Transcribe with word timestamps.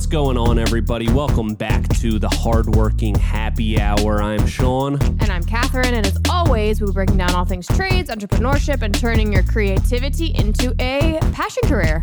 What's 0.00 0.08
going 0.08 0.38
on, 0.38 0.58
everybody? 0.58 1.12
Welcome 1.12 1.52
back 1.52 1.86
to 1.98 2.18
the 2.18 2.30
Hardworking 2.30 3.14
Happy 3.16 3.78
Hour. 3.78 4.22
I'm 4.22 4.46
Sean. 4.46 4.94
And 5.02 5.24
I'm 5.30 5.42
Catherine, 5.44 5.92
and 5.92 6.06
as 6.06 6.18
always, 6.30 6.80
we'll 6.80 6.88
be 6.90 6.94
breaking 6.94 7.18
down 7.18 7.34
all 7.34 7.44
things 7.44 7.66
trades, 7.66 8.08
entrepreneurship, 8.08 8.80
and 8.80 8.98
turning 8.98 9.30
your 9.30 9.42
creativity 9.42 10.28
into 10.34 10.74
a 10.80 11.18
passion 11.34 11.62
career. 11.68 12.02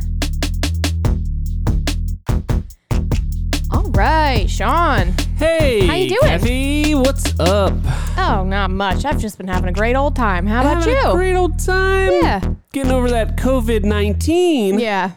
All 3.71 3.89
right, 3.89 4.45
Sean. 4.47 5.15
Hey, 5.37 5.87
How 5.87 5.95
you 5.95 6.09
doing? 6.09 6.19
Kathy, 6.21 6.93
what's 6.93 7.39
up? 7.39 7.73
Oh, 8.15 8.43
not 8.47 8.69
much. 8.69 9.05
I've 9.05 9.19
just 9.19 9.39
been 9.39 9.47
having 9.47 9.69
a 9.69 9.73
great 9.73 9.95
old 9.95 10.15
time. 10.15 10.45
How 10.45 10.61
about 10.61 10.83
Having 10.83 10.93
you? 10.97 11.09
a 11.09 11.13
great 11.15 11.35
old 11.35 11.57
time. 11.57 12.11
Yeah. 12.11 12.53
Getting 12.73 12.91
over 12.91 13.09
that 13.09 13.37
COVID 13.37 13.83
19. 13.83 14.79
yeah. 14.79 15.13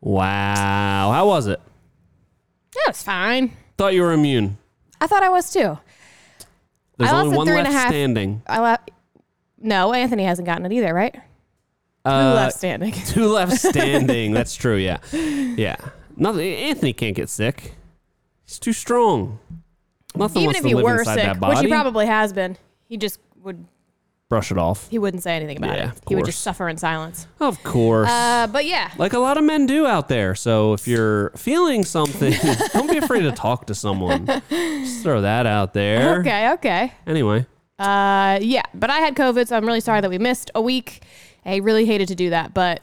Wow. 0.00 1.12
How 1.12 1.26
was 1.26 1.48
it? 1.48 1.60
That 2.74 2.84
was 2.88 3.02
fine. 3.02 3.56
Thought 3.76 3.94
you 3.94 4.02
were 4.02 4.12
immune. 4.12 4.58
I 5.00 5.06
thought 5.06 5.22
I 5.22 5.28
was 5.28 5.52
too. 5.52 5.78
There's 6.98 7.10
I 7.10 7.20
only 7.20 7.36
one 7.36 7.46
three 7.46 7.56
left 7.56 7.68
a 7.70 7.72
half- 7.72 7.88
standing. 7.90 8.42
I. 8.46 8.78
No, 9.60 9.92
Anthony 9.94 10.24
hasn't 10.24 10.46
gotten 10.46 10.66
it 10.66 10.72
either, 10.72 10.92
right? 10.92 11.14
Uh, 12.04 12.34
left 12.34 12.56
standing? 12.58 12.92
Two 13.06 13.26
left 13.28 13.52
standing. 13.58 14.32
That's 14.32 14.54
true. 14.54 14.76
Yeah. 14.76 14.98
Yeah. 15.12 15.76
Nothing. 16.16 16.52
Anthony 16.54 16.92
can't 16.92 17.16
get 17.16 17.28
sick. 17.30 17.74
He's 18.44 18.58
too 18.58 18.74
strong. 18.74 19.38
Nothing 20.14 20.42
Even 20.42 20.46
wants 20.46 20.58
if 20.58 20.62
to 20.64 20.68
he 20.68 20.74
live 20.74 20.84
were 20.84 20.98
inside 20.98 21.14
sick, 21.14 21.24
that 21.24 21.40
body. 21.40 21.54
which 21.56 21.64
he 21.64 21.68
probably 21.70 22.06
has 22.06 22.32
been, 22.32 22.56
he 22.88 22.96
just 22.98 23.18
would 23.42 23.64
Brush 24.34 24.50
it 24.50 24.58
off. 24.58 24.88
he 24.90 24.98
wouldn't 24.98 25.22
say 25.22 25.36
anything 25.36 25.56
about 25.58 25.76
Yeah, 25.76 25.84
it. 25.84 25.90
of 25.90 26.00
He 26.08 26.14
would 26.16 26.22
course. 26.24 26.34
just 26.34 26.42
suffer 26.42 26.68
in 26.68 26.76
silence. 26.76 27.26
Of 27.40 27.62
course. 27.62 28.08
Uh, 28.10 28.46
but 28.50 28.64
yeah, 28.66 28.90
like 28.98 29.12
a 29.12 29.18
lot 29.18 29.36
of 29.38 29.44
men 29.44 29.66
do 29.66 29.86
out 29.86 30.08
there. 30.08 30.34
So 30.34 30.72
if 30.72 30.88
you're 30.88 31.30
feeling 31.30 31.84
something, 31.84 32.32
don't 32.72 32.90
be 32.90 32.98
afraid 32.98 33.22
to 33.22 33.32
talk 33.32 33.66
to 33.68 33.74
someone. 33.74 34.26
Just 34.50 35.02
throw 35.02 35.20
that 35.22 35.46
out 35.46 35.72
there. 35.72 36.20
okay, 36.20 36.50
okay. 36.54 36.92
Anyway, 37.06 37.46
Uh, 37.78 38.38
yeah, 38.42 38.62
but 38.74 38.90
I 38.90 38.98
had 38.98 39.14
COVID, 39.14 39.46
so 39.48 39.56
I'm 39.56 39.66
really 39.66 39.80
sorry 39.80 40.00
that 40.00 40.10
we 40.10 40.18
missed 40.18 40.50
a 40.54 40.60
week. 40.62 41.02
I 41.46 41.56
really 41.56 41.86
hated 41.86 42.08
to 42.08 42.14
do 42.14 42.30
that, 42.30 42.54
but 42.54 42.80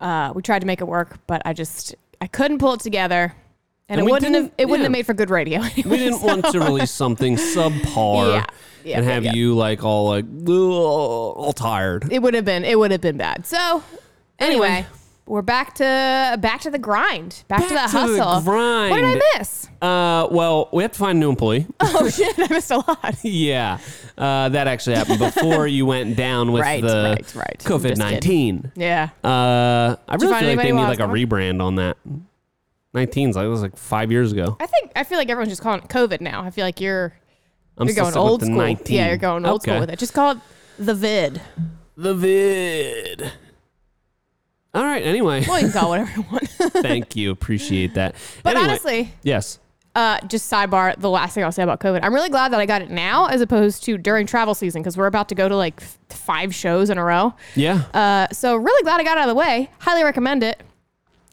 uh, 0.00 0.32
we 0.34 0.42
tried 0.42 0.60
to 0.60 0.66
make 0.66 0.80
it 0.80 0.86
work. 0.86 1.18
But 1.26 1.42
I 1.44 1.52
just 1.52 1.94
I 2.20 2.26
couldn't 2.26 2.58
pull 2.58 2.72
it 2.74 2.80
together, 2.80 3.34
and, 3.88 4.00
And 4.00 4.08
it 4.08 4.10
wouldn't 4.10 4.34
have 4.34 4.50
it 4.58 4.64
wouldn't 4.66 4.80
yeah. 4.80 4.84
have 4.84 4.92
made 4.92 5.06
for 5.06 5.14
good 5.14 5.30
radio. 5.30 5.60
we 5.76 5.82
didn't 5.98 6.22
want 6.22 6.44
to 6.46 6.60
release 6.68 6.90
something 6.90 7.36
subpar 7.36 8.32
Yeah. 8.32 8.44
Yeah, 8.84 8.98
and 8.98 9.06
have 9.06 9.24
you 9.24 9.54
like 9.54 9.82
all 9.82 10.08
like 10.08 10.26
all 10.48 11.52
tired. 11.54 12.12
It 12.12 12.20
would 12.20 12.34
have 12.34 12.44
been 12.44 12.64
it 12.64 12.78
would 12.78 12.90
have 12.90 13.00
been 13.00 13.16
bad. 13.16 13.46
So 13.46 13.82
anyway, 14.38 14.66
Anyway. 14.68 14.86
we're 15.26 15.40
back 15.40 15.74
to 15.76 16.36
back 16.38 16.60
to 16.62 16.70
the 16.70 16.78
grind, 16.78 17.44
back, 17.48 17.62
to 17.62 17.68
the 17.68 17.74
Back 17.76 17.90
to 17.92 17.96
the 18.12 18.22
hustle. 18.24 18.42
grind. 18.42 18.90
What 18.90 18.96
did 19.00 19.22
I 19.22 19.38
miss? 19.38 19.68
Uh, 19.80 20.28
well, 20.30 20.68
we 20.72 20.82
have 20.82 20.92
to 20.92 20.98
find 20.98 21.16
a 21.16 21.20
new 21.20 21.30
employee. 21.30 21.66
Oh 21.80 22.10
shit, 22.10 22.38
I 22.38 22.46
missed 22.52 22.70
a 22.70 22.76
lot. 22.76 23.16
yeah, 23.24 23.78
uh, 24.18 24.50
that 24.50 24.66
actually 24.66 24.96
happened 24.96 25.18
before 25.20 25.66
you 25.66 25.86
went 25.86 26.16
down 26.16 26.52
with 26.52 26.60
Right, 26.62 26.82
the 26.82 27.16
right, 27.16 27.34
right. 27.34 27.58
COVID 27.64 27.96
nineteen. 27.96 28.70
Yeah. 28.76 29.08
Uh, 29.22 29.96
I 30.06 30.16
really 30.16 30.26
feel 30.38 30.48
like 30.48 30.58
they 30.58 30.72
need 30.72 30.82
like 30.82 31.00
a 31.00 31.04
rebrand 31.04 31.62
on 31.62 31.76
that. 31.76 31.96
19's 32.94 33.36
like 33.36 33.44
it 33.44 33.48
was 33.48 33.62
like 33.62 33.76
five 33.76 34.10
years 34.12 34.32
ago. 34.32 34.56
I 34.60 34.66
think 34.66 34.92
I 34.96 35.04
feel 35.04 35.18
like 35.18 35.28
everyone's 35.28 35.50
just 35.52 35.62
calling 35.62 35.82
it 35.82 35.88
COVID 35.88 36.20
now. 36.20 36.42
I 36.42 36.50
feel 36.50 36.64
like 36.64 36.80
you're 36.80 37.12
I'm 37.76 37.86
you're 37.86 37.92
still 37.92 38.04
going 38.04 38.12
stuck 38.12 38.22
with 38.24 38.30
old 38.30 38.40
the 38.40 38.46
school. 38.46 38.56
19. 38.56 38.96
Yeah, 38.96 39.08
you're 39.08 39.16
going 39.16 39.44
old 39.44 39.60
Okay. 39.62 39.70
school 39.72 39.80
with 39.80 39.90
it. 39.90 39.98
Just 39.98 40.14
call 40.14 40.32
it 40.32 40.38
the 40.78 40.94
vid. 40.94 41.40
The 41.96 42.14
vid. 42.14 43.32
All 44.74 44.82
right. 44.84 45.02
Anyway, 45.04 45.44
Well, 45.46 45.58
you 45.60 45.70
can 45.70 45.80
call 45.80 45.94
it 45.94 45.98
whatever 46.00 46.20
you 46.20 46.26
want. 46.32 46.48
thank 46.82 47.14
you. 47.16 47.30
Appreciate 47.30 47.94
that. 47.94 48.14
But 48.42 48.56
Anyway, 48.56 48.70
honestly, 48.70 49.12
yes. 49.22 49.60
uh, 49.94 50.18
just 50.26 50.50
sidebar, 50.50 50.98
the 50.98 51.10
last 51.10 51.34
thing 51.34 51.44
I'll 51.44 51.52
say 51.52 51.62
about 51.62 51.78
COVID. 51.80 52.00
I'm 52.02 52.12
really 52.12 52.28
glad 52.28 52.52
that 52.52 52.58
I 52.60 52.66
got 52.66 52.82
it 52.82 52.90
now 52.90 53.26
as 53.26 53.40
opposed 53.40 53.84
to 53.84 53.96
during 53.98 54.26
travel 54.26 54.54
season 54.54 54.82
because 54.82 54.96
we're 54.96 55.06
about 55.06 55.28
to 55.28 55.36
go 55.36 55.48
to 55.48 55.56
like 55.56 55.80
f- 55.80 55.98
five 56.08 56.52
shows 56.54 56.90
in 56.90 56.98
a 56.98 57.04
row. 57.04 57.34
Yeah. 57.54 57.84
Uh, 57.94 58.26
so 58.32 58.56
really 58.56 58.82
glad 58.82 59.00
I 59.00 59.04
got 59.04 59.16
it 59.16 59.20
out 59.20 59.28
of 59.28 59.34
the 59.34 59.38
way. 59.38 59.70
Highly 59.78 60.02
recommend 60.02 60.42
it. 60.42 60.60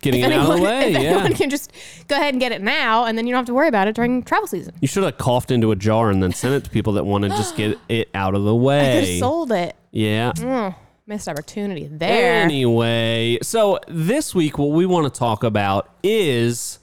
Getting 0.02 0.22
If 0.22 0.28
it 0.28 0.34
out 0.34 0.42
of 0.42 0.48
the 0.48 0.54
anyone, 0.54 0.64
way. 0.72 0.94
if 0.94 1.02
Yeah. 1.04 1.10
anyone 1.12 1.34
can 1.34 1.50
just 1.50 1.72
go 2.08 2.16
ahead 2.16 2.34
and 2.34 2.40
get 2.42 2.52
it 2.52 2.62
now, 2.62 3.06
and 3.06 3.18
then 3.18 3.28
you 3.28 3.32
don't 3.34 3.40
have 3.40 3.46
to 3.48 3.54
worry 3.54 3.68
about 3.68 3.88
it 3.88 3.96
during 3.96 4.24
travel 4.24 4.48
season. 4.48 4.74
You 4.82 4.88
should 4.88 5.04
have 5.04 5.18
coughed 5.18 5.52
into 5.52 5.72
a 5.72 5.76
jar 5.76 6.10
and 6.10 6.22
then 6.24 6.34
sent 6.34 6.56
it 6.56 6.64
to 6.64 6.70
people 6.72 6.94
that 6.94 7.06
want 7.06 7.24
to 7.24 7.30
just 7.30 7.56
get 7.56 7.78
it 7.90 8.10
out 8.16 8.34
of 8.36 8.44
the 8.44 8.50
I 8.56 8.58
could 8.58 8.64
way. 8.66 9.12
have 9.12 9.20
sold 9.20 9.52
it. 9.52 9.76
yeah. 9.92 10.32
Mm, 10.36 10.76
missed 11.06 11.28
opportunity 11.28 11.88
there. 11.88 12.42
Anyway, 12.44 13.38
so 13.44 13.80
this 13.88 14.34
week, 14.34 14.58
what 14.58 14.70
we 14.72 14.86
want 14.86 15.12
to 15.14 15.18
talk 15.20 15.44
about 15.44 15.90
is 16.04 16.80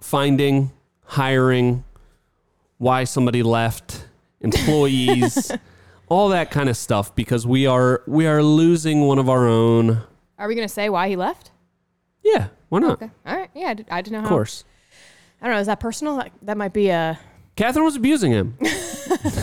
finding, 0.00 0.70
hiring, 1.04 1.84
why 2.78 3.04
somebody 3.04 3.42
left, 3.42 4.06
employees, 4.40 5.50
all 6.08 6.28
that 6.28 6.50
kind 6.50 6.68
of 6.68 6.76
stuff, 6.76 7.14
because 7.14 7.46
we 7.46 7.66
are 7.66 8.02
we 8.06 8.26
are 8.26 8.42
losing 8.42 9.06
one 9.06 9.18
of 9.18 9.28
our 9.28 9.46
own. 9.46 10.02
Are 10.38 10.46
we 10.48 10.54
gonna 10.54 10.68
say 10.68 10.88
why 10.90 11.08
he 11.08 11.16
left? 11.16 11.50
Yeah, 12.34 12.48
why 12.70 12.78
not? 12.80 12.92
Okay. 13.02 13.10
All 13.26 13.36
right. 13.36 13.50
Yeah, 13.54 13.68
I, 13.68 13.74
did, 13.74 13.86
I 13.90 14.02
didn't 14.02 14.12
know 14.14 14.18
Of 14.18 14.24
how. 14.24 14.30
course. 14.30 14.64
I 15.40 15.46
don't 15.46 15.54
know. 15.56 15.60
Is 15.60 15.66
that 15.66 15.80
personal? 15.80 16.16
That, 16.16 16.32
that 16.42 16.56
might 16.56 16.72
be 16.72 16.88
a. 16.88 17.18
Catherine 17.56 17.84
was 17.84 17.96
abusing 17.96 18.32
him, 18.32 18.52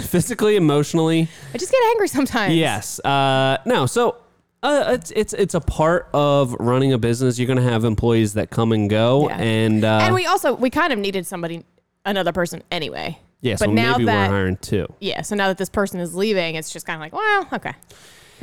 physically, 0.03 0.55
emotionally. 0.55 1.27
I 1.53 1.57
just 1.57 1.71
get 1.71 1.81
angry 1.91 2.07
sometimes. 2.07 2.53
Yes. 2.55 2.99
Uh, 2.99 3.57
no. 3.65 3.85
So 3.85 4.17
uh, 4.61 4.91
it's 4.93 5.11
it's 5.11 5.33
it's 5.33 5.53
a 5.55 5.61
part 5.61 6.09
of 6.13 6.53
running 6.59 6.93
a 6.93 6.97
business. 6.97 7.39
You're 7.39 7.47
going 7.47 7.57
to 7.57 7.63
have 7.71 7.83
employees 7.85 8.33
that 8.33 8.49
come 8.49 8.71
and 8.71 8.89
go, 8.89 9.29
Yeah. 9.29 9.37
and 9.37 9.83
uh, 9.83 9.99
and 10.03 10.13
we 10.15 10.25
also 10.25 10.53
we 10.53 10.69
kind 10.69 10.93
of 10.93 10.99
needed 10.99 11.25
somebody, 11.25 11.63
another 12.05 12.31
person 12.31 12.61
anyway. 12.71 13.17
yeah. 13.41 13.53
but 13.53 13.59
So 13.59 13.71
now 13.71 13.93
maybe 13.93 14.05
that 14.05 14.29
we're 14.29 14.35
hiring 14.35 14.57
two. 14.57 14.87
yeah, 14.99 15.21
so 15.21 15.35
now 15.35 15.47
that 15.47 15.57
this 15.57 15.69
person 15.69 15.99
is 15.99 16.13
leaving, 16.15 16.55
it's 16.55 16.71
just 16.71 16.85
kind 16.85 16.95
of 16.97 17.01
like, 17.01 17.13
well, 17.13 17.47
okay, 17.53 17.73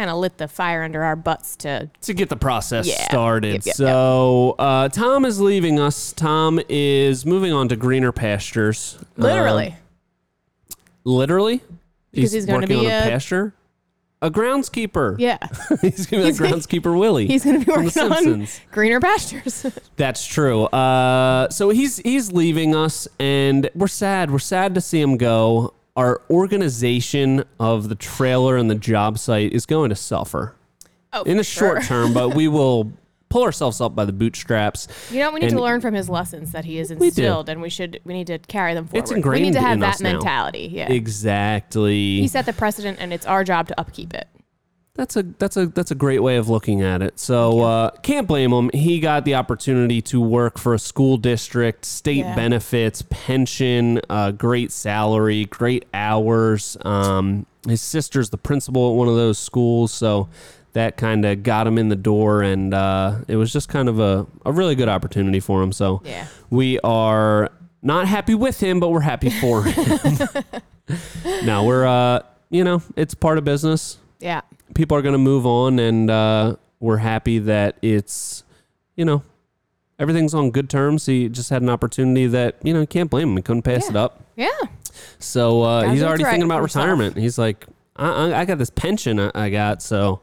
kind 0.00 0.08
of 0.10 0.16
lit 0.16 0.38
the 0.38 0.48
fire 0.48 0.82
under 0.82 1.02
our 1.02 1.14
butts 1.14 1.56
to. 1.56 1.90
to 2.00 2.14
get 2.14 2.30
the 2.30 2.36
process 2.36 2.86
Yeah. 2.86 3.04
started. 3.04 3.52
Yep, 3.56 3.66
yep, 3.66 3.76
so 3.76 4.54
Uh, 4.58 4.88
Tom 4.88 5.26
is 5.26 5.40
leaving 5.42 5.78
us. 5.78 6.12
Tom 6.14 6.58
is 6.70 7.26
moving 7.26 7.52
on 7.52 7.68
to 7.68 7.76
greener 7.76 8.10
pastures. 8.12 8.96
Literally, 9.18 9.68
Um, 9.68 9.74
literally, 11.04 11.60
Because 12.12 12.32
he's 12.32 12.46
gonna 12.46 12.60
working 12.60 12.80
be 12.80 12.86
on 12.86 12.92
a, 12.92 12.98
a- 12.98 13.10
pasture. 13.10 13.52
A 14.22 14.30
groundskeeper. 14.30 15.16
yeah, 15.18 15.36
he's 15.82 16.06
gonna 16.06 16.22
be 16.22 16.24
like 16.24 16.24
He's 16.26 16.38
gonna- 16.38 16.56
groundskeeper 16.56 16.98
Willie. 16.98 17.26
he's 17.26 17.44
gonna 17.44 17.58
be 17.58 17.64
from 17.66 17.84
The 17.84 17.86
working 17.86 18.02
on 18.12 18.22
Simpsons. 18.22 18.60
greener 18.70 19.00
pastures. 19.00 19.66
That's 19.96 20.26
true. 20.26 20.64
Uh, 20.64 21.48
so 21.50 21.68
he's 21.70 21.98
he's 21.98 22.30
leaving 22.32 22.74
us, 22.74 23.06
and 23.18 23.68
we're 23.74 23.86
sad. 23.86 24.30
We're 24.30 24.38
sad 24.38 24.74
to 24.74 24.80
see 24.80 25.00
him 25.00 25.16
go. 25.18 25.72
Our 25.96 26.22
organization 26.30 27.44
of 27.58 27.88
the 27.88 27.94
trailer 27.94 28.56
and 28.56 28.70
the 28.70 28.74
job 28.74 29.18
site 29.18 29.52
is 29.52 29.66
going 29.66 29.90
to 29.90 29.96
suffer 29.96 30.54
oh, 31.12 31.22
in 31.24 31.36
the 31.36 31.44
sure. 31.44 31.80
short 31.80 31.84
term, 31.84 32.14
but 32.14 32.34
we 32.34 32.48
will 32.56 32.92
pull 33.28 33.42
ourselves 33.44 33.80
up 33.80 33.94
by 33.94 34.04
the 34.04 34.12
bootstraps. 34.12 34.88
You 35.10 35.20
know, 35.20 35.30
we 35.30 35.40
need 35.40 35.50
to 35.50 35.60
learn 35.60 35.80
from 35.80 35.94
his 35.94 36.08
lessons 36.08 36.52
that 36.52 36.64
he 36.64 36.76
has 36.76 36.90
instilled, 36.90 37.48
and 37.48 37.62
we 37.62 37.70
should 37.70 38.00
we 38.04 38.12
need 38.12 38.26
to 38.26 38.38
carry 38.38 38.74
them 38.74 38.86
forward. 38.86 39.02
It's 39.02 39.10
ingrained. 39.10 39.42
we 39.44 39.50
need 39.50 39.54
to 39.54 39.60
have 39.60 39.74
in 39.74 39.80
that 39.80 39.94
us 39.94 40.00
now. 40.00 40.12
mentality. 40.12 40.68
Yeah, 40.72 40.92
Exactly. 40.92 42.20
he 42.20 42.28
set 42.28 42.46
the 42.46 42.52
precedent, 42.52 42.98
and 43.00 43.12
it's 43.12 43.26
our 43.26 43.44
job 43.44 43.68
to 43.68 43.80
upkeep 43.80 44.14
it. 44.14 44.28
That's 44.94 45.16
a 45.16 45.22
that's 45.22 45.56
a 45.56 45.66
that's 45.66 45.90
a 45.90 45.94
great 45.94 46.20
way 46.22 46.36
of 46.36 46.48
looking 46.48 46.82
at 46.82 47.00
it. 47.00 47.18
So 47.18 47.60
uh, 47.60 47.90
can't 48.02 48.26
blame 48.26 48.52
him. 48.52 48.70
He 48.74 48.98
got 49.00 49.24
the 49.24 49.36
opportunity 49.36 50.02
to 50.02 50.20
work 50.20 50.58
for 50.58 50.74
a 50.74 50.78
school 50.78 51.16
district, 51.16 51.84
state 51.84 52.16
Yeah. 52.18 52.34
benefits, 52.34 53.02
pension, 53.08 54.00
uh, 54.10 54.32
great 54.32 54.72
salary, 54.72 55.44
great 55.46 55.86
hours. 55.94 56.76
Um, 56.84 57.46
his 57.68 57.80
sister's 57.80 58.30
the 58.30 58.36
principal 58.38 58.90
at 58.90 58.96
one 58.96 59.06
of 59.08 59.14
those 59.14 59.38
schools, 59.38 59.92
so 59.92 60.28
that 60.72 60.96
kind 60.96 61.24
of 61.24 61.42
got 61.44 61.66
him 61.66 61.78
in 61.78 61.88
the 61.88 61.96
door, 61.96 62.42
and 62.42 62.74
uh, 62.74 63.18
it 63.28 63.36
was 63.36 63.52
just 63.52 63.68
kind 63.68 63.88
of 63.88 64.00
a, 64.00 64.26
a 64.44 64.52
really 64.52 64.74
good 64.74 64.88
opportunity 64.88 65.40
for 65.40 65.62
him. 65.62 65.72
So 65.72 66.02
Yeah. 66.04 66.26
we 66.50 66.78
are 66.80 67.50
not 67.82 68.06
happy 68.08 68.34
with 68.34 68.60
him, 68.60 68.80
but 68.80 68.88
we're 68.88 69.00
happy 69.00 69.30
for 69.30 69.62
him. 69.64 70.18
no, 71.44 71.64
we're 71.64 71.86
uh, 71.86 72.20
you 72.50 72.64
know, 72.64 72.82
it's 72.96 73.14
part 73.14 73.38
of 73.38 73.44
business 73.44 73.98
Yeah. 74.20 74.42
people 74.74 74.96
are 74.96 75.02
going 75.02 75.12
to 75.14 75.18
move 75.18 75.46
on 75.46 75.78
and 75.78 76.10
uh, 76.10 76.56
we're 76.78 76.98
happy 76.98 77.38
that 77.40 77.76
it's 77.82 78.44
you 78.96 79.04
know 79.04 79.22
everything's 79.98 80.34
on 80.34 80.50
good 80.50 80.68
terms 80.70 81.06
he 81.06 81.28
just 81.28 81.50
had 81.50 81.62
an 81.62 81.68
opportunity 81.68 82.26
that 82.28 82.56
you 82.62 82.72
know 82.74 82.80
you 82.80 82.86
can't 82.86 83.10
blame 83.10 83.30
him 83.30 83.36
he 83.36 83.42
couldn't 83.42 83.62
pass 83.62 83.84
Yeah. 83.84 83.90
it 83.90 83.96
up 83.96 84.24
Yeah. 84.36 84.48
so 85.18 85.62
uh, 85.62 85.90
he's 85.90 86.02
already 86.02 86.24
right 86.24 86.30
thinking 86.30 86.46
about 86.46 86.60
himself. 86.60 86.84
retirement 86.84 87.16
he's 87.16 87.38
like 87.38 87.66
I, 87.96 88.32
I, 88.40 88.44
got 88.44 88.58
this 88.58 88.70
pension 88.70 89.18
I, 89.20 89.30
I 89.34 89.50
got 89.50 89.82
so 89.82 90.20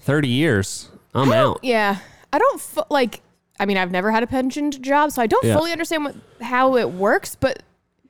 30 0.00 0.28
years 0.28 0.90
i'm 1.14 1.32
out 1.32 1.60
Yeah. 1.62 1.98
I 2.30 2.38
don't 2.38 2.60
fu- 2.60 2.82
like. 2.90 3.22
I 3.58 3.64
mean, 3.64 3.78
I've 3.78 3.90
never 3.90 4.10
had 4.12 4.22
a 4.22 4.26
pensioned 4.26 4.82
job, 4.84 5.12
so 5.12 5.22
I 5.22 5.26
don't 5.26 5.42
Yeah. 5.46 5.56
fully 5.56 5.72
understand 5.72 6.04
what 6.04 6.14
how 6.42 6.76
it 6.76 6.90
works. 6.90 7.34
But 7.36 7.62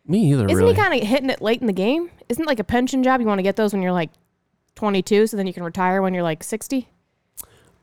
me 0.08 0.32
either 0.32 0.44
isn't 0.46 0.56
really 0.56 0.74
he 0.74 0.80
kind 0.80 0.92
of 1.00 1.06
hitting 1.08 1.30
it 1.30 1.40
late 1.40 1.60
in 1.60 1.68
the 1.68 1.72
game? 1.72 2.10
Isn't 2.28 2.44
like 2.44 2.58
a 2.58 2.64
pension 2.64 3.04
job 3.04 3.20
you 3.20 3.28
want 3.28 3.38
to 3.38 3.44
get 3.44 3.54
those 3.54 3.72
when 3.72 3.80
you're 3.80 3.92
like 3.92 4.10
22, 4.78 5.26
so 5.26 5.36
then 5.36 5.46
you 5.46 5.52
can 5.52 5.64
retire 5.64 6.00
when 6.00 6.14
you're 6.14 6.22
like 6.22 6.42
60? 6.42 6.88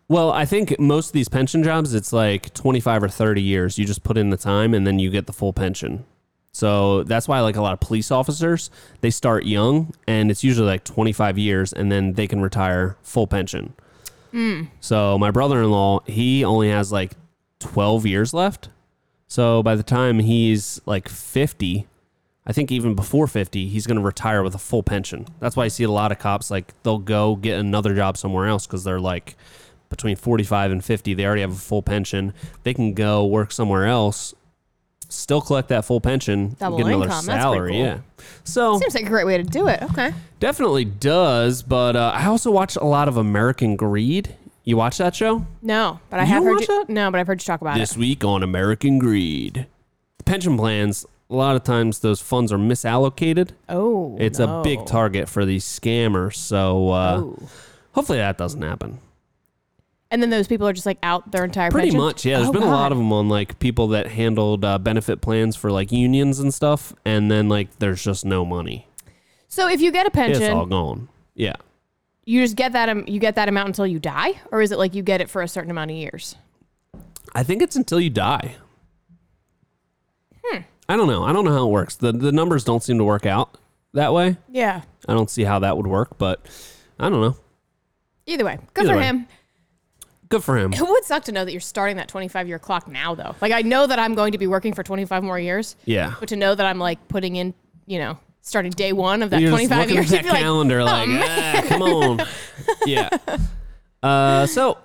Well, 0.07 0.31
I 0.31 0.45
think 0.45 0.79
most 0.79 1.07
of 1.07 1.13
these 1.13 1.29
pension 1.29 1.63
jobs, 1.63 1.93
it's 1.93 2.13
like 2.13 2.53
25 2.53 3.03
or 3.03 3.09
30 3.09 3.41
years. 3.41 3.77
You 3.77 3.85
just 3.85 4.03
put 4.03 4.17
in 4.17 4.29
the 4.29 4.37
time 4.37 4.73
and 4.73 4.85
then 4.85 4.97
you 4.99 5.09
get 5.09 5.27
the 5.27 5.33
full 5.33 5.51
pension. 5.51 6.05
So 6.51 7.03
that's 7.03 7.27
why, 7.27 7.41
like 7.41 7.57
a 7.57 7.61
lot 7.61 7.73
of 7.73 7.81
police 7.81 8.11
officers, 8.11 8.69
they 9.01 9.09
start 9.09 9.45
young 9.45 9.93
and 10.07 10.31
it's 10.31 10.43
usually 10.43 10.67
like 10.67 10.85
25 10.85 11.37
years 11.37 11.73
and 11.73 11.91
then 11.91 12.13
they 12.13 12.27
can 12.27 12.39
retire 12.39 12.97
full 13.03 13.27
pension. 13.27 13.73
Hmm. 14.31 14.63
So 14.79 15.17
my 15.17 15.31
brother 15.31 15.61
in 15.61 15.71
law, 15.71 15.99
he 16.05 16.45
only 16.45 16.69
has 16.69 16.91
like 16.91 17.13
12 17.59 18.05
years 18.05 18.33
left. 18.33 18.69
So 19.27 19.63
by 19.63 19.75
the 19.75 19.83
time 19.83 20.19
he's 20.19 20.79
like 20.85 21.09
50, 21.09 21.87
I 22.47 22.53
think 22.53 22.71
even 22.71 22.93
before 22.95 23.25
50, 23.27 23.67
he's 23.69 23.87
going 23.87 23.97
to 23.97 24.03
retire 24.03 24.43
with 24.43 24.53
a 24.53 24.59
full 24.59 24.83
pension. 24.83 25.25
That's 25.39 25.55
why 25.55 25.65
I 25.65 25.67
see 25.69 25.83
a 25.83 25.91
lot 25.91 26.11
of 26.11 26.19
cops 26.19 26.51
like 26.51 26.73
they'll 26.83 26.99
go 26.99 27.35
get 27.35 27.59
another 27.59 27.95
job 27.95 28.17
somewhere 28.17 28.47
else 28.47 28.67
because 28.67 28.83
they're 28.83 28.99
like 28.99 29.35
between 29.89 30.15
45 30.15 30.71
and 30.71 30.83
50, 30.85 31.13
they 31.13 31.25
already 31.25 31.41
have 31.41 31.51
a 31.51 31.55
full 31.55 31.81
pension. 31.81 32.33
They 32.63 32.73
can 32.73 32.93
go 32.93 33.25
work 33.25 33.51
somewhere 33.51 33.85
else, 33.87 34.33
still 35.09 35.41
collect 35.41 35.69
that 35.69 35.85
full 35.85 36.01
pension, 36.01 36.55
Double 36.59 36.77
get 36.77 36.87
another 36.87 37.05
income. 37.05 37.25
That's 37.25 37.41
salary. 37.43 37.79
Yeah. 37.79 37.99
So 38.43 38.77
Seems 38.79 38.93
like 38.95 39.05
a 39.05 39.09
great 39.09 39.25
way 39.25 39.37
to 39.37 39.43
do 39.43 39.67
it. 39.67 39.81
Okay. 39.83 40.13
definitely 40.39 40.85
does. 40.85 41.63
But 41.63 41.95
uh, 41.95 42.11
I 42.15 42.25
also 42.25 42.51
watch 42.51 42.75
a 42.75 42.83
lot 42.83 43.07
of 43.07 43.17
American 43.17 43.75
Greed. 43.75 44.35
You 44.63 44.77
watch 44.77 44.97
that 44.97 45.15
show? 45.15 45.45
No, 45.61 45.99
but 46.09 46.19
I 46.19 46.23
You 46.23 46.29
have 46.29 46.43
heard 46.43 46.53
watch 46.55 46.67
you. 46.67 46.79
that? 46.79 46.89
No, 46.89 47.11
but 47.11 47.19
I've 47.19 47.27
heard 47.27 47.41
you 47.41 47.45
talk 47.45 47.61
about 47.61 47.77
it. 47.77 47.79
this 47.79 47.95
week 47.95 48.23
on 48.23 48.41
American 48.43 48.97
Greed. 48.99 49.67
Pension 50.25 50.57
plans, 50.57 51.05
a 51.29 51.35
lot 51.35 51.55
of 51.55 51.63
times 51.63 51.99
those 51.99 52.21
funds 52.21 52.51
are 52.53 52.57
misallocated. 52.57 53.49
Oh, 53.69 54.15
It's 54.19 54.39
a 54.39 54.61
big 54.63 54.85
target 54.85 55.27
for 55.29 55.45
these 55.45 55.63
scammers. 55.65 56.35
So 56.35 56.89
uh, 56.89 57.17
Oh. 57.23 57.49
hopefully 57.93 58.19
that 58.19 58.37
doesn't 58.37 58.61
happen. 58.61 58.99
And 60.11 60.21
then 60.21 60.29
those 60.29 60.47
people 60.47 60.67
are 60.67 60.71
just 60.73 60.85
like 60.85 60.99
out 61.03 61.31
their 61.31 61.43
entire 61.43 61.71
Pretty 61.71 61.87
pension? 61.87 61.99
much, 61.99 62.25
yeah. 62.25 62.37
There's 62.37 62.49
Oh, 62.49 62.53
been 62.53 62.63
a 62.63 62.67
lot 62.69 62.91
of 62.91 62.97
them 62.99 63.11
on 63.11 63.27
like 63.27 63.57
people 63.59 63.87
that 63.89 64.07
handled 64.07 64.63
uh, 64.63 64.77
benefit 64.77 65.19
plans 65.19 65.55
for 65.55 65.71
like 65.71 65.91
unions 65.91 66.39
and 66.39 66.53
stuff, 66.53 66.93
and 67.03 67.29
then 67.31 67.49
like 67.49 67.79
there's 67.79 68.03
just 68.03 68.23
no 68.23 68.45
money. 68.45 68.87
So 69.47 69.67
if 69.67 69.81
you 69.81 69.91
get 69.91 70.05
a 70.05 70.11
pension, 70.11 70.43
It's 70.43 70.53
all 70.53 70.67
gone. 70.67 71.09
Yeah. 71.33 71.55
you 72.23 72.41
just 72.41 72.55
get 72.55 72.71
that. 72.73 72.87
Um, 72.87 73.03
you 73.07 73.19
get 73.19 73.35
that 73.35 73.49
amount 73.49 73.67
until 73.69 73.87
you 73.87 73.99
die, 73.99 74.39
or 74.51 74.61
is 74.61 74.71
it 74.71 74.77
like 74.77 74.93
you 74.93 75.01
get 75.01 75.21
it 75.21 75.29
for 75.29 75.41
a 75.41 75.47
certain 75.47 75.71
amount 75.71 75.89
of 75.91 75.97
years? 75.97 76.35
I 77.33 77.41
think 77.43 77.61
it's 77.63 77.75
until 77.75 77.99
you 77.99 78.09
die. 78.11 78.55
Hmm. 80.45 80.59
I 80.87 80.95
don't 80.95 81.07
know. 81.07 81.23
I 81.23 81.33
don't 81.33 81.45
know 81.45 81.53
how 81.53 81.65
it 81.67 81.71
works. 81.71 81.95
The 81.95 82.11
the 82.11 82.31
numbers 82.31 82.63
don't 82.63 82.83
seem 82.83 82.97
to 82.99 83.03
work 83.03 83.25
out 83.25 83.57
that 83.93 84.13
way. 84.13 84.37
Yeah. 84.49 84.81
I 85.07 85.13
don't 85.13 85.29
see 85.29 85.43
how 85.43 85.59
that 85.59 85.77
would 85.77 85.87
work, 85.87 86.17
but 86.17 86.45
I 86.99 87.09
don't 87.09 87.21
know. 87.21 87.35
Either 88.27 88.45
way, 88.45 88.57
good 88.73 88.85
Either 88.85 88.93
for 88.93 88.99
way. 88.99 89.05
him. 89.05 89.27
Good 90.29 90.43
for 90.43 90.57
him. 90.57 90.73
It 90.73 90.81
would 90.81 91.03
suck 91.05 91.23
to 91.25 91.31
know 91.31 91.45
that 91.45 91.51
you're 91.51 91.61
starting 91.61 91.97
that 91.97 92.07
25 92.07 92.47
year 92.47 92.57
clock 92.59 92.87
now, 92.87 93.13
though. 93.15 93.35
Like 93.41 93.51
I 93.51 93.61
know 93.61 93.85
that 93.85 93.99
I'm 93.99 94.15
going 94.15 94.31
to 94.31 94.37
be 94.39 94.47
working 94.47 94.73
for 94.73 94.81
25 94.83 95.23
more 95.23 95.39
years, 95.39 95.75
Yeah. 95.85 96.15
but 96.19 96.29
to 96.29 96.35
know 96.35 96.55
that 96.55 96.65
I'm 96.65 96.79
like 96.79 97.07
putting 97.07 97.35
in, 97.35 97.53
you 97.85 97.99
know, 97.99 98.17
starting 98.41 98.71
day 98.71 98.91
one 98.93 99.21
of 99.23 99.29
that 99.31 99.41
You're 99.41 99.51
just 99.51 99.69
25 99.69 99.79
looking 99.79 99.95
years, 99.95 100.11
at 100.13 100.17
that 100.17 100.23
be 100.23 100.29
like, 100.29 100.39
calendar 100.41 100.83
like, 100.83 101.09
ah, 101.09 101.63
come 101.67 101.81
on. 101.83 102.21
yeah. 102.87 103.09
Uh, 104.01 104.45
so 104.47 104.77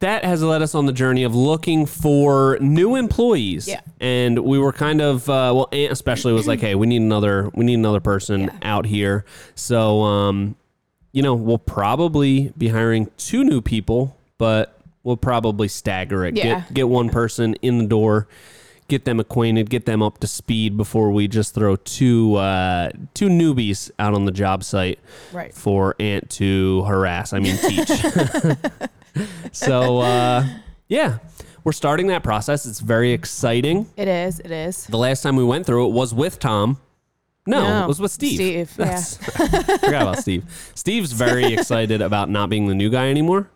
that 0.00 0.24
has 0.24 0.42
led 0.42 0.62
us 0.62 0.74
on 0.74 0.86
the 0.86 0.92
journey 0.92 1.22
of 1.24 1.34
looking 1.34 1.86
for 1.86 2.58
new 2.60 2.96
employees. 2.96 3.68
Yeah. 3.68 3.80
And 4.00 4.38
we 4.40 4.58
were 4.58 4.72
kind 4.72 5.00
of 5.00 5.28
uh, 5.28 5.52
well, 5.54 5.68
Aunt 5.72 5.92
especially 5.92 6.32
was 6.32 6.46
like, 6.46 6.60
hey, 6.60 6.74
we 6.74 6.86
need 6.86 7.02
another 7.02 7.50
we 7.54 7.64
need 7.64 7.74
another 7.74 8.00
person 8.00 8.42
Yeah. 8.42 8.50
out 8.62 8.86
here. 8.86 9.24
So 9.54 10.02
um, 10.02 10.56
you 11.12 11.22
know, 11.22 11.34
we'll 11.34 11.58
probably 11.58 12.52
be 12.58 12.68
hiring 12.68 13.08
two 13.16 13.44
new 13.44 13.60
people, 13.60 14.16
but 14.38 14.78
we'll 15.04 15.16
probably 15.16 15.68
stagger 15.68 16.24
it. 16.24 16.36
Yeah. 16.36 16.60
Get 16.60 16.74
get 16.74 16.88
one 16.88 17.08
person 17.10 17.54
in 17.62 17.78
the 17.78 17.86
door. 17.86 18.26
Get 18.88 19.04
them 19.06 19.18
acquainted, 19.18 19.70
get 19.70 19.86
them 19.86 20.02
up 20.02 20.18
to 20.18 20.26
speed 20.26 20.76
before 20.76 21.10
we 21.10 21.26
just 21.26 21.54
throw 21.54 21.76
two 21.76 22.34
uh, 22.34 22.90
two 23.14 23.28
newbies 23.28 23.90
out 23.98 24.12
on 24.14 24.26
the 24.26 24.30
job 24.32 24.62
site 24.62 24.98
right. 25.32 25.54
for 25.54 25.96
Ant 25.98 26.28
to 26.30 26.82
harass. 26.84 27.32
I 27.32 27.38
mean, 27.38 27.56
teach. 27.56 27.88
so 29.52 30.00
uh, 30.00 30.46
yeah, 30.88 31.18
we're 31.64 31.72
starting 31.72 32.08
that 32.08 32.22
process. 32.22 32.66
It's 32.66 32.80
very 32.80 33.12
exciting. 33.12 33.88
It 33.96 34.06
is. 34.06 34.38
It 34.40 34.50
is. 34.50 34.86
The 34.86 34.98
last 34.98 35.22
time 35.22 35.36
we 35.36 35.44
went 35.44 35.64
through 35.64 35.86
it 35.88 35.92
was 35.92 36.12
with 36.12 36.38
Tom. 36.38 36.78
No, 37.46 37.62
No, 37.62 37.84
it 37.84 37.88
was 37.88 38.00
with 38.00 38.10
Steve. 38.10 38.36
Steve, 38.36 38.74
yeah. 38.78 38.84
That's- 38.84 39.16
forgot 39.80 40.02
about 40.02 40.18
Steve. 40.18 40.44
Steve's 40.74 41.12
very 41.12 41.52
excited 41.54 42.00
about 42.00 42.30
not 42.30 42.48
being 42.48 42.68
the 42.68 42.74
new 42.74 42.88
guy 42.90 43.08
anymore. 43.10 43.50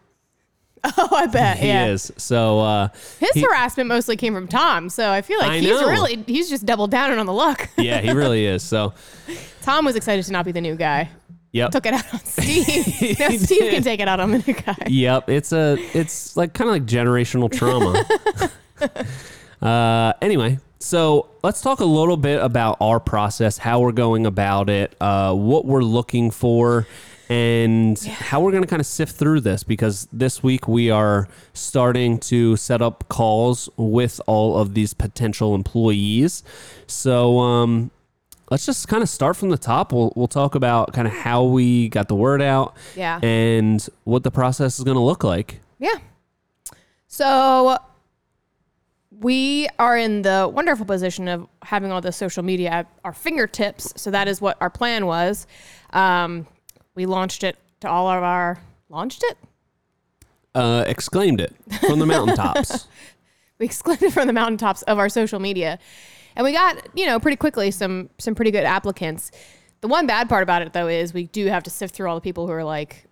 Oh, 0.97 1.09
I 1.13 1.27
bet. 1.27 1.59
He 1.59 1.69
yeah. 1.69 1.87
is. 1.87 2.13
So 2.17 2.61
uh, 2.61 2.89
His 3.21 3.31
he- 3.33 3.41
harassment 3.43 3.89
mostly 3.89 4.17
came 4.17 4.35
from 4.35 4.49
Tom, 4.49 4.89
so 4.89 5.11
I 5.11 5.23
feel 5.23 5.39
like 5.39 5.51
I 5.53 5.59
he's 5.59 5.71
know. 5.71 5.89
really 5.89 6.23
he's 6.27 6.49
just 6.49 6.67
doubled 6.67 6.91
down 6.91 7.19
on 7.19 7.27
the 7.27 7.33
luck. 7.33 7.69
yeah, 7.79 8.01
he 8.01 8.11
really 8.13 8.47
is. 8.47 8.63
So 8.63 8.93
Tom 9.63 9.85
was 9.85 9.97
excited 9.97 10.25
to 10.25 10.33
not 10.33 10.45
be 10.45 10.53
the 10.53 10.61
new 10.61 10.75
guy. 10.77 11.09
yep. 11.53 11.71
Took 11.71 11.87
it 11.87 11.95
out 11.95 12.13
on 12.15 12.21
Steve. 12.25 13.19
now 13.19 13.29
Steve 13.31 13.47
did. 13.61 13.75
can 13.75 13.83
take 13.83 14.01
it 14.01 14.09
out 14.09 14.21
on 14.21 14.31
the 14.33 14.39
new 14.39 14.55
guy. 14.55 14.77
Yep, 14.87 15.29
it's 15.31 15.53
a 15.53 15.77
it's 15.95 16.37
like 16.37 16.53
kind 16.55 16.69
of 16.69 16.75
like 16.75 16.85
generational 16.87 17.51
trauma. 17.51 18.05
uh, 19.63 20.13
anyway, 20.23 20.59
so 20.79 21.29
let's 21.43 21.61
talk 21.61 21.81
a 21.81 21.85
little 21.85 22.17
bit 22.17 22.43
about 22.43 22.77
our 22.81 23.01
process, 23.01 23.59
how 23.59 23.81
we're 23.81 23.93
going 23.93 24.27
about 24.27 24.71
it, 24.71 24.95
uh, 25.01 25.35
what 25.35 25.65
we're 25.65 25.83
looking 25.83 26.31
for, 26.31 26.87
and 27.29 27.99
how 27.99 28.41
we're 28.41 28.51
going 28.53 28.63
to 28.63 28.69
kind 28.69 28.81
of 28.81 28.87
sift 28.87 29.17
through 29.17 29.41
this. 29.41 29.63
Because 29.63 30.09
this 30.13 30.43
week 30.43 30.67
we 30.69 30.91
are 30.91 31.29
starting 31.53 32.19
to 32.21 32.57
set 32.57 32.81
up 32.83 33.09
calls 33.09 33.69
with 33.77 34.21
all 34.27 34.57
of 34.59 34.75
these 34.75 34.95
potential 34.95 35.55
employees. 35.55 36.43
So 36.87 37.39
um, 37.39 37.91
let's 38.51 38.65
just 38.67 38.89
kind 38.89 39.03
of 39.03 39.09
start 39.09 39.37
from 39.37 39.51
the 39.51 39.59
top. 39.59 39.93
We'll 39.93 40.13
we'll 40.17 40.29
talk 40.29 40.55
about 40.55 40.93
kind 40.93 41.07
of 41.07 41.15
how 41.15 41.45
we 41.45 41.89
got 41.89 42.09
the 42.09 42.15
word 42.15 42.41
out 42.43 42.77
Yeah. 42.97 43.21
and 43.23 43.87
what 44.05 44.23
the 44.23 44.31
process 44.31 44.79
is 44.79 44.85
going 44.85 44.97
to 44.97 45.03
look 45.03 45.23
like. 45.25 45.61
Yeah. 45.79 45.95
So 47.07 47.79
we 49.11 49.69
are 49.79 49.97
in 49.97 50.23
the 50.23 50.49
wonderful 50.53 50.87
position 50.87 51.27
of 51.29 51.49
having 51.63 51.91
all 51.91 52.01
the 52.01 52.13
social 52.13 52.43
media 52.43 52.71
at 52.71 52.87
our 53.05 53.13
fingertips. 53.13 53.93
So 53.97 54.11
that 54.13 54.29
is 54.29 54.41
what 54.41 54.57
our 54.61 54.71
plan 54.71 55.07
was. 55.07 55.47
Um, 55.93 56.47
we 56.99 57.07
launched 57.07 57.45
it 57.45 57.57
to 57.79 57.89
all 57.89 58.09
of 58.11 58.25
our 58.25 58.61
launched 58.89 59.23
it. 59.23 59.39
Uh, 60.53 60.83
exclaimed 60.85 61.41
it 61.41 61.55
from 61.87 62.01
the 62.01 62.07
mountaintops. 62.07 62.89
We 63.61 63.67
exclaimed 63.67 64.05
it 64.05 64.13
from 64.13 64.29
the 64.29 64.33
mountaintops 64.33 64.83
of 64.83 65.01
our 65.01 65.09
social 65.09 65.41
media, 65.41 65.81
and 66.37 66.45
we 66.45 66.53
got 66.53 66.87
you 66.95 67.07
know 67.07 67.19
pretty 67.19 67.37
quickly 67.37 67.73
some 67.73 68.09
some 68.19 68.37
pretty 68.37 68.53
good 68.53 68.63
applicants. 68.63 69.33
The 69.81 69.89
one 69.89 70.07
bad 70.07 70.29
part 70.29 70.45
about 70.45 70.63
it 70.63 70.73
though 70.73 70.87
is 70.87 71.13
we 71.13 71.25
do 71.25 71.47
have 71.47 71.65
to 71.65 71.71
sift 71.71 71.93
through 71.97 72.09
all 72.09 72.15
the 72.15 72.21
people 72.21 72.47
who 72.47 72.53
are 72.53 72.63
like 72.63 73.09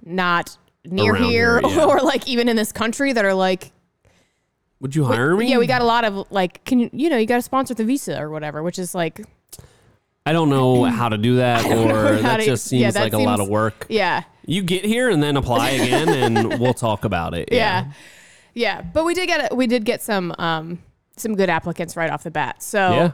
not 0.00 0.56
near 0.84 1.14
Around 1.14 1.24
here, 1.24 1.60
here, 1.60 1.70
yeah. 1.70 1.84
or 1.88 1.98
like 2.00 2.28
even 2.28 2.48
in 2.48 2.54
this 2.54 2.70
country 2.70 3.12
that 3.12 3.24
are 3.24 3.34
like 3.34 3.72
Would 4.80 4.94
you 4.94 5.06
hire 5.06 5.36
me? 5.36 5.50
Yeah, 5.50 5.58
we 5.58 5.66
got 5.66 5.82
a 5.82 5.84
lot 5.84 6.04
of 6.04 6.30
like, 6.30 6.62
can 6.64 6.78
you, 6.78 6.88
you 6.92 7.10
know, 7.10 7.16
you 7.16 7.26
got 7.26 7.36
to 7.36 7.42
sponsor 7.42 7.74
the 7.74 7.84
visa 7.84 8.20
or 8.20 8.30
whatever, 8.30 8.62
which 8.62 8.78
is 8.78 8.94
like, 8.94 9.22
I 10.24 10.32
don't 10.32 10.50
know 10.50 10.84
how 10.84 11.08
to 11.08 11.18
do 11.18 11.36
that, 11.36 11.64
or 11.66 12.20
that 12.20 12.36
to- 12.38 12.44
just 12.44 12.64
seems 12.66 12.82
yeah, 12.82 12.90
that 12.92 13.02
like 13.02 13.12
a 13.12 13.18
lot 13.18 13.40
of 13.40 13.48
work. 13.48 13.86
yeah, 13.88 14.22
You 14.46 14.62
get 14.62 14.84
here 14.84 15.10
and 15.10 15.22
then 15.22 15.36
apply 15.36 15.70
again, 15.70 16.08
and 16.08 16.58
we'll 16.60 16.74
talk 16.74 17.04
about 17.04 17.34
it. 17.34 17.48
yeah, 17.50 17.90
yeah. 18.54 18.82
But 18.82 19.04
we 19.04 19.14
did 19.14 19.26
get 19.26 19.56
we 19.56 19.66
did 19.66 19.84
get 19.84 20.00
some 20.02 20.32
um 20.38 20.78
some 21.16 21.34
good 21.34 21.50
applicants 21.50 21.96
right 21.96 22.10
off 22.10 22.22
the 22.22 22.30
bat. 22.30 22.62
So 22.62 23.12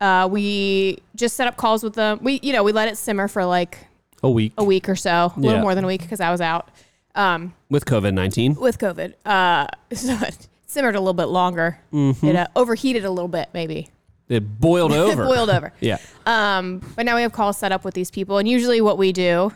yeah. 0.00 0.22
uh, 0.24 0.28
we 0.28 0.98
just 1.16 1.36
set 1.36 1.48
up 1.48 1.56
calls 1.56 1.82
with 1.82 1.94
them. 1.94 2.20
We 2.22 2.38
you 2.42 2.52
know 2.52 2.62
we 2.62 2.72
let 2.72 2.88
it 2.88 2.96
simmer 2.96 3.26
for 3.28 3.44
like 3.44 3.78
A 4.22 4.30
week 4.30 4.52
a 4.56 4.64
week 4.64 4.88
or 4.88 4.96
so, 4.96 5.32
a 5.36 5.40
little 5.40 5.60
more 5.60 5.74
than 5.74 5.82
a 5.84 5.88
week 5.88 6.02
because 6.02 6.20
I 6.20 6.30
was 6.30 6.40
out 6.40 6.70
um, 7.16 7.54
with 7.70 7.84
COVID 7.86 8.14
nineteen. 8.14 8.54
with 8.54 8.78
COVID. 8.78 9.14
Uh, 9.24 9.66
so 9.94 10.12
it 10.22 10.46
simmered 10.66 10.94
a 10.94 11.00
little 11.00 11.12
bit 11.14 11.26
longer. 11.26 11.78
Mm-hmm. 11.92 12.26
It 12.26 12.36
uh, 12.36 12.46
overheated 12.54 13.04
a 13.04 13.10
little 13.10 13.28
bit, 13.28 13.48
maybe. 13.52 13.88
It 14.28 14.60
boiled 14.60 14.92
It 14.92 14.98
over. 14.98 15.24
boiled 15.24 15.50
over. 15.50 15.72
Yeah. 15.80 15.98
Um, 16.26 16.80
but 16.96 17.06
now 17.06 17.16
we 17.16 17.22
have 17.22 17.32
calls 17.32 17.56
set 17.58 17.72
up 17.72 17.84
with 17.84 17.94
these 17.94 18.10
people, 18.10 18.38
and 18.38 18.48
usually 18.48 18.80
what 18.80 18.98
we 18.98 19.12
do, 19.12 19.52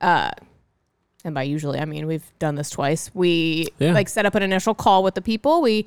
uh, 0.00 0.30
and 1.24 1.34
by 1.34 1.42
usually 1.44 1.78
I 1.78 1.84
mean 1.84 2.06
we've 2.06 2.24
done 2.38 2.54
this 2.56 2.70
twice. 2.70 3.10
We 3.14 3.68
Yeah. 3.78 3.92
like 3.92 4.08
set 4.08 4.26
up 4.26 4.34
an 4.34 4.42
initial 4.42 4.74
call 4.74 5.02
with 5.04 5.14
the 5.14 5.22
people. 5.22 5.60
We 5.62 5.86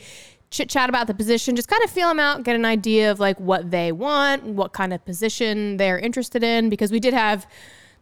chit 0.51 0.69
chat 0.69 0.87
about 0.87 1.07
the 1.07 1.13
position, 1.13 1.55
just 1.55 1.67
kind 1.67 1.83
of 1.83 1.89
feel 1.89 2.07
them 2.07 2.19
out, 2.19 2.43
get 2.43 2.55
an 2.55 2.63
idea 2.65 3.11
of 3.11 3.19
like 3.19 3.37
what 3.39 3.71
they 3.71 3.91
want, 3.91 4.43
what 4.43 4.71
kind 4.71 4.93
of 4.93 5.03
position 5.03 5.75
they're 5.77 5.99
interested 5.99 6.43
in, 6.43 6.69
because 6.69 6.91
we 6.91 6.99
did 6.99 7.13
have 7.13 7.45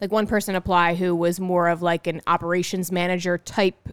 like 0.02 0.12
one 0.12 0.28
person 0.28 0.54
apply 0.54 0.94
who 0.96 1.16
was 1.16 1.40
more 1.40 1.70
of 1.70 1.82
like 1.82 2.06
an 2.06 2.22
operations 2.28 2.92
manager 2.92 3.38
type 3.40 3.90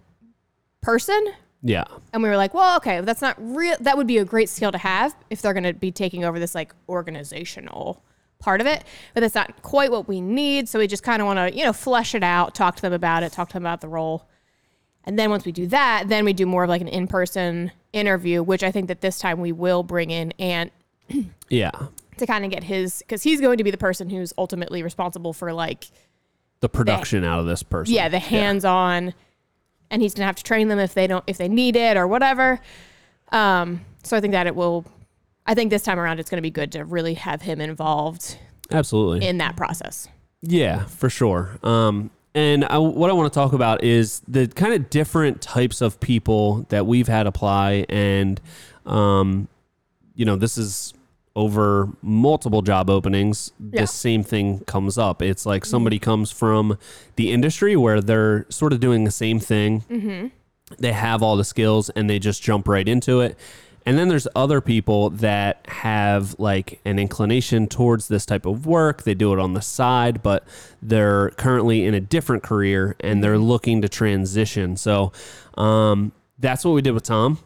person 0.83 1.25
Yeah. 1.63 1.85
and 2.13 2.23
we 2.23 2.29
were 2.29 2.37
like, 2.39 2.55
well, 2.55 2.77
okay, 2.79 3.01
that's 3.03 3.21
not 3.21 3.37
real. 3.39 3.77
That 3.81 3.97
would 3.99 4.07
be 4.07 4.19
a 4.19 4.25
great 4.25 4.49
skill 4.49 4.73
to 4.73 4.79
have 4.79 5.15
if 5.29 5.43
they're 5.43 5.53
going 5.53 5.65
to 5.65 5.75
be 5.75 5.93
taking 5.93 6.25
over 6.25 6.39
this 6.39 6.55
like 6.55 6.75
organizational 6.89 8.03
part 8.39 8.61
of 8.63 8.67
it. 8.67 8.85
But 9.15 9.21
that's 9.21 9.35
not 9.35 9.61
quite 9.63 9.91
what 9.91 10.09
we 10.09 10.21
need. 10.21 10.69
So 10.69 10.79
we 10.79 10.87
just 10.87 11.03
kind 11.03 11.21
of 11.21 11.27
want 11.27 11.39
to, 11.39 11.57
you 11.57 11.65
know, 11.65 11.73
flesh 11.75 12.15
it 12.15 12.23
out, 12.23 12.55
talk 12.55 12.77
to 12.77 12.83
them 12.83 12.93
about 12.95 13.23
it, 13.23 13.33
talk 13.33 13.49
to 13.51 13.53
them 13.55 13.63
about 13.65 13.81
the 13.83 13.89
role. 13.89 14.27
And 15.05 15.19
then 15.19 15.31
once 15.31 15.45
we 15.45 15.53
do 15.53 15.67
that, 15.69 16.05
then 16.09 16.25
we 16.25 16.33
do 16.33 16.47
more 16.47 16.65
of 16.65 16.71
like 16.71 16.81
an 16.81 16.89
in 16.89 17.07
person 17.07 17.73
interview, 17.93 18.43
which 18.43 18.63
I 18.63 18.71
think 18.71 18.89
that 18.89 19.01
this 19.03 19.19
time 19.19 19.41
we 19.41 19.53
will 19.53 19.83
bring 19.83 20.11
in 20.11 20.33
Ant 20.39 20.73
Yeah. 21.51 21.71
to 22.19 22.27
kind 22.27 22.45
of 22.45 22.51
get 22.51 22.65
his, 22.65 23.01
because 23.01 23.23
he's 23.23 23.41
going 23.41 23.59
to 23.59 23.65
be 23.65 23.71
the 23.71 23.79
person 23.79 24.09
who's 24.09 24.33
ultimately 24.39 24.83
responsible 24.83 25.33
for 25.33 25.53
like, 25.53 25.89
The 26.61 26.69
production 26.69 27.25
out 27.25 27.41
of 27.41 27.47
this 27.47 27.63
person. 27.63 27.95
yeah, 27.95 28.09
the 28.09 28.19
hands 28.19 28.65
on, 28.65 29.13
and 29.91 30.03
he's 30.03 30.15
going 30.15 30.23
to 30.23 30.27
have 30.27 30.37
to 30.37 30.45
train 30.45 30.69
them 30.69 30.79
if 30.79 30.95
they 30.95 31.07
don't, 31.07 31.25
if 31.27 31.39
they 31.39 31.49
need 31.49 31.77
it 31.77 31.97
or 31.97 32.07
whatever. 32.07 32.61
Um, 33.33 33.85
so 34.03 34.17
I 34.17 34.21
think 34.21 34.33
that 34.33 34.47
it 34.47 34.55
will, 34.55 34.85
I 35.47 35.55
think 35.55 35.71
this 35.71 35.83
time 35.83 35.99
around 35.99 36.21
it's 36.21 36.31
going 36.31 36.39
to 36.39 36.43
be 36.43 36.51
good 36.51 36.73
to 36.73 36.85
really 36.85 37.15
have 37.15 37.43
him 37.43 37.61
involved 37.61 38.39
Absolutely. 38.71 39.27
in 39.27 39.39
that 39.39 39.57
process. 39.57 40.09
Yeah, 40.43 40.87
for 40.87 41.11
sure. 41.11 41.59
Um, 41.63 42.11
and 42.35 42.65
I, 42.65 42.79
what 42.79 43.11
I 43.11 43.13
want 43.13 43.33
to 43.33 43.37
talk 43.37 43.53
about 43.53 43.83
is 43.83 44.23
the 44.29 44.47
kind 44.47 44.73
of 44.73 44.89
different 44.89 45.43
types 45.43 45.81
of 45.81 45.99
people 46.01 46.67
that 46.69 46.87
we've 46.87 47.09
had 47.09 47.27
apply, 47.27 47.85
and 47.89 48.41
um, 48.87 49.49
you 50.15 50.25
know, 50.25 50.37
this 50.37 50.57
is 50.57 50.95
over 51.41 51.89
multiple 52.03 52.63
job 52.63 52.91
openings. 52.91 53.53
Yeah. 53.59 53.83
The 53.83 53.87
same 53.87 54.23
thing 54.23 54.61
comes 54.61 54.99
up. 54.99 55.23
It's 55.23 55.47
like 55.47 55.65
somebody 55.65 55.99
comes 55.99 56.31
from 56.31 56.79
the 57.17 57.33
industry 57.33 57.77
where 57.77 58.01
they're 58.01 58.47
sort 58.51 58.73
of 58.73 58.81
doing 58.81 59.05
the 59.05 59.11
same 59.11 59.41
thing. 59.41 60.31
They 60.79 60.93
have 60.93 61.23
all 61.23 61.37
the 61.37 61.45
skills 61.45 61.91
and 61.91 62.09
they 62.09 62.19
just 62.19 62.43
jump 62.43 62.69
right 62.69 62.87
into 62.87 63.21
it. 63.21 63.37
And 63.87 63.99
then 63.99 64.09
there's 64.09 64.29
other 64.37 64.61
people 64.61 65.11
that 65.11 65.67
have 65.67 66.39
like 66.39 66.81
an 66.85 66.99
inclination 66.99 67.67
towards 67.67 68.09
this 68.09 68.27
type 68.27 68.45
of 68.45 68.67
work. 68.67 69.03
They 69.05 69.15
do 69.15 69.33
it 69.33 69.39
on 69.39 69.55
the 69.55 69.63
side, 69.63 70.23
but 70.23 70.47
they're 70.83 71.31
currently 71.31 71.87
in 71.87 71.95
a 71.95 72.01
different 72.01 72.43
career 72.43 72.95
and 73.01 73.25
they're 73.25 73.39
looking 73.39 73.81
to 73.83 73.89
transition. 73.89 74.77
So 74.77 75.13
um, 75.57 76.13
that's 76.39 76.65
what 76.65 76.73
we 76.73 76.83
did 76.83 76.93
with 76.93 77.05
Tom. 77.05 77.39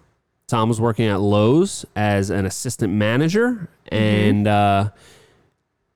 Tom 0.47 0.69
was 0.69 0.81
working 0.81 1.07
at 1.07 1.21
Lowe's 1.21 1.85
as 1.97 2.31
an 2.31 2.47
assistant 2.47 2.93
manager. 2.93 3.69
And, 3.89 4.47
uh, 4.47 4.91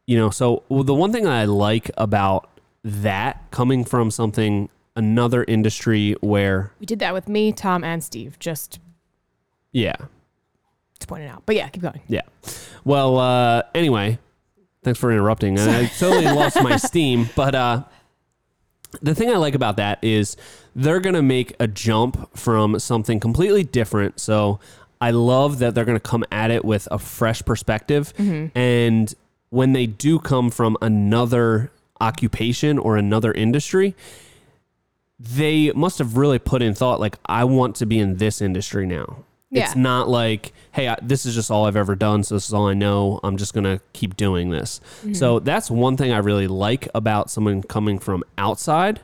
you 0.06 0.16
know, 0.16 0.30
so 0.30 0.62
well, 0.68 0.84
the 0.84 0.94
one 0.94 1.12
thing 1.12 1.26
I 1.26 1.44
like 1.44 1.90
about 1.96 2.48
that 2.82 3.50
coming 3.50 3.84
from 3.84 4.10
something, 4.10 4.68
another 4.96 5.44
industry 5.44 6.14
where, 6.20 6.72
We 6.80 6.86
did 6.86 6.98
that 7.00 7.12
with 7.12 7.28
me, 7.28 7.52
Tom, 7.52 7.84
and 7.84 8.02
Steve, 8.02 8.38
just 8.38 8.78
yeah, 9.72 9.96
to 10.98 11.06
point 11.06 11.24
it 11.24 11.28
out. 11.28 11.42
But 11.44 11.56
yeah, 11.56 11.68
keep 11.68 11.82
going. 11.82 12.00
Yeah. 12.08 12.22
Well, 12.84 13.18
uh, 13.18 13.62
anyway, 13.74 14.18
thanks 14.82 14.98
for 14.98 15.12
interrupting. 15.12 15.58
I, 15.58 15.82
I 15.82 15.86
totally 15.98 16.24
lost 16.24 16.62
my 16.62 16.76
steam, 16.76 17.28
but 17.36 17.54
uh, 17.54 17.84
the 19.02 19.14
thing 19.14 19.30
I 19.30 19.36
like 19.36 19.54
about 19.54 19.76
that 19.76 19.98
is 20.02 20.36
they're 20.74 21.00
going 21.00 21.14
to 21.14 21.22
make 21.22 21.54
a 21.60 21.66
jump 21.66 22.36
from 22.36 22.78
something 22.78 23.20
completely 23.20 23.64
different. 23.64 24.20
So 24.20 24.60
I 25.00 25.10
love 25.10 25.58
that 25.58 25.74
they're 25.74 25.84
going 25.84 25.98
to 25.98 26.00
come 26.00 26.24
at 26.32 26.50
it 26.50 26.64
with 26.64 26.88
a 26.90 26.98
fresh 26.98 27.44
perspective. 27.44 28.12
Mm-hmm. 28.16 28.58
And 28.58 29.14
when 29.50 29.72
they 29.72 29.86
do 29.86 30.18
come 30.18 30.50
from 30.50 30.76
another 30.82 31.70
occupation 32.00 32.78
or 32.78 32.96
another 32.96 33.32
industry, 33.32 33.94
they 35.18 35.72
must 35.72 35.98
have 35.98 36.16
really 36.16 36.38
put 36.38 36.62
in 36.62 36.74
thought 36.74 37.00
like 37.00 37.16
I 37.26 37.44
want 37.44 37.76
to 37.76 37.86
be 37.86 37.98
in 37.98 38.16
this 38.16 38.40
industry 38.40 38.86
now. 38.86 39.24
It's 39.64 39.76
not 39.76 40.08
like, 40.08 40.52
hey, 40.72 40.88
I, 40.88 40.96
this 41.02 41.24
is 41.24 41.34
just 41.34 41.50
all 41.50 41.64
I've 41.64 41.76
ever 41.76 41.94
done, 41.94 42.22
so 42.22 42.34
this 42.34 42.46
is 42.46 42.52
all 42.52 42.68
I 42.68 42.74
know. 42.74 43.18
I'm 43.22 43.36
just 43.38 43.54
gonna 43.54 43.80
keep 43.94 44.16
doing 44.16 44.50
this. 44.50 44.80
So 45.14 45.38
that's 45.38 45.70
one 45.70 45.96
thing 45.96 46.12
I 46.12 46.18
really 46.18 46.46
like 46.46 46.86
about 46.94 47.30
someone 47.30 47.62
coming 47.62 47.98
from 47.98 48.24
outside. 48.36 49.00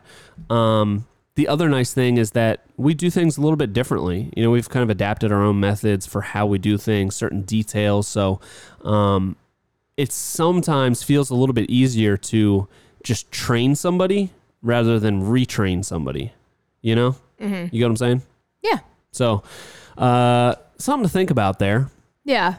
Um, 0.50 1.06
the 1.36 1.48
other 1.48 1.68
nice 1.68 1.92
thing 1.94 2.16
is 2.18 2.32
that 2.32 2.60
we 2.76 2.94
do 2.94 3.10
things 3.10 3.38
a 3.38 3.40
little 3.40 3.56
bit 3.56 3.72
differently. 3.72 4.30
You 4.36 4.42
know, 4.44 4.50
we've 4.50 4.68
kind 4.68 4.82
of 4.82 4.90
adapted 4.90 5.32
our 5.32 5.42
own 5.42 5.58
methods 5.60 6.06
for 6.06 6.20
how 6.20 6.46
we 6.46 6.58
do 6.58 6.76
things, 6.78 7.16
certain 7.16 7.42
details. 7.42 8.06
So 8.06 8.40
um, 8.82 9.36
it 9.96 10.12
sometimes 10.12 11.02
feels 11.02 11.30
a 11.30 11.34
little 11.34 11.54
bit 11.54 11.68
easier 11.70 12.16
to 12.18 12.68
just 13.02 13.32
train 13.32 13.74
somebody 13.74 14.30
rather 14.62 15.00
than 15.00 15.22
retrain 15.22 15.84
somebody. 15.84 16.32
You 16.82 16.94
know, 16.94 17.16
you 17.72 17.80
get 17.80 17.84
what 17.86 17.90
I'm 17.90 17.96
saying? 17.96 18.22
Yeah. 18.62 18.80
So, 19.10 19.42
uh, 19.96 20.54
something 20.78 21.06
to 21.06 21.12
think 21.12 21.30
about 21.30 21.58
there. 21.58 21.90
Yeah. 22.24 22.56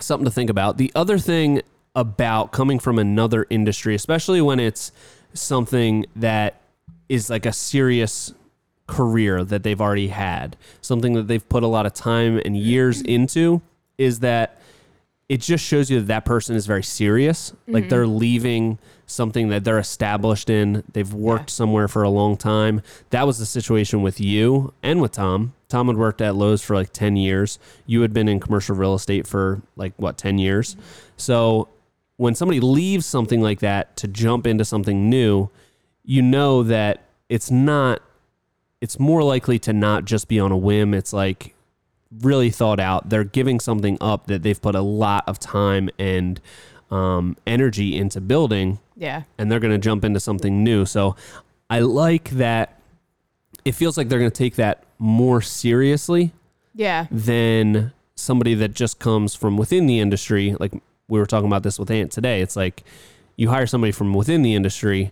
Something 0.00 0.24
to 0.24 0.30
think 0.30 0.50
about. 0.50 0.76
The 0.76 0.92
other 0.94 1.18
thing 1.18 1.62
about 1.94 2.52
coming 2.52 2.78
from 2.78 2.98
another 2.98 3.46
industry, 3.50 3.94
especially 3.94 4.40
when 4.40 4.58
it's 4.58 4.92
something 5.34 6.06
that 6.16 6.60
is 7.08 7.28
like 7.28 7.46
a 7.46 7.52
serious 7.52 8.32
career 8.86 9.44
that 9.44 9.62
they've 9.62 9.80
already 9.80 10.08
had, 10.08 10.56
something 10.80 11.12
that 11.14 11.28
they've 11.28 11.46
put 11.48 11.62
a 11.62 11.66
lot 11.66 11.86
of 11.86 11.92
time 11.94 12.40
and 12.44 12.56
years 12.56 13.02
into, 13.02 13.60
is 13.98 14.20
that 14.20 14.60
it 15.28 15.40
just 15.40 15.64
shows 15.64 15.90
you 15.90 16.00
that 16.00 16.06
that 16.06 16.24
person 16.24 16.56
is 16.56 16.66
very 16.66 16.82
serious. 16.82 17.54
Like 17.66 17.88
they're 17.88 18.06
leaving 18.06 18.78
something 19.12 19.48
that 19.48 19.64
they're 19.64 19.78
established 19.78 20.50
in. 20.50 20.82
They've 20.92 21.12
worked 21.12 21.50
somewhere 21.50 21.88
for 21.88 22.02
a 22.02 22.08
long 22.08 22.36
time. 22.36 22.82
That 23.10 23.26
was 23.26 23.38
the 23.38 23.46
situation 23.46 24.02
with 24.02 24.20
you 24.20 24.72
and 24.82 25.00
with 25.00 25.12
Tom. 25.12 25.54
Tom 25.68 25.88
had 25.88 25.96
worked 25.96 26.20
at 26.20 26.34
Lowe's 26.34 26.62
for 26.62 26.74
like 26.74 26.92
10 26.92 27.16
years. 27.16 27.58
You 27.86 28.02
had 28.02 28.12
been 28.12 28.28
in 28.28 28.40
commercial 28.40 28.76
real 28.76 28.94
estate 28.94 29.26
for 29.26 29.62
like 29.76 29.92
what, 29.96 30.18
10 30.18 30.38
years? 30.38 30.76
So 31.16 31.68
when 32.16 32.34
somebody 32.34 32.60
leaves 32.60 33.06
something 33.06 33.40
like 33.40 33.60
that 33.60 33.96
to 33.98 34.08
jump 34.08 34.46
into 34.46 34.64
something 34.64 35.08
new, 35.08 35.50
you 36.04 36.22
know 36.22 36.62
that 36.62 37.02
it's 37.28 37.50
not 37.50 38.02
it's 38.80 38.98
more 38.98 39.22
likely 39.22 39.60
to 39.60 39.72
not 39.72 40.04
just 40.04 40.26
be 40.26 40.40
on 40.40 40.50
a 40.50 40.56
whim. 40.56 40.92
It's 40.92 41.12
like 41.12 41.54
really 42.20 42.50
thought 42.50 42.80
out. 42.80 43.08
They're 43.10 43.24
giving 43.24 43.60
something 43.60 43.96
up 44.00 44.26
that 44.26 44.42
they've 44.42 44.60
put 44.60 44.74
a 44.74 44.80
lot 44.80 45.22
of 45.28 45.38
time 45.38 45.88
and 46.00 46.40
um, 46.90 47.36
energy 47.46 47.96
into 47.96 48.20
building, 48.20 48.80
Yeah. 49.02 49.22
and 49.36 49.50
they're 49.50 49.60
going 49.60 49.72
to 49.72 49.78
jump 49.78 50.04
into 50.04 50.20
something 50.20 50.62
new. 50.62 50.86
So 50.86 51.16
I 51.68 51.80
like 51.80 52.30
that. 52.30 52.80
It 53.64 53.72
feels 53.72 53.96
like 53.98 54.08
they're 54.08 54.18
going 54.20 54.30
to 54.30 54.36
take 54.36 54.54
that 54.56 54.84
more 54.98 55.40
seriously 55.42 56.32
Yeah. 56.74 57.06
than 57.10 57.92
somebody 58.14 58.54
that 58.54 58.74
just 58.74 58.98
comes 59.00 59.34
from 59.34 59.56
within 59.56 59.86
the 59.86 59.98
industry. 59.98 60.54
Like 60.60 60.72
we 61.08 61.18
were 61.18 61.26
talking 61.26 61.48
about 61.48 61.62
this 61.64 61.78
with 61.78 61.90
Ant 61.90 62.12
today. 62.12 62.40
It's 62.42 62.54
like 62.56 62.84
you 63.36 63.48
hire 63.50 63.66
somebody 63.66 63.90
from 63.92 64.14
within 64.14 64.42
the 64.42 64.54
industry, 64.54 65.10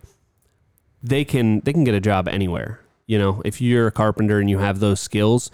they 1.02 1.24
can 1.24 1.60
they 1.60 1.72
can 1.72 1.82
get 1.84 1.94
a 1.94 2.00
job 2.00 2.28
anywhere. 2.28 2.80
You 3.06 3.18
know, 3.18 3.42
if 3.44 3.60
you're 3.60 3.88
a 3.88 3.92
carpenter 3.92 4.38
and 4.38 4.48
you 4.48 4.58
have 4.58 4.78
those 4.78 5.00
skills, 5.00 5.50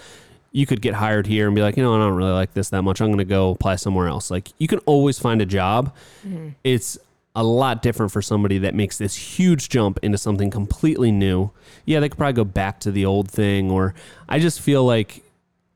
you 0.52 0.66
could 0.66 0.82
get 0.82 0.94
hired 0.94 1.26
here 1.26 1.46
and 1.46 1.54
be 1.54 1.62
like, 1.62 1.76
you 1.76 1.82
know, 1.82 1.94
I 1.94 1.98
don't 1.98 2.14
really 2.14 2.32
like 2.32 2.52
this 2.52 2.68
that 2.70 2.82
much. 2.82 3.00
I'm 3.00 3.08
going 3.08 3.18
to 3.18 3.24
go 3.24 3.50
apply 3.50 3.76
somewhere 3.76 4.08
else. 4.08 4.30
Like 4.30 4.50
you 4.58 4.68
can 4.68 4.80
always 4.80 5.18
find 5.18 5.40
a 5.40 5.46
job. 5.46 5.94
Mm-hmm. 6.26 6.48
It's 6.64 6.98
a 7.36 7.44
lot 7.44 7.82
different 7.82 8.10
for 8.10 8.20
somebody 8.22 8.58
that 8.58 8.74
makes 8.74 8.96
this 8.98 9.14
huge 9.14 9.68
jump 9.68 9.98
into 10.02 10.16
something 10.18 10.50
completely 10.50 11.12
new. 11.12 11.50
Yeah, 11.84 12.00
they 12.00 12.08
could 12.08 12.18
probably 12.18 12.32
go 12.32 12.44
back 12.44 12.80
to 12.80 12.90
the 12.90 13.04
old 13.04 13.30
thing 13.30 13.70
or 13.70 13.94
I 14.28 14.38
just 14.40 14.60
feel 14.60 14.84
like 14.84 15.22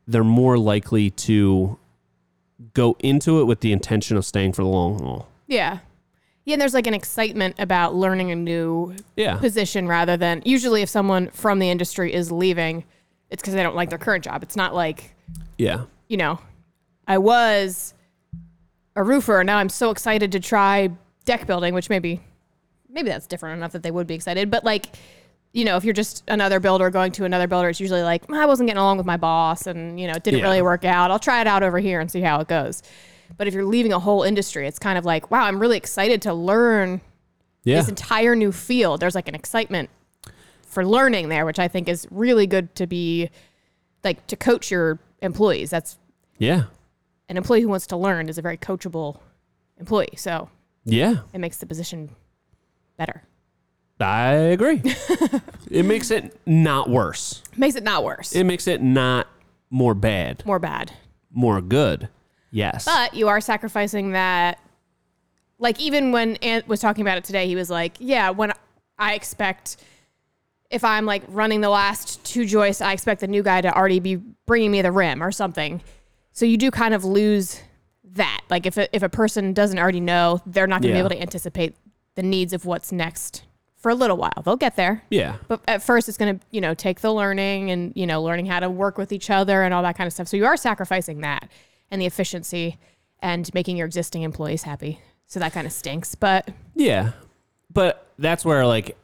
they're 0.09 0.25
more 0.25 0.59
likely 0.59 1.11
to 1.11 1.79
go 2.75 2.97
into 3.01 3.41
it 3.41 3.45
with 3.45 3.61
the 3.61 3.73
intention 3.73 4.17
of 4.17 4.25
staying 4.25 4.55
for 4.55 4.63
the 4.63 4.69
long 4.69 4.99
haul. 4.99 5.29
Yeah. 5.47 5.79
Yeah, 6.47 6.55
and 6.55 6.61
there's 6.63 6.75
like 6.75 6.87
an 6.87 6.95
excitement 6.95 7.57
about 7.59 7.95
learning 7.95 8.31
a 8.31 8.37
new 8.37 8.95
Yeah. 9.15 9.37
position 9.37 9.87
rather 9.87 10.17
than 10.17 10.43
usually 10.47 10.81
if 10.83 10.89
someone 10.89 11.29
from 11.29 11.59
the 11.59 11.69
industry 11.71 12.13
is 12.13 12.33
leaving, 12.33 12.85
it's 13.29 13.43
because 13.43 13.53
they 13.55 13.63
don't 13.63 13.77
like 13.77 13.91
their 13.91 13.99
current 13.99 14.25
job. 14.25 14.43
It's 14.43 14.57
not 14.57 14.75
like, 14.75 15.15
Yeah. 15.59 15.85
you 16.09 16.17
know, 16.17 16.39
I 17.07 17.19
was 17.19 17.93
a 18.97 19.03
roofer 19.05 19.41
and 19.41 19.47
now 19.47 19.59
I'm 19.59 19.69
so 19.69 19.91
excited 19.91 20.33
to 20.33 20.41
try 20.41 20.91
deck 21.25 21.47
building, 21.47 21.75
which 21.75 21.89
maybe 21.91 22.21
maybe 22.89 23.09
that's 23.09 23.27
different 23.29 23.57
enough 23.57 23.73
that 23.73 23.83
they 23.85 23.91
would 23.91 24.07
be 24.09 24.15
excited. 24.15 24.51
But 24.51 24.65
like, 24.65 24.87
you 25.53 25.65
know, 25.65 25.77
if 25.77 25.85
you're 25.85 25.95
just 25.95 26.25
another 26.29 26.59
builder 26.59 26.91
going 26.91 27.13
to 27.13 27.25
another 27.25 27.47
builder, 27.47 27.69
it's 27.69 27.79
usually 27.81 28.03
like, 28.03 28.29
I 28.33 28.47
wasn't 28.47 28.67
getting 28.69 28.81
along 28.81 28.97
with 28.97 29.07
my 29.07 29.17
boss 29.17 29.67
and, 29.69 29.99
you 30.01 30.09
know, 30.09 30.15
it 30.15 30.25
didn't 30.25 30.41
Yeah. 30.41 30.47
really 30.47 30.63
work 30.63 30.85
out. 30.85 31.11
I'll 31.13 31.19
try 31.21 31.41
it 31.41 31.47
out 31.47 31.63
over 31.63 31.79
here 31.79 32.01
and 32.01 32.11
see 32.11 32.21
how 32.21 32.41
it 32.41 32.49
goes. 32.49 32.83
But 33.37 33.47
if 33.47 33.55
you're 33.55 33.65
leaving 33.65 33.93
a 33.93 34.01
whole 34.01 34.25
industry, 34.25 34.67
it's 34.67 34.81
kind 34.81 34.99
of 34.99 35.05
like, 35.05 35.31
wow, 35.31 35.45
I'm 35.45 35.61
really 35.61 35.77
excited 35.77 36.21
to 36.23 36.35
learn 36.35 37.01
Yeah. 37.63 37.77
this 37.77 37.89
entire 37.89 38.35
new 38.35 38.51
field. 38.51 38.99
There's 39.01 39.15
like 39.15 39.29
an 39.29 39.37
excitement 39.37 39.89
for 40.67 40.85
learning 40.85 41.29
there, 41.29 41.47
which 41.47 41.61
I 41.61 41.69
think 41.69 41.89
is 41.89 42.09
really 42.11 42.47
good 42.49 42.75
to 42.77 42.89
be 42.89 43.31
like 44.03 44.27
to 44.29 44.37
coach 44.37 44.71
your 44.71 44.99
employees. 45.23 45.71
That's 45.71 45.97
Yeah. 46.39 46.65
an 47.29 47.37
employee 47.37 47.61
who 47.61 47.69
wants 47.69 47.87
to 47.89 47.97
learn 47.97 48.29
is 48.29 48.37
a 48.39 48.43
very 48.43 48.57
coachable 48.57 49.21
employee. 49.79 50.15
So 50.17 50.49
Yeah. 50.85 51.17
it 51.33 51.39
makes 51.39 51.59
the 51.59 51.67
position 51.67 52.11
better. 52.97 53.23
I 54.01 54.33
agree. 54.33 54.81
it 55.71 55.85
makes 55.85 56.11
it 56.11 56.39
not 56.47 56.89
worse. 56.89 57.43
Makes 57.57 57.77
it 57.77 57.83
not 57.83 58.03
worse, 58.05 58.33
It 58.35 58.45
makes 58.45 58.67
it 58.67 58.81
not 58.83 59.27
more 59.69 59.95
bad, 59.95 60.43
more 60.47 60.59
bad. 60.59 60.93
more 61.31 61.61
good. 61.61 62.09
Yes. 62.51 62.85
But 62.87 63.15
you 63.15 63.29
are 63.29 63.41
sacrificing 63.41 64.13
that. 64.13 64.59
Like 65.59 65.79
even 65.79 66.11
when 66.13 66.37
Ant 66.37 66.67
was 66.67 66.81
talking 66.81 67.03
about 67.03 67.19
it 67.19 67.25
today, 67.25 67.47
he 67.47 67.55
was 67.55 67.69
like, 67.71 67.97
"Yeah, 68.01 68.31
when 68.31 68.53
I 68.99 69.15
expect 69.15 69.77
if 70.71 70.83
I'm 70.83 71.05
like 71.05 71.23
running 71.29 71.61
the 71.61 71.69
last 71.69 72.25
two 72.25 72.47
joists, 72.47 72.81
I 72.81 72.93
expect 72.93 73.21
the 73.21 73.27
new 73.29 73.43
guy 73.43 73.61
to 73.61 73.73
already 73.77 74.01
be 74.01 74.17
bringing 74.47 74.71
me 74.71 74.81
the 74.83 74.91
rim 74.93 75.23
or 75.23 75.31
something. 75.33 75.83
So 76.33 76.47
you 76.47 76.57
do 76.57 76.71
kind 76.71 76.95
of 76.95 77.05
lose 77.05 77.61
that. 78.05 78.41
Like 78.51 78.67
if 78.67 78.77
a, 78.77 78.95
if 78.95 79.03
a 79.03 79.09
person 79.09 79.53
doesn't 79.53 79.79
already 79.79 80.01
know, 80.01 80.41
they're 80.47 80.67
not 80.67 80.83
going 80.83 80.93
to 80.93 80.99
Yeah. 80.99 81.03
be 81.03 81.07
able 81.07 81.17
to 81.17 81.21
anticipate 81.23 81.77
the 82.15 82.23
needs 82.23 82.53
of 82.53 82.65
what's 82.65 82.91
next 82.93 83.45
for 83.77 83.91
a 83.91 83.95
little 83.95 84.17
while. 84.17 84.43
They'll 84.45 84.57
get 84.57 84.77
there. 84.77 85.05
Yeah. 85.11 85.37
But 85.49 85.63
at 85.67 85.83
first, 85.83 86.09
it's 86.09 86.19
going 86.19 86.39
to, 86.39 86.47
you 86.51 86.61
know, 86.61 86.75
take 86.75 87.01
the 87.01 87.13
learning 87.13 87.71
and, 87.71 87.93
you 87.95 88.07
know, 88.07 88.23
learning 88.23 88.47
how 88.47 88.61
to 88.61 88.69
work 88.69 88.99
with 88.99 89.13
each 89.13 89.31
other 89.31 89.63
and 89.63 89.73
all 89.73 89.83
that 89.83 89.97
kind 89.97 90.07
of 90.07 90.13
stuff. 90.13 90.29
So 90.29 90.37
you 90.37 90.45
are 90.47 90.57
sacrificing 90.57 91.21
that 91.23 91.49
and 91.91 92.01
the 92.03 92.07
efficiency 92.07 92.79
and 93.21 93.53
making 93.55 93.77
your 93.77 93.87
existing 93.87 94.23
employees 94.23 94.65
happy. 94.65 95.01
So 95.27 95.41
that 95.41 95.53
kind 95.53 95.67
of 95.67 95.73
stinks. 95.73 96.15
But 96.15 96.49
Yeah. 96.75 97.13
But 97.73 98.07
that's 98.19 98.45
where 98.45 98.67
like 98.67 98.97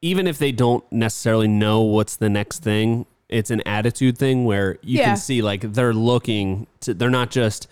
even 0.00 0.26
if 0.26 0.38
they 0.38 0.52
don't 0.52 0.84
necessarily 0.92 1.48
know 1.48 1.80
what's 1.82 2.16
the 2.16 2.28
next 2.30 2.62
thing, 2.62 3.04
it's 3.28 3.50
an 3.50 3.60
attitude 3.66 4.16
thing 4.18 4.44
where 4.44 4.78
you 4.82 4.98
Yeah. 4.98 5.08
can 5.08 5.16
see 5.16 5.42
like 5.42 5.60
they're 5.72 5.94
looking 5.94 6.66
to 6.80 6.94
they're 6.94 7.10
not 7.10 7.30
just 7.30 7.68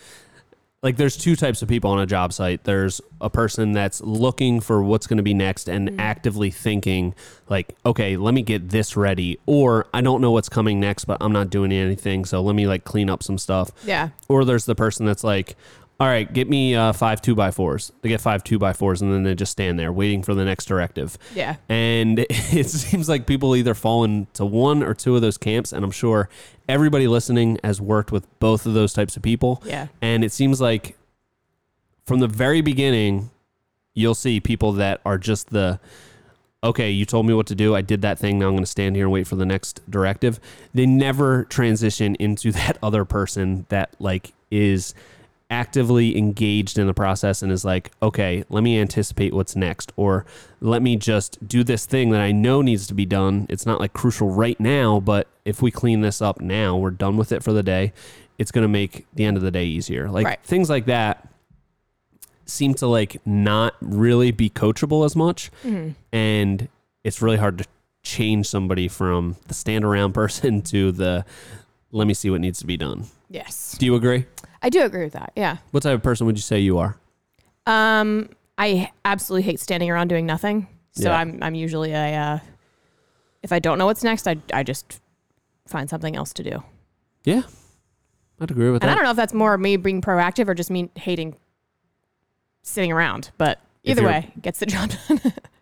like 0.83 0.97
there's 0.99 1.17
two 1.17 1.35
types 1.35 1.63
of 1.63 1.69
people 1.69 1.91
on 1.91 1.99
a 1.99 2.07
job 2.07 2.33
site. 2.33 2.63
There's 2.65 3.01
a 3.21 3.31
person 3.31 3.73
that's 3.73 4.01
looking 4.03 4.61
for 4.61 4.83
what's 4.83 5.07
going 5.07 5.17
to 5.17 5.23
be 5.23 5.35
next 5.35 5.69
and 5.69 5.89
Mm-hmm. 5.89 6.01
actively 6.01 6.51
thinking 6.51 7.15
like, 7.49 7.75
okay, 7.85 8.17
let 8.17 8.35
me 8.35 8.43
get 8.43 8.69
this 8.69 8.97
ready 8.97 9.39
or 9.47 9.87
I 9.95 10.01
don't 10.03 10.21
know 10.21 10.31
what's 10.31 10.49
coming 10.51 10.79
next 10.79 11.07
but 11.07 11.17
I'm 11.21 11.33
not 11.33 11.49
doing 11.51 11.73
anything, 11.73 12.25
so 12.27 12.41
let 12.43 12.55
me 12.55 12.67
like 12.69 12.85
clean 12.85 13.09
up 13.11 13.23
some 13.23 13.39
stuff 13.39 13.71
yeah, 13.85 14.11
or 14.29 14.45
there's 14.45 14.67
the 14.67 14.75
person 14.75 15.07
that's 15.07 15.25
like, 15.25 15.57
all 15.99 16.07
right, 16.07 16.31
get 16.31 16.49
me 16.49 16.75
uh, 16.75 16.93
five 16.93 17.23
two 17.23 17.35
by 17.35 17.51
fours. 17.51 17.91
They 18.03 18.11
get 18.11 18.21
five 18.21 18.45
two 18.45 18.59
by 18.59 18.75
fours, 18.75 19.01
and 19.01 19.13
then 19.13 19.23
they 19.23 19.35
just 19.35 19.53
stand 19.53 19.79
there 19.79 19.93
waiting 19.93 20.23
for 20.23 20.35
the 20.35 20.45
next 20.45 20.67
directive. 20.67 21.17
yeah. 21.35 21.57
And 21.69 22.19
it 22.29 22.69
seems 22.69 23.09
like 23.09 23.27
people 23.27 23.57
either 23.57 23.75
fall 23.75 24.05
into 24.05 24.45
one 24.45 24.83
or 24.83 24.93
two 24.93 25.17
of 25.17 25.23
those 25.23 25.39
camps, 25.39 25.73
and 25.73 25.85
I'm 25.85 25.91
sure 25.91 26.29
everybody 26.69 27.09
listening 27.09 27.59
has 27.65 27.81
worked 27.81 28.13
with 28.13 28.27
both 28.41 28.67
of 28.67 28.75
those 28.75 28.93
types 28.93 29.17
of 29.17 29.23
people. 29.23 29.63
Yeah. 29.65 29.87
And 30.03 30.23
it 30.23 30.33
seems 30.33 30.61
like 30.61 30.97
from 32.05 32.21
the 32.21 32.29
very 32.29 32.61
beginning, 32.61 33.31
you'll 33.95 34.15
see 34.15 34.39
people 34.39 34.73
that 34.73 35.01
are 35.05 35.19
just 35.19 35.51
the 35.51 35.81
okay, 36.63 36.91
you 36.91 37.05
told 37.05 37.27
me 37.27 37.33
what 37.33 37.47
to 37.47 37.55
do. 37.55 37.75
I 37.77 37.81
did 37.81 38.03
that 38.03 38.19
thing. 38.19 38.39
Now 38.39 38.47
I'm 38.47 38.53
going 38.53 38.65
to 38.65 38.71
stand 38.71 38.97
here 38.97 39.05
and 39.05 39.13
wait 39.13 39.27
for 39.27 39.37
the 39.37 39.47
next 39.47 39.89
directive. 39.91 40.41
They 40.75 40.85
never 40.85 41.45
transition 41.45 42.17
into 42.17 42.53
that 42.53 42.77
other 42.83 43.05
person 43.05 43.65
that 43.71 43.95
like 43.99 44.33
is 44.51 44.95
actively 45.49 46.17
engaged 46.19 46.79
in 46.79 46.87
the 46.87 46.95
process 46.95 47.43
and 47.43 47.53
is 47.53 47.65
like, 47.65 47.93
okay, 48.03 48.45
let 48.49 48.63
me 48.63 48.79
anticipate 48.79 49.33
what's 49.33 49.55
next 49.55 49.93
or 49.97 50.27
let 50.61 50.83
me 50.83 50.97
just 50.97 51.47
do 51.47 51.63
this 51.63 51.87
thing 51.87 52.11
that 52.11 52.21
I 52.21 52.33
know 52.33 52.63
needs 52.63 52.87
to 52.89 52.95
be 52.95 53.07
done. 53.07 53.47
It's 53.49 53.65
not 53.65 53.79
like 53.79 53.93
crucial 53.93 54.31
right 54.31 54.59
now, 54.59 54.99
but 55.01 55.29
if 55.45 55.63
we 55.63 55.71
clean 55.71 56.01
this 56.01 56.21
up 56.21 56.41
now, 56.41 56.77
we're 56.77 56.91
done 56.91 57.17
with 57.17 57.31
it 57.31 57.45
for 57.45 57.53
the 57.53 57.63
day. 57.63 57.93
It's 58.39 58.51
going 58.51 58.63
to 58.65 58.69
make 58.69 59.07
the 59.15 59.25
end 59.25 59.37
of 59.37 59.43
the 59.43 59.51
day 59.53 59.65
easier. 59.65 60.11
Like 60.11 60.27
Right. 60.27 60.41
things 60.43 60.69
like 60.69 60.87
that 60.87 61.29
seem 62.45 62.75
to 62.75 62.87
like 62.87 63.25
not 63.27 63.75
really 63.81 64.31
be 64.31 64.49
coachable 64.49 65.05
as 65.05 65.17
much 65.17 65.51
mm-hmm. 65.65 65.91
and 66.13 66.69
it's 67.03 67.21
really 67.21 67.37
hard 67.37 67.59
to 67.59 67.65
change 68.05 68.49
somebody 68.49 68.87
from 68.87 69.37
the 69.49 69.55
stand 69.55 69.85
around 69.85 70.13
person 70.15 70.63
to 70.63 70.93
the 70.93 71.25
let 71.91 72.07
me 72.07 72.15
see 72.15 72.31
what 72.31 72.41
needs 72.41 72.61
to 72.61 72.67
be 72.67 72.77
done 72.77 73.05
Yes. 73.29 73.77
do 73.79 73.87
you 73.87 73.97
agree 73.97 74.27
I 74.67 74.69
do 74.69 74.83
agree 74.83 75.05
with 75.05 75.13
that. 75.13 75.31
Yeah. 75.37 75.59
what 75.71 75.85
type 75.85 75.95
of 75.95 76.03
person 76.03 76.27
would 76.27 76.37
you 76.37 76.43
say 76.43 76.59
you 76.59 76.79
are 76.79 76.97
Um, 77.67 78.31
I 78.59 78.91
absolutely 79.05 79.43
hate 79.45 79.61
standing 79.61 79.89
around 79.91 80.09
doing 80.09 80.27
nothing. 80.27 80.67
So 80.93 81.09
Yeah. 81.11 81.17
I'm 81.19 81.39
I'm 81.43 81.55
usually 81.55 81.93
a 81.93 82.15
uh, 82.17 82.39
if 83.45 83.53
I 83.53 83.61
don't 83.61 83.79
know 83.79 83.87
what's 83.87 84.03
next, 84.03 84.27
I 84.27 84.37
I 84.53 84.63
just 84.65 85.01
find 85.69 85.89
something 85.89 86.17
else 86.17 86.33
to 86.35 86.43
do. 86.43 86.63
yeah 87.25 87.43
i'd 88.41 88.51
agree 88.51 88.71
with 88.71 88.81
that. 88.83 88.87
And 88.87 88.91
I 88.91 88.95
that 88.95 88.99
don't 88.99 89.05
know 89.05 89.11
if 89.13 89.17
that's 89.17 89.33
more 89.35 89.57
me 89.57 89.77
being 89.77 90.01
proactive 90.03 90.49
or 90.49 90.55
just 90.55 90.71
me 90.71 90.91
hating 90.97 91.37
sitting 92.63 92.91
around, 92.93 93.31
but 93.39 93.61
If 93.85 93.93
either 93.93 94.03
you're- 94.03 94.13
way, 94.15 94.33
gets 94.43 94.59
the 94.59 94.67
job 94.75 94.91
done. 95.09 95.21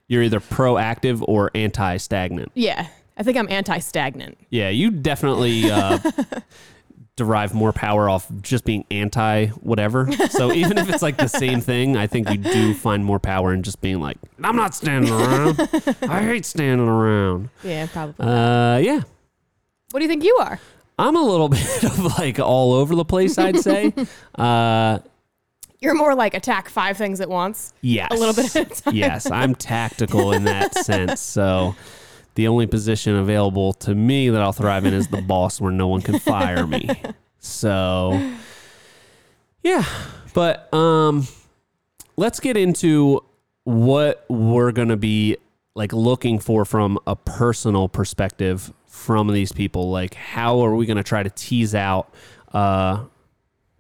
you're 0.09 0.23
either 0.23 0.41
proactive 0.41 1.23
or 1.29 1.51
anti-stagnant 1.55 2.51
yeah. 2.55 2.89
I 3.17 3.23
think 3.23 3.37
I'm 3.39 3.49
anti-stagnant. 3.51 4.39
yeah 4.51 4.71
you 4.71 4.91
definitely 4.91 5.71
uh, 5.71 5.99
derive 7.17 7.55
more 7.55 7.73
power 7.73 8.09
off 8.09 8.27
just 8.43 8.65
being 8.65 8.85
anti 8.91 9.47
whatever 9.61 10.11
so 10.31 10.53
even 10.63 10.77
if 10.79 10.89
it's 10.91 11.03
like 11.03 11.17
the 11.17 11.29
same 11.29 11.61
thing 11.61 11.97
i 11.97 12.07
think 12.09 12.29
you 12.29 12.37
do 12.37 12.75
find 12.75 13.05
more 13.05 13.21
power 13.21 13.53
in 13.55 13.63
just 13.63 13.81
being 13.81 14.01
like 14.01 14.17
i'm 14.43 14.57
not 14.57 14.75
standing 14.75 15.13
around 15.13 15.61
i 16.03 16.23
hate 16.23 16.45
standing 16.45 16.89
around 16.89 17.51
Yeah, 17.63 17.87
probably. 17.87 18.27
uh 18.27 18.79
yeah 18.79 19.03
what 19.93 20.01
do 20.01 20.05
you 20.07 20.09
think 20.11 20.25
you 20.25 20.37
are? 20.41 20.59
I'm 20.99 21.15
a 21.15 21.23
little 21.23 21.49
bit 21.51 21.85
of 21.85 22.19
like 22.19 22.41
all 22.41 22.73
over 22.73 22.97
the 22.97 23.05
place, 23.05 23.39
I'd 23.39 23.61
say. 23.61 23.95
uh, 24.35 24.99
You're 25.79 25.95
more 25.95 26.17
like 26.17 26.35
attack 26.35 26.69
five 26.69 26.97
things 26.97 27.21
at 27.21 27.29
once. 27.29 27.73
yes. 27.81 28.09
A 28.11 28.15
little 28.15 28.35
bit 28.35 28.57
at 28.57 28.73
a 28.81 28.83
time. 28.83 28.95
yes, 28.97 29.31
I'm 29.31 29.55
tactical 29.55 30.33
in 30.33 30.45
that 30.45 30.75
sense. 30.75 31.21
So 31.21 31.77
the 32.35 32.49
only 32.49 32.67
position 32.67 33.15
available 33.17 33.73
to 33.75 33.95
me 33.95 34.29
that 34.31 34.41
I'll 34.43 34.53
thrive 34.53 34.85
in 34.85 34.95
is 34.95 35.09
the 35.09 35.23
boss 35.23 35.61
where 35.61 35.73
no 35.73 35.89
one 35.89 36.03
can 36.03 36.19
fire 36.19 36.67
me. 36.67 36.89
So 37.39 38.33
yeah, 39.63 39.85
but 40.33 40.73
um 40.73 41.27
let's 42.17 42.41
get 42.41 42.57
into 42.57 43.23
what 43.65 44.25
we're 44.29 44.73
going 44.73 44.89
to 44.89 44.97
be 44.97 45.37
like 45.75 45.93
looking 45.93 46.39
for 46.39 46.65
from 46.65 46.99
a 47.07 47.17
personal 47.17 47.89
perspective 47.89 48.73
from 48.87 49.29
these 49.29 49.53
people 49.53 49.91
like 49.91 50.15
how 50.15 50.61
are 50.61 50.75
we 50.75 50.87
going 50.87 50.97
to 50.97 51.03
try 51.03 51.23
to 51.23 51.31
tease 51.31 51.75
out 51.75 52.15
uh 52.53 53.05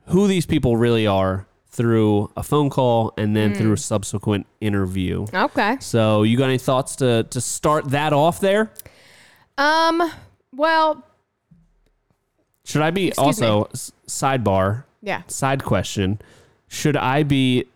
who 0.06 0.26
these 0.26 0.44
people 0.46 0.76
really 0.76 1.06
are 1.06 1.46
through 1.74 2.30
a 2.36 2.42
phone 2.42 2.70
call 2.70 3.12
and 3.18 3.36
then 3.36 3.54
through 3.54 3.72
a 3.72 3.76
subsequent 3.76 4.46
interview. 4.60 5.26
Okay. 5.34 5.76
So, 5.80 6.22
you 6.22 6.38
got 6.38 6.44
any 6.46 6.58
thoughts 6.58 6.96
to 6.96 7.24
to 7.24 7.40
start 7.40 7.90
that 7.90 8.12
off 8.12 8.40
there? 8.40 8.70
Um. 9.58 10.10
Well. 10.54 11.04
Should 12.64 12.80
I 12.82 12.90
be 12.90 13.08
Excuse 13.08 13.42
also 13.42 13.64
s- 13.74 13.92
sidebar 14.08 14.84
Yeah. 15.02 15.22
side 15.26 15.64
question? 15.64 16.18
Should 16.68 16.96
I 16.96 17.22
be 17.22 17.66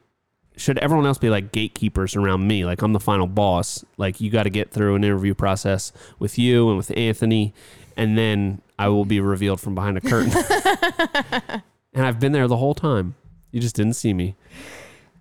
should 0.57 0.79
everyone 0.79 1.05
else 1.07 1.19
be 1.19 1.29
like 1.29 1.53
gatekeepers 1.53 2.17
around 2.17 2.47
me? 2.49 2.65
Like 2.65 2.81
I'm 2.83 2.93
the 2.95 3.01
final 3.01 3.27
boss. 3.27 3.85
Like 3.99 4.21
you 4.21 4.31
got 4.31 4.45
to 4.45 4.51
get 4.51 4.71
through 4.71 4.95
an 4.97 5.05
interview 5.05 5.35
process 5.35 5.93
with 6.19 6.39
you 6.39 6.69
and 6.69 6.77
with 6.79 6.91
Anthony, 6.97 7.53
and 7.97 8.17
then 8.17 8.61
I 8.79 8.89
will 8.89 9.05
be 9.05 9.21
revealed 9.21 9.61
from 9.61 9.75
behind 9.75 9.99
a 9.99 10.01
curtain. 10.01 10.33
and 11.93 12.07
I've 12.07 12.19
been 12.19 12.33
there 12.33 12.49
the 12.49 12.57
whole 12.57 12.75
time. 12.75 13.15
You 13.51 13.61
just 13.61 13.77
didn't 13.77 13.95
see 13.95 14.13
me. 14.15 14.37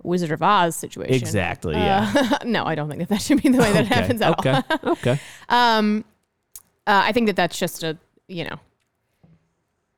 Wizard 0.04 0.32
of 0.32 0.42
Oz 0.42 0.76
situation. 0.76 1.14
Exactly. 1.14 1.76
Yeah. 1.76 2.12
Uh, 2.16 2.38
no, 2.46 2.66
I 2.66 2.76
don't 2.76 2.90
think 2.90 3.00
that 3.00 3.10
that 3.10 3.22
should 3.22 3.42
be 3.42 3.50
the 3.50 3.58
way 3.58 3.74
that 3.74 3.86
okay. 3.92 3.96
happens 3.96 4.22
at 4.22 4.30
all. 4.30 4.36
okay. 4.40 4.62
okay. 4.84 5.20
Um, 5.50 6.06
uh, 6.86 7.02
I 7.06 7.12
think 7.12 7.28
that 7.28 7.36
that's 7.36 7.58
just 7.58 7.84
a 7.84 7.98
you 8.28 8.46
know 8.46 8.60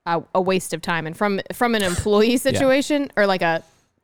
a, 0.05 0.23
a 0.35 0.41
waste 0.41 0.73
of 0.73 0.81
time, 0.81 1.05
and 1.05 1.15
from 1.15 1.41
from 1.53 1.75
an 1.75 1.83
employee 1.83 2.37
situation 2.37 3.11
or 3.15 3.27
like 3.27 3.41
a 3.41 3.63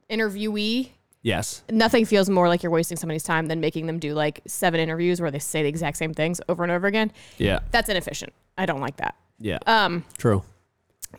interviewee, 0.10 0.90
Yes. 1.24 1.64
nothing 1.72 2.06
feels 2.06 2.30
more 2.30 2.48
like 2.48 2.62
you're 2.62 2.72
wasting 2.72 2.98
somebody's 2.98 3.24
time 3.24 3.48
than 3.48 3.60
making 3.60 3.88
them 3.88 3.98
do 3.98 4.14
like 4.14 4.42
seven 4.46 4.80
interviews 4.80 5.20
where 5.20 5.32
they 5.32 5.40
say 5.40 5.64
the 5.64 5.70
exact 5.70 5.98
same 5.98 6.14
things 6.14 6.40
over 6.48 6.62
and 6.62 6.72
over 6.72 6.86
again. 6.86 7.12
Yeah. 7.40 7.62
That's 7.72 7.90
inefficient. 7.90 8.32
I 8.60 8.68
don't 8.68 8.80
like 8.82 8.98
that. 8.98 9.16
Yeah. 9.40 9.58
Um, 9.66 10.06
True. 10.20 10.44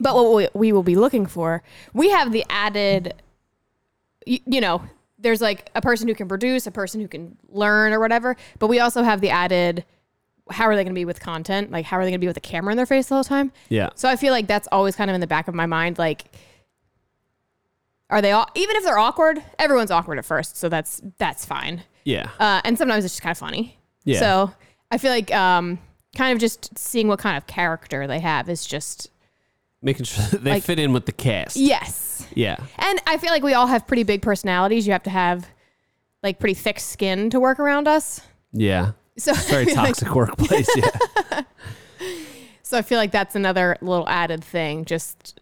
But 0.01 0.15
what 0.15 0.35
we, 0.35 0.49
we 0.55 0.73
will 0.73 0.83
be 0.83 0.97
looking 0.97 1.27
for, 1.27 1.63
we 1.95 2.11
have 2.11 2.33
the 2.33 2.45
added, 2.49 3.15
you, 4.25 4.41
you 4.47 4.61
know, 4.61 4.83
there's 5.19 5.41
like 5.41 5.71
a 5.75 5.81
person 5.81 6.09
who 6.09 6.15
can 6.15 6.29
produce, 6.29 6.67
a 6.67 6.71
person 6.71 7.01
who 7.01 7.09
can 7.09 7.37
learn 7.49 7.93
or 7.93 8.01
whatever, 8.01 8.37
but 8.59 8.67
we 8.67 8.81
also 8.81 9.03
have 9.03 9.21
the 9.21 9.31
added, 9.31 9.85
how 10.51 10.65
are 10.67 10.77
they 10.77 10.85
going 10.85 10.95
to 10.95 10.99
be 10.99 11.05
with 11.05 11.19
content? 11.21 11.71
Like, 11.71 11.85
how 11.87 11.97
are 11.97 12.05
they 12.05 12.11
going 12.11 12.21
to 12.21 12.25
be 12.25 12.29
with 12.29 12.37
a 12.37 12.41
camera 12.41 12.73
in 12.73 12.77
their 12.77 12.87
face 12.87 13.09
the 13.09 13.15
whole 13.15 13.25
time? 13.25 13.51
Yeah. 13.69 13.91
So 13.95 14.09
I 14.09 14.17
feel 14.17 14.33
like 14.33 14.47
that's 14.47 14.69
always 14.71 14.95
kind 14.95 15.11
of 15.11 15.15
in 15.15 15.21
the 15.21 15.27
back 15.27 15.49
of 15.49 15.55
my 15.55 15.67
mind. 15.67 15.99
Like, 15.99 16.25
are 18.11 18.23
they 18.23 18.31
all, 18.31 18.47
even 18.55 18.77
if 18.77 18.85
they're 18.85 18.99
awkward, 18.99 19.43
everyone's 19.59 19.91
awkward 19.91 20.19
at 20.19 20.25
first. 20.25 20.57
So 20.57 20.69
that's, 20.69 21.01
that's 21.19 21.45
fine. 21.45 21.83
Yeah. 22.05 22.29
Uh, 22.39 22.61
and 22.65 22.79
sometimes 22.79 23.05
it's 23.05 23.15
just 23.15 23.23
kind 23.23 23.33
of 23.33 23.39
funny. 23.39 23.79
Yeah. 24.05 24.21
So 24.21 24.53
I 24.93 24.99
feel 24.99 25.11
like, 25.11 25.35
um, 25.35 25.81
kind 26.15 26.33
of 26.33 26.39
just 26.39 26.79
seeing 26.79 27.09
what 27.09 27.19
kind 27.19 27.37
of 27.37 27.49
character 27.49 28.07
they 28.07 28.21
have 28.21 28.49
is 28.49 28.65
just, 28.65 29.11
Making 29.83 30.05
sure 30.05 30.25
that 30.27 30.43
they 30.45 30.51
like- 30.53 30.62
fit 30.62 30.79
in 30.79 30.93
with 30.93 31.07
the 31.07 31.12
cast. 31.12 31.57
yes. 31.57 32.27
Yeah. 32.35 32.57
And 32.79 33.01
I 33.07 33.19
feel 33.19 33.31
like 33.31 33.43
we 33.43 33.55
all 33.55 33.67
have 33.67 33.87
pretty 33.87 34.03
big 34.03 34.23
personalities. 34.23 34.87
You 34.87 34.93
have 34.93 35.03
to 35.05 35.11
have 35.11 35.47
like 36.23 36.39
pretty 36.39 36.55
thick 36.55 36.81
skin 36.81 37.31
to 37.31 37.39
work 37.41 37.59
around 37.61 37.87
us. 37.89 38.21
Yeah. 38.53 38.93
So 39.19 39.33
Very 39.35 39.67
toxic 39.67 40.15
workplace. 40.15 40.69
Yeah. 40.77 41.43
so 42.62 42.77
I 42.79 42.83
feel 42.83 42.99
like 42.99 43.12
that's 43.12 43.35
another 43.35 43.77
little 43.81 44.09
added 44.09 44.43
thing. 44.45 44.85
Just 44.85 45.41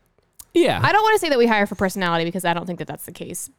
Yeah. 0.52 0.80
I 0.82 0.92
don't 0.92 1.02
want 1.02 1.14
to 1.14 1.18
say 1.20 1.28
that 1.30 1.38
we 1.38 1.46
hire 1.46 1.66
for 1.66 1.74
personality 1.74 2.24
because 2.24 2.44
I 2.44 2.54
don't 2.54 2.66
think 2.66 2.78
that 2.80 2.88
that's 2.88 3.06
the 3.06 3.12
case 3.12 3.50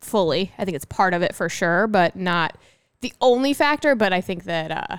fully. 0.00 0.52
I 0.58 0.64
think 0.64 0.74
it's 0.76 0.84
part 0.84 1.12
of 1.14 1.22
it 1.22 1.34
for 1.34 1.48
sure, 1.48 1.86
but 1.86 2.16
not 2.16 2.56
the 3.00 3.12
only 3.20 3.52
factor. 3.52 3.94
But 3.94 4.12
I 4.12 4.20
think 4.20 4.44
that 4.44 4.70
uh, 4.70 4.96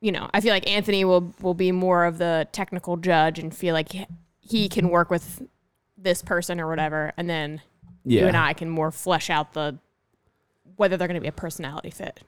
you 0.00 0.12
know, 0.12 0.28
I 0.32 0.40
feel 0.40 0.52
like 0.52 0.68
Anthony 0.70 1.04
will 1.04 1.32
will 1.40 1.54
be 1.54 1.72
more 1.72 2.04
of 2.04 2.18
the 2.18 2.46
technical 2.52 2.96
judge 2.96 3.38
and 3.38 3.54
feel 3.54 3.74
like 3.74 3.88
he- 4.40 4.68
can 4.68 4.88
work 4.88 5.10
with 5.10 5.42
this 5.96 6.22
person 6.22 6.60
or 6.60 6.68
whatever, 6.68 7.12
and 7.16 7.28
then 7.28 7.60
Yeah. 8.04 8.22
you 8.22 8.26
and 8.28 8.36
I 8.36 8.52
can 8.52 8.70
more 8.70 8.90
flesh 8.90 9.28
out 9.30 9.52
the 9.54 9.76
whether 10.76 10.96
they're 10.96 11.08
going 11.08 11.16
to 11.16 11.20
be 11.20 11.26
a 11.28 11.32
personality 11.32 11.90
fit. 11.90 12.20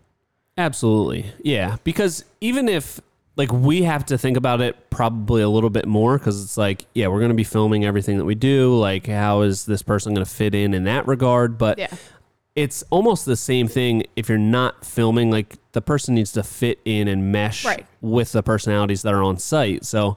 Absolutely. 0.59 1.27
Yeah. 1.43 1.77
Because 1.85 2.25
even 2.41 2.69
if, 2.69 3.01
like, 3.37 3.53
we 3.53 3.83
have 3.85 4.05
to 4.07 4.19
think 4.19 4.37
about 4.37 4.61
it 4.61 4.91
probably 4.91 5.41
a 5.41 5.49
little 5.49 5.71
bit 5.71 5.87
more 5.87 6.19
because 6.19 6.43
it's 6.43 6.57
like, 6.59 6.85
yeah, 6.93 7.07
we're 7.07 7.21
going 7.21 7.31
to 7.31 7.35
be 7.37 7.45
filming 7.45 7.85
everything 7.85 8.19
that 8.19 8.25
we 8.25 8.35
do. 8.35 8.77
Like, 8.77 9.07
how 9.07 9.43
is 9.43 9.65
this 9.67 9.83
person 9.83 10.13
going 10.15 10.25
to 10.27 10.31
fit 10.31 10.55
in 10.55 10.75
in 10.75 10.85
that 10.85 11.07
regard? 11.07 11.57
But 11.59 11.79
Yeah. 11.79 11.95
It's 12.57 12.83
almost 12.91 13.25
the 13.27 13.37
same 13.37 13.69
thing 13.69 14.05
if 14.17 14.29
you're 14.29 14.39
not 14.39 14.85
filming. 14.85 15.31
Like, 15.31 15.57
the 15.73 15.81
person 15.81 16.15
needs 16.17 16.33
to 16.33 16.43
fit 16.43 16.81
in 16.85 17.07
and 17.09 17.31
mesh 17.31 17.65
Right. 17.65 17.87
with 18.01 18.33
the 18.33 18.43
personalities 18.43 19.03
that 19.03 19.15
are 19.15 19.23
on 19.23 19.39
site. 19.39 19.85
So 19.85 20.17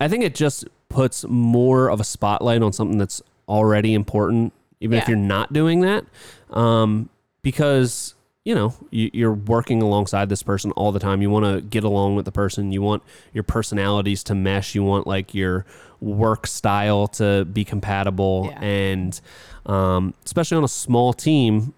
I 0.00 0.08
think 0.08 0.24
it 0.24 0.34
just 0.34 0.64
puts 0.88 1.24
more 1.28 1.88
of 1.88 2.00
a 2.00 2.04
spotlight 2.04 2.62
on 2.62 2.72
something 2.72 2.98
that's 2.98 3.22
already 3.48 3.94
important, 3.94 4.52
even 4.80 4.98
if 4.98 5.06
you're 5.08 5.16
not 5.16 5.52
doing 5.52 5.80
that. 5.80 6.04
Um, 6.50 7.08
because 7.42 8.14
you 8.44 8.54
know 8.56 8.74
you, 8.90 9.08
you're 9.12 9.32
working 9.32 9.82
alongside 9.82 10.28
this 10.28 10.42
person 10.42 10.72
all 10.72 10.90
the 10.92 10.98
time. 10.98 11.22
You 11.22 11.30
want 11.30 11.44
to 11.46 11.60
get 11.60 11.84
along 11.84 12.16
with 12.16 12.24
the 12.24 12.32
person. 12.32 12.72
You 12.72 12.82
want 12.82 13.02
your 13.32 13.44
personalities 13.44 14.22
to 14.24 14.34
mesh. 14.34 14.74
You 14.74 14.82
want 14.82 15.06
like 15.06 15.32
your 15.34 15.64
work 16.02 16.46
style 16.46 17.06
to 17.06 17.44
be 17.44 17.64
compatible, 17.64 18.48
Yeah. 18.50 18.60
and 18.60 19.20
um, 19.66 20.14
especially 20.24 20.56
on 20.56 20.64
a 20.64 20.68
small 20.68 21.12
team, 21.12 21.72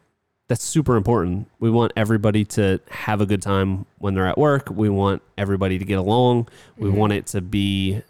that's 0.48 0.64
super 0.64 0.96
important. 0.96 1.48
We 1.60 1.70
want 1.70 1.92
everybody 1.96 2.44
to 2.46 2.80
have 2.90 3.20
a 3.20 3.26
good 3.26 3.42
time 3.42 3.86
when 3.98 4.14
they're 4.14 4.26
at 4.26 4.38
work. 4.38 4.70
We 4.70 4.88
want 4.88 5.22
everybody 5.38 5.78
to 5.78 5.84
get 5.84 5.98
along. 5.98 6.48
We 6.76 6.88
Mm-hmm. 6.88 6.96
want 6.98 7.12
it 7.12 7.26
to 7.28 7.40
be 7.40 8.02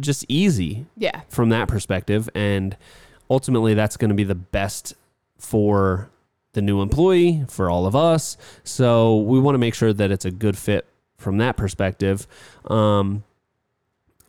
just 0.00 0.24
easy 0.28 0.86
Yeah. 0.96 1.20
from 1.28 1.48
that 1.50 1.68
perspective. 1.68 2.28
And 2.34 2.76
ultimately, 3.28 3.74
that's 3.74 3.96
going 3.96 4.08
to 4.10 4.14
be 4.14 4.24
the 4.24 4.34
best 4.36 4.94
for 5.38 6.10
the 6.52 6.62
new 6.62 6.80
employee, 6.82 7.44
for 7.48 7.70
all 7.70 7.86
of 7.86 7.94
us. 7.94 8.36
So 8.64 9.18
we 9.18 9.38
want 9.40 9.54
to 9.54 9.58
make 9.58 9.74
sure 9.74 9.92
that 9.92 10.10
it's 10.10 10.24
a 10.24 10.30
good 10.32 10.58
fit 10.58 10.86
from 11.16 11.38
that 11.38 11.56
perspective. 11.56 12.26
Um, 12.66 13.22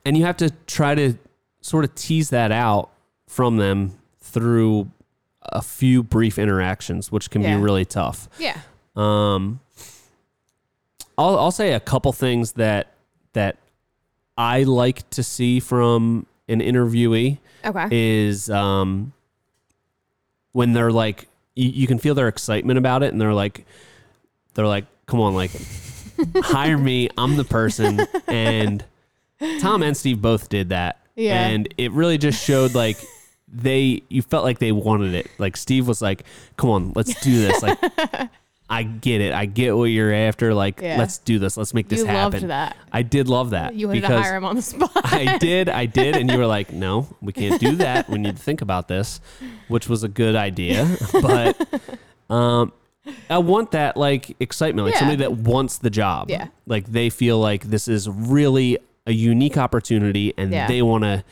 and 0.05 0.17
you 0.17 0.25
have 0.25 0.37
to 0.37 0.49
try 0.67 0.93
to 0.95 1.15
sort 1.61 1.85
of 1.85 1.93
tease 1.95 2.29
that 2.31 2.51
out 2.51 2.89
from 3.27 3.57
them 3.57 3.97
through 4.19 4.89
a 5.43 5.61
few 5.61 6.03
brief 6.03 6.37
interactions, 6.37 7.11
which 7.11 7.29
can 7.29 7.41
Yeah. 7.41 7.55
be 7.57 7.61
really 7.63 7.85
tough. 7.85 8.27
Yeah. 8.37 8.57
Um, 8.95 9.59
I'll 11.17 11.37
I'll 11.39 11.51
say 11.51 11.73
a 11.73 11.79
couple 11.79 12.11
things 12.13 12.53
that 12.53 12.93
that 13.33 13.57
I 14.37 14.63
like 14.63 15.09
to 15.11 15.23
see 15.23 15.59
from 15.59 16.25
an 16.47 16.59
interviewee 16.59 17.37
Okay. 17.63 17.87
is 17.91 18.49
um 18.49 19.13
when 20.51 20.73
they're 20.73 20.91
like 20.91 21.27
you, 21.55 21.69
you 21.69 21.87
can 21.87 21.99
feel 21.99 22.15
their 22.15 22.27
excitement 22.27 22.77
about 22.77 23.03
it 23.03 23.11
and 23.11 23.21
they're 23.21 23.33
like 23.33 23.65
they're 24.53 24.67
like 24.67 24.85
come 25.05 25.19
on 25.21 25.33
like 25.33 25.51
hire 26.37 26.77
me 26.77 27.09
I'm 27.17 27.35
the 27.37 27.43
person 27.45 28.01
and 28.27 28.83
Tom 29.59 29.83
and 29.83 29.95
Steve 29.95 30.21
both 30.21 30.49
did 30.49 30.69
that 30.69 30.99
Yeah. 31.15 31.47
and 31.47 31.73
it 31.77 31.91
really 31.91 32.17
just 32.17 32.43
showed 32.43 32.73
like 32.73 32.97
they 33.53 34.01
you 34.09 34.21
felt 34.21 34.43
like 34.45 34.59
they 34.59 34.71
wanted 34.71 35.13
it 35.13 35.29
like 35.37 35.57
Steve 35.57 35.87
was 35.87 36.01
like 36.01 36.23
come 36.57 36.69
on 36.69 36.93
let's 36.95 37.19
do 37.21 37.41
this 37.47 37.61
like 37.61 37.77
I 38.69 38.83
get 38.83 39.19
it 39.19 39.33
I 39.33 39.45
get 39.47 39.75
what 39.75 39.85
you're 39.85 40.13
after 40.13 40.53
like 40.53 40.79
Yeah. 40.79 40.97
let's 40.97 41.17
do 41.17 41.37
this 41.39 41.57
let's 41.57 41.73
make 41.73 41.89
this 41.89 41.99
you 41.99 42.05
happen 42.05 42.31
loved 42.39 42.47
that. 42.47 42.77
I 42.93 43.01
did 43.01 43.27
love 43.27 43.49
that 43.49 43.75
You 43.75 43.89
wanted 43.89 44.01
to 44.01 44.07
hire 44.07 44.37
him 44.37 44.45
on 44.45 44.55
the 44.55 44.61
spot. 44.61 44.91
I 44.95 45.37
did, 45.39 45.67
I 45.67 45.85
did, 45.85 46.15
and 46.15 46.31
you 46.31 46.37
were 46.37 46.45
like, 46.47 46.71
"No, 46.71 47.07
we 47.21 47.33
can't 47.33 47.59
do 47.59 47.75
that. 47.77 48.09
We 48.09 48.17
need 48.19 48.37
to 48.37 48.41
think 48.41 48.61
about 48.61 48.87
this," 48.87 49.19
which 49.67 49.89
was 49.89 50.03
a 50.03 50.07
good 50.07 50.35
idea. 50.37 50.87
But 51.21 51.89
um, 52.29 52.71
I 53.29 53.39
want 53.39 53.71
that 53.71 53.97
like 53.97 54.37
excitement, 54.39 54.85
like 54.85 54.93
Yeah. 54.93 54.99
somebody 54.99 55.17
that 55.23 55.33
wants 55.33 55.77
the 55.79 55.89
job. 55.89 56.29
Yeah. 56.29 56.47
like 56.65 56.85
they 56.89 57.09
feel 57.09 57.39
like 57.39 57.65
this 57.65 57.89
is 57.89 58.07
really 58.09 58.77
a 59.07 59.11
unique 59.13 59.57
opportunity, 59.57 60.33
and 60.37 60.51
Yeah. 60.51 60.67
they 60.67 60.81
want 60.81 61.03
to 61.03 61.23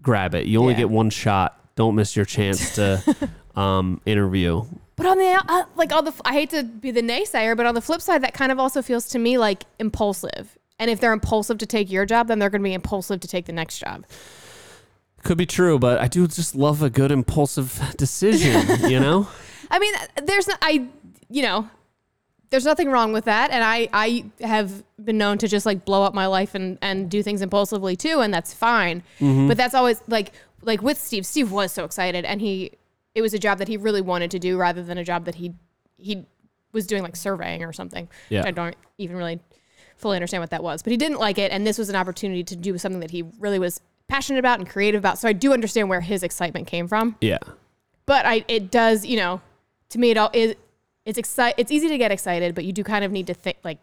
grab 0.00 0.34
it. 0.34 0.46
You 0.46 0.60
only 0.60 0.72
Yeah. 0.74 0.78
get 0.80 0.90
one 0.90 1.10
shot. 1.10 1.58
Don't 1.74 1.94
miss 1.94 2.14
your 2.16 2.24
chance 2.24 2.74
to 2.76 3.02
um, 3.60 4.00
interview. 4.06 4.64
But 4.96 5.06
on 5.06 5.18
the 5.18 5.42
uh, 5.48 5.64
like 5.74 5.92
on 5.92 6.04
the 6.04 6.12
I 6.24 6.32
hate 6.32 6.50
to 6.50 6.62
be 6.62 6.90
the 6.90 7.00
naysayer, 7.02 7.56
but 7.56 7.66
on 7.66 7.74
the 7.74 7.80
flip 7.80 8.00
side, 8.02 8.22
that 8.22 8.34
kind 8.34 8.52
of 8.52 8.58
also 8.58 8.82
feels 8.82 9.08
to 9.10 9.18
me 9.18 9.38
like 9.38 9.64
impulsive. 9.78 10.56
And 10.78 10.90
if 10.90 11.00
they're 11.00 11.12
impulsive 11.12 11.58
to 11.58 11.66
take 11.66 11.90
your 11.90 12.04
job, 12.06 12.28
then 12.28 12.38
they're 12.38 12.50
going 12.50 12.60
to 12.62 12.68
be 12.68 12.74
impulsive 12.74 13.20
to 13.20 13.28
take 13.28 13.46
the 13.46 13.52
next 13.52 13.78
job. 13.78 14.04
Could 15.22 15.38
be 15.38 15.46
true, 15.46 15.78
but 15.78 16.00
I 16.00 16.08
do 16.08 16.26
just 16.26 16.54
love 16.56 16.82
a 16.82 16.90
good 16.90 17.10
impulsive 17.12 17.80
decision. 17.96 18.90
You 18.90 19.00
know. 19.00 19.28
I 19.70 19.78
mean, 19.78 19.94
there's 20.24 20.48
I 20.60 20.88
you 21.30 21.42
know, 21.42 21.68
there's 22.52 22.64
nothing 22.64 22.90
wrong 22.90 23.12
with 23.12 23.24
that, 23.24 23.50
and 23.50 23.64
I 23.64 23.88
I 23.92 24.24
have 24.40 24.84
been 25.02 25.18
known 25.18 25.38
to 25.38 25.48
just 25.48 25.66
like 25.66 25.84
blow 25.84 26.04
up 26.04 26.14
my 26.14 26.26
life 26.26 26.54
and 26.54 26.78
and 26.80 27.10
do 27.10 27.22
things 27.22 27.42
impulsively 27.42 27.96
too, 27.96 28.20
and 28.20 28.32
that's 28.32 28.54
fine. 28.54 29.02
Mm-hmm. 29.18 29.48
But 29.48 29.56
that's 29.56 29.74
always 29.74 30.00
like 30.06 30.32
like 30.62 30.82
with 30.82 30.98
Steve. 30.98 31.26
Steve 31.26 31.50
was 31.50 31.72
so 31.72 31.84
excited, 31.84 32.24
and 32.24 32.40
he 32.40 32.72
it 33.14 33.22
was 33.22 33.34
a 33.34 33.38
job 33.38 33.58
that 33.58 33.68
he 33.68 33.76
really 33.76 34.00
wanted 34.02 34.30
to 34.30 34.38
do 34.38 34.56
rather 34.58 34.82
than 34.82 34.98
a 34.98 35.04
job 35.04 35.24
that 35.24 35.34
he 35.36 35.54
he 35.96 36.24
was 36.72 36.86
doing 36.86 37.02
like 37.02 37.16
surveying 37.16 37.64
or 37.64 37.72
something. 37.72 38.08
Yeah. 38.28 38.44
I 38.46 38.50
don't 38.50 38.76
even 38.98 39.16
really 39.16 39.40
fully 39.96 40.16
understand 40.16 40.42
what 40.42 40.50
that 40.50 40.62
was, 40.62 40.82
but 40.82 40.90
he 40.90 40.96
didn't 40.96 41.18
like 41.18 41.38
it, 41.38 41.50
and 41.52 41.66
this 41.66 41.78
was 41.78 41.88
an 41.88 41.96
opportunity 41.96 42.44
to 42.44 42.54
do 42.56 42.76
something 42.78 43.00
that 43.00 43.10
he 43.10 43.22
really 43.40 43.58
was 43.58 43.80
passionate 44.08 44.38
about 44.38 44.58
and 44.58 44.68
creative 44.68 44.98
about. 45.00 45.18
So 45.18 45.26
I 45.28 45.32
do 45.32 45.52
understand 45.54 45.88
where 45.88 46.02
his 46.02 46.22
excitement 46.22 46.66
came 46.66 46.86
from 46.86 47.16
Yeah. 47.22 47.38
but 48.04 48.26
I 48.26 48.44
it 48.46 48.70
does 48.70 49.06
you 49.06 49.16
know 49.16 49.40
to 49.88 49.98
me 49.98 50.10
it 50.10 50.18
all 50.18 50.30
is 50.34 50.54
it's 51.04 51.18
excite 51.18 51.54
it's 51.56 51.70
easy 51.72 51.88
to 51.88 51.98
get 51.98 52.10
excited 52.12 52.54
but 52.54 52.64
you 52.64 52.72
do 52.72 52.84
kind 52.84 53.04
of 53.04 53.10
need 53.12 53.26
to 53.26 53.34
think 53.34 53.56
like 53.64 53.78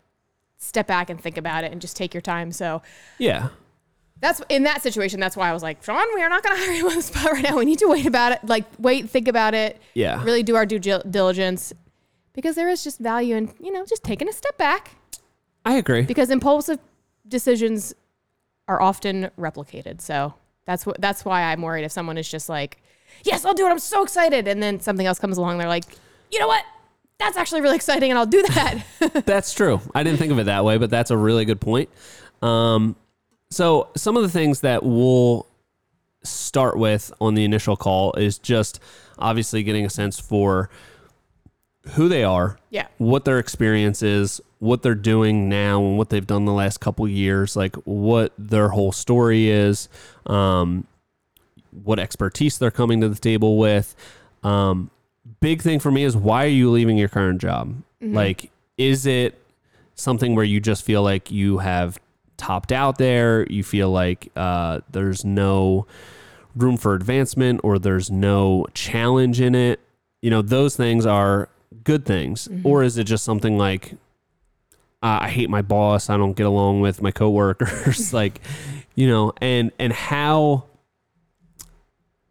step 0.57 0.87
back 0.87 1.09
and 1.09 1.21
think 1.21 1.37
about 1.37 1.63
it 1.63 1.71
and 1.71 1.81
just 1.81 1.95
take 1.95 2.13
your 2.13 2.21
time 2.21 2.51
so 2.51 2.81
Yeah. 3.17 3.49
that's 4.19 4.41
in 4.49 4.63
that 4.63 4.81
situation 4.81 5.19
that's 5.19 5.35
why 5.37 5.49
I 5.49 5.53
was 5.53 5.63
like 5.63 5.83
Sean 5.83 6.05
we 6.15 6.21
are 6.21 6.29
not 6.29 6.43
going 6.43 6.55
to 6.59 6.63
hire 6.65 6.73
you 6.73 6.87
on 6.89 6.95
the 6.95 7.01
spot 7.01 7.31
right 7.31 7.43
now 7.43 7.57
we 7.57 7.65
need 7.65 7.79
to 7.79 7.87
wait 7.87 8.05
about 8.05 8.31
it 8.31 8.39
like 8.45 8.65
wait 8.77 9.09
think 9.09 9.27
about 9.27 9.53
it 9.53 9.79
Yeah. 9.93 10.23
really 10.23 10.43
do 10.43 10.55
our 10.55 10.65
due 10.65 10.79
diligence 10.79 11.73
because 12.33 12.55
there 12.55 12.69
is 12.69 12.83
just 12.83 12.99
value 12.99 13.35
in 13.35 13.51
you 13.59 13.71
know 13.71 13.85
just 13.85 14.03
taking 14.03 14.27
a 14.29 14.33
step 14.33 14.57
back 14.57 14.91
I 15.65 15.73
agree. 15.75 16.03
because 16.03 16.29
impulsive 16.29 16.79
decisions 17.27 17.93
are 18.67 18.81
often 18.81 19.29
replicated. 19.37 19.99
So 19.99 20.33
that's 20.65 20.85
what 20.85 20.99
that's 21.01 21.25
why 21.25 21.43
I'm 21.43 21.61
worried 21.61 21.83
if 21.83 21.91
someone 21.91 22.17
is 22.17 22.29
just 22.29 22.47
like, 22.49 22.77
"Yes, 23.23 23.43
I'll 23.43 23.53
do 23.53 23.65
it. 23.67 23.69
I'm 23.69 23.77
so 23.79 24.03
excited," 24.03 24.47
and 24.47 24.63
then 24.63 24.79
something 24.79 25.05
else 25.05 25.19
comes 25.19 25.37
along, 25.37 25.57
they're 25.57 25.67
like, 25.67 25.83
"You 26.31 26.39
know 26.39 26.47
what? 26.47 26.63
That's 27.19 27.37
actually 27.37 27.61
really 27.61 27.75
exciting, 27.75 28.09
and 28.11 28.17
I'll 28.17 28.25
do 28.25 28.41
that." 28.43 28.83
That's 29.25 29.53
true. 29.53 29.81
I 29.93 30.03
didn't 30.03 30.19
think 30.19 30.31
of 30.31 30.39
it 30.39 30.45
that 30.45 30.63
way, 30.63 30.77
but 30.77 30.89
that's 30.89 31.11
a 31.11 31.17
really 31.17 31.45
good 31.45 31.61
point. 31.61 31.89
Um, 32.41 32.95
so 33.49 33.89
some 33.95 34.15
of 34.15 34.23
the 34.23 34.29
things 34.29 34.61
that 34.61 34.83
we'll 34.83 35.47
start 36.23 36.77
with 36.77 37.11
on 37.19 37.35
the 37.35 37.43
initial 37.43 37.75
call 37.75 38.13
is 38.13 38.37
just 38.37 38.79
obviously 39.17 39.63
getting 39.63 39.85
a 39.85 39.89
sense 39.89 40.19
for 40.19 40.69
who 41.93 42.07
they 42.09 42.23
are, 42.23 42.59
yeah, 42.69 42.87
what 42.97 43.25
their 43.25 43.39
experience 43.39 44.03
is, 44.03 44.41
what 44.59 44.81
they're 44.81 44.95
doing 44.95 45.49
now, 45.49 45.83
and 45.83 45.97
what 45.97 46.09
they've 46.09 46.27
done 46.27 46.45
the 46.45 46.53
last 46.53 46.79
couple 46.79 47.07
years, 47.07 47.55
like 47.55 47.75
what 47.77 48.33
their 48.37 48.69
whole 48.69 48.91
story 48.91 49.49
is, 49.49 49.89
um, 50.25 50.85
what 51.83 51.99
expertise 51.99 52.57
they're 52.57 52.71
coming 52.71 53.01
to 53.01 53.09
the 53.09 53.19
table 53.19 53.57
with. 53.57 53.95
Um, 54.43 54.91
big 55.39 55.61
thing 55.61 55.79
for 55.79 55.91
me 55.91 56.03
is 56.03 56.15
why 56.15 56.45
are 56.45 56.47
you 56.49 56.69
leaving 56.69 56.97
your 56.97 57.09
current 57.09 57.41
job? 57.41 57.75
Like, 58.13 58.51
is 58.77 59.05
it 59.05 59.37
something 59.95 60.35
where 60.35 60.45
you 60.45 60.59
just 60.59 60.83
feel 60.83 61.03
like 61.03 61.31
you 61.31 61.59
have 61.59 61.99
topped 62.37 62.71
out 62.71 62.97
there? 62.97 63.45
You 63.49 63.63
feel 63.63 63.89
like 63.89 64.31
uh, 64.35 64.79
there's 64.91 65.25
no 65.25 65.85
room 66.55 66.77
for 66.77 66.93
advancement 66.95 67.61
or 67.63 67.77
there's 67.79 68.09
no 68.09 68.65
challenge 68.73 69.41
in 69.41 69.55
it? 69.55 69.79
You 70.21 70.29
know, 70.29 70.41
those 70.41 70.75
things 70.75 71.05
are 71.05 71.49
good 71.83 72.05
things. 72.05 72.47
Or 72.63 72.83
is 72.83 72.97
it 72.97 73.05
just 73.05 73.23
something 73.23 73.57
like, 73.57 73.93
uh, 75.01 75.19
I 75.21 75.29
hate 75.29 75.49
my 75.49 75.61
boss. 75.61 76.09
I 76.09 76.17
don't 76.17 76.33
get 76.33 76.45
along 76.45 76.81
with 76.81 77.01
my 77.01 77.11
coworkers. 77.11 78.13
like, 78.21 78.41
you 78.95 79.07
know, 79.07 79.31
and 79.39 79.71
and 79.79 79.93
how 79.93 80.65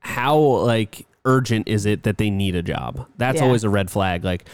how 0.01 0.39
like 0.39 1.07
urgent 1.29 1.69
is 1.69 1.87
it 1.87 2.03
that 2.03 2.19
they 2.19 2.31
need 2.31 2.57
a 2.57 2.63
job? 2.63 3.07
That's 3.19 3.39
Yeah. 3.39 3.45
always 3.45 3.63
a 3.63 3.69
red 3.71 3.91
flag. 3.91 4.25
Like, 4.25 4.49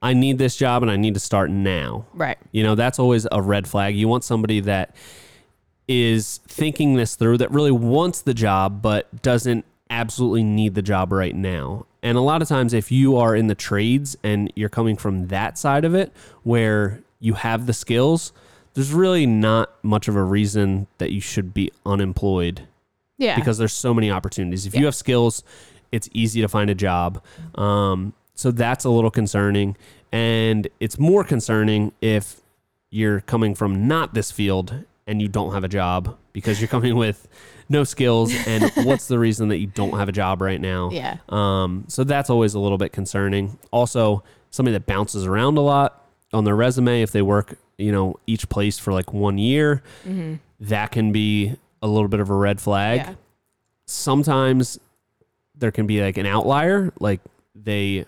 I 0.00 0.14
need 0.14 0.38
this 0.38 0.56
job 0.56 0.82
and 0.82 0.90
I 0.90 0.96
need 0.96 1.14
to 1.14 1.20
start 1.20 1.50
now. 1.50 2.06
right, 2.14 2.38
You 2.52 2.62
know, 2.62 2.74
that's 2.76 2.98
always 3.00 3.26
a 3.32 3.42
red 3.42 3.66
flag. 3.66 3.96
You 3.96 4.06
want 4.08 4.22
somebody 4.24 4.60
that 4.60 4.94
is 5.88 6.38
thinking 6.46 6.94
this 6.94 7.16
through, 7.16 7.38
that 7.38 7.50
really 7.50 7.70
wants 7.72 8.20
the 8.22 8.34
job, 8.34 8.82
but 8.82 9.22
doesn't 9.22 9.64
absolutely 9.90 10.44
need 10.44 10.74
the 10.74 10.82
job 10.82 11.12
right 11.12 11.34
now. 11.34 11.86
And 12.02 12.16
a 12.16 12.20
lot 12.20 12.42
of 12.42 12.48
times, 12.48 12.72
if 12.74 12.92
you 12.92 13.16
are 13.16 13.34
in 13.34 13.46
the 13.48 13.54
trades 13.54 14.16
and 14.22 14.52
you're 14.54 14.68
coming 14.68 14.96
from 14.96 15.28
that 15.28 15.58
side 15.58 15.84
of 15.84 15.94
it, 15.94 16.12
where 16.42 17.00
you 17.18 17.34
have 17.34 17.66
the 17.66 17.72
skills, 17.72 18.32
there's 18.74 18.92
really 18.92 19.26
not 19.26 19.70
much 19.82 20.06
of 20.06 20.14
a 20.14 20.22
reason 20.22 20.86
that 20.98 21.10
you 21.10 21.20
should 21.20 21.52
be 21.52 21.72
unemployed 21.84 22.62
Yeah. 23.16 23.34
because 23.34 23.58
there's 23.58 23.72
so 23.72 23.92
many 23.92 24.10
opportunities. 24.10 24.66
If 24.66 24.76
you 24.76 24.84
have 24.84 24.94
skills, 24.94 25.42
it's 25.92 26.08
easy 26.12 26.40
to 26.40 26.48
find 26.48 26.70
a 26.70 26.74
job. 26.74 27.22
Um, 27.54 28.12
so 28.34 28.50
that's 28.50 28.84
a 28.84 28.90
little 28.90 29.10
concerning. 29.10 29.76
And 30.12 30.68
it's 30.80 30.98
more 30.98 31.24
concerning 31.24 31.92
if 32.00 32.40
you're 32.90 33.20
coming 33.20 33.54
from 33.54 33.86
not 33.88 34.14
this 34.14 34.30
field 34.30 34.84
and 35.06 35.20
you 35.20 35.28
don't 35.28 35.52
have 35.52 35.64
a 35.64 35.68
job 35.68 36.16
because 36.32 36.60
you're 36.60 36.68
coming 36.68 36.96
with 37.04 37.28
no 37.68 37.84
skills. 37.84 38.32
And 38.46 38.70
what's 38.84 39.08
the 39.08 39.18
reason 39.18 39.48
that 39.48 39.58
you 39.58 39.66
don't 39.66 39.98
have 39.98 40.08
a 40.08 40.12
job 40.12 40.40
right 40.40 40.60
now? 40.60 40.90
yeah. 40.90 41.18
Um, 41.28 41.84
so 41.88 42.04
that's 42.04 42.30
always 42.30 42.54
a 42.54 42.60
little 42.60 42.78
bit 42.78 42.92
concerning. 42.92 43.58
Also, 43.70 44.22
somebody 44.50 44.72
that 44.74 44.86
bounces 44.86 45.26
around 45.26 45.58
a 45.58 45.62
lot 45.62 46.04
on 46.32 46.44
their 46.44 46.56
resume, 46.56 47.02
if 47.02 47.10
they 47.10 47.22
work, 47.22 47.58
you 47.76 47.90
know, 47.92 48.16
each 48.26 48.48
place 48.48 48.78
for 48.78 48.92
like 48.92 49.12
one 49.12 49.38
year, 49.38 49.82
that 50.60 50.90
can 50.92 51.12
be 51.12 51.56
a 51.82 51.86
little 51.88 52.08
bit 52.08 52.20
of 52.20 52.30
a 52.30 52.34
red 52.34 52.60
flag. 52.60 53.00
Yeah. 53.00 53.14
Sometimes 53.86 54.78
there 55.58 55.70
can 55.70 55.86
be 55.86 56.00
like 56.00 56.16
an 56.16 56.26
outlier, 56.26 56.92
like 57.00 57.20
they 57.54 58.06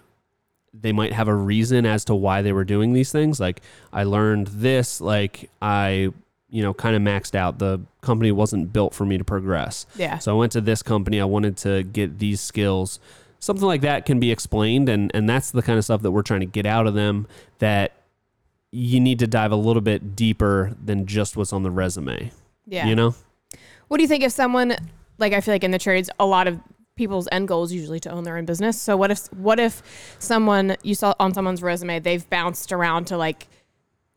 they 0.72 0.92
might 0.92 1.12
have 1.12 1.28
a 1.28 1.34
reason 1.34 1.84
as 1.84 2.04
to 2.04 2.14
why 2.14 2.42
they 2.42 2.52
were 2.52 2.64
doing 2.64 2.92
these 2.92 3.10
things. 3.10 3.40
Like 3.40 3.60
I 3.92 4.04
learned 4.04 4.46
this, 4.48 5.00
like 5.00 5.50
I, 5.60 6.12
you 6.48 6.62
know, 6.62 6.72
kind 6.72 6.94
of 6.94 7.02
maxed 7.02 7.34
out. 7.34 7.58
The 7.58 7.80
company 8.02 8.30
wasn't 8.30 8.72
built 8.72 8.94
for 8.94 9.04
me 9.04 9.18
to 9.18 9.24
progress. 9.24 9.86
Yeah. 9.96 10.18
So 10.18 10.34
I 10.34 10.38
went 10.38 10.52
to 10.52 10.60
this 10.60 10.82
company. 10.82 11.20
I 11.20 11.24
wanted 11.24 11.56
to 11.58 11.82
get 11.82 12.18
these 12.18 12.40
skills. 12.40 13.00
Something 13.40 13.66
like 13.66 13.80
that 13.80 14.04
can 14.04 14.20
be 14.20 14.30
explained, 14.30 14.88
and 14.88 15.10
and 15.14 15.28
that's 15.28 15.50
the 15.50 15.62
kind 15.62 15.78
of 15.78 15.84
stuff 15.84 16.02
that 16.02 16.10
we're 16.10 16.22
trying 16.22 16.40
to 16.40 16.46
get 16.46 16.66
out 16.66 16.86
of 16.86 16.94
them. 16.94 17.26
That 17.58 17.92
you 18.70 19.00
need 19.00 19.18
to 19.18 19.26
dive 19.26 19.50
a 19.50 19.56
little 19.56 19.82
bit 19.82 20.14
deeper 20.14 20.76
than 20.82 21.06
just 21.06 21.36
what's 21.36 21.52
on 21.52 21.62
the 21.62 21.70
resume. 21.70 22.30
Yeah. 22.66 22.86
You 22.86 22.94
know? 22.94 23.14
What 23.88 23.96
do 23.96 24.02
you 24.04 24.08
think 24.08 24.22
if 24.22 24.30
someone 24.30 24.76
like 25.18 25.32
I 25.32 25.40
feel 25.40 25.54
like 25.54 25.64
in 25.64 25.72
the 25.72 25.78
trades 25.78 26.08
a 26.20 26.26
lot 26.26 26.46
of 26.46 26.60
people's 27.00 27.26
end 27.32 27.48
goal 27.48 27.64
is 27.64 27.72
usually 27.72 27.98
to 27.98 28.10
own 28.10 28.24
their 28.24 28.36
own 28.36 28.44
business. 28.44 28.78
So 28.78 28.94
what 28.94 29.10
if 29.10 29.32
what 29.32 29.58
if 29.58 29.82
someone 30.18 30.76
you 30.82 30.94
saw 30.94 31.14
on 31.18 31.32
someone's 31.32 31.62
resume 31.62 31.98
they've 31.98 32.28
bounced 32.28 32.72
around 32.72 33.06
to 33.06 33.16
like 33.16 33.48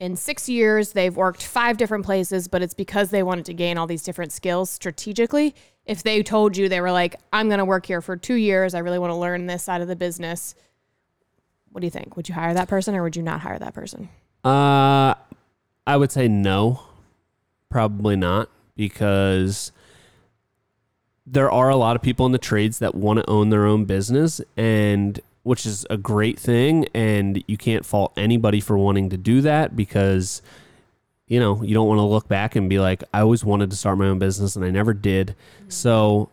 in 0.02 0.18
6 0.18 0.50
years 0.50 0.92
they've 0.92 1.16
worked 1.16 1.42
five 1.42 1.78
different 1.78 2.04
places 2.04 2.50
but 2.50 2.62
it's 2.62 2.74
because 2.74 3.10
they 3.10 3.24
wanted 3.24 3.46
to 3.46 3.54
gain 3.54 3.78
all 3.78 3.88
these 3.88 4.04
different 4.04 4.34
skills 4.34 4.70
strategically. 4.70 5.56
If 5.86 6.04
they 6.04 6.22
told 6.24 6.58
you 6.58 6.68
they 6.68 6.82
were 6.82 6.92
like 6.92 7.16
I'm 7.32 7.48
going 7.48 7.60
to 7.60 7.66
work 7.66 7.86
here 7.86 8.02
for 8.02 8.18
2 8.18 8.34
years, 8.34 8.74
I 8.74 8.80
really 8.80 9.00
want 9.00 9.12
to 9.12 9.16
learn 9.16 9.46
this 9.46 9.64
side 9.64 9.80
of 9.80 9.88
the 9.88 9.96
business. 9.96 10.56
What 11.72 11.80
do 11.80 11.88
you 11.88 11.92
think? 11.92 12.18
Would 12.18 12.28
you 12.28 12.36
hire 12.36 12.54
that 12.54 12.68
person 12.68 12.96
or 12.96 13.04
would 13.04 13.16
you 13.16 13.24
not 13.24 13.40
hire 13.40 13.60
that 13.60 13.74
person? 13.74 14.10
Uh, 14.44 15.16
I 15.88 15.96
would 15.96 16.12
say 16.12 16.28
no, 16.28 16.82
probably 17.70 18.18
not, 18.18 18.50
because 18.76 19.72
there 21.26 21.50
are 21.52 21.70
a 21.70 21.76
lot 21.76 21.96
of 21.96 22.02
people 22.02 22.26
in 22.26 22.32
the 22.32 22.38
trades 22.38 22.80
that 22.80 22.96
want 22.96 23.20
to 23.20 23.30
own 23.30 23.50
their 23.50 23.66
own 23.66 23.86
business, 23.86 24.42
and 24.58 25.20
which 25.44 25.66
is 25.66 25.86
a 25.90 25.98
great 25.98 26.40
thing. 26.40 26.88
And 26.94 27.44
you 27.48 27.58
can't 27.58 27.86
fault 27.86 28.14
anybody 28.18 28.60
for 28.60 28.78
wanting 28.78 29.10
to 29.10 29.18
do 29.18 29.42
that 29.42 29.76
because, 29.76 30.42
you 31.28 31.40
know, 31.40 31.62
you 31.64 31.74
don't 31.74 31.88
want 31.88 32.00
to 32.00 32.04
look 32.04 32.28
back 32.28 32.56
and 32.56 32.70
be 32.70 32.80
like, 32.80 33.04
I 33.14 33.22
always 33.22 33.44
wanted 33.44 33.70
to 33.72 33.78
start 33.78 33.98
my 33.98 34.08
own 34.08 34.20
business 34.20 34.56
and 34.56 34.66
I 34.66 34.70
never 34.70 34.94
did. 34.94 35.28
Mm-hmm. 35.28 35.70
So 35.70 36.30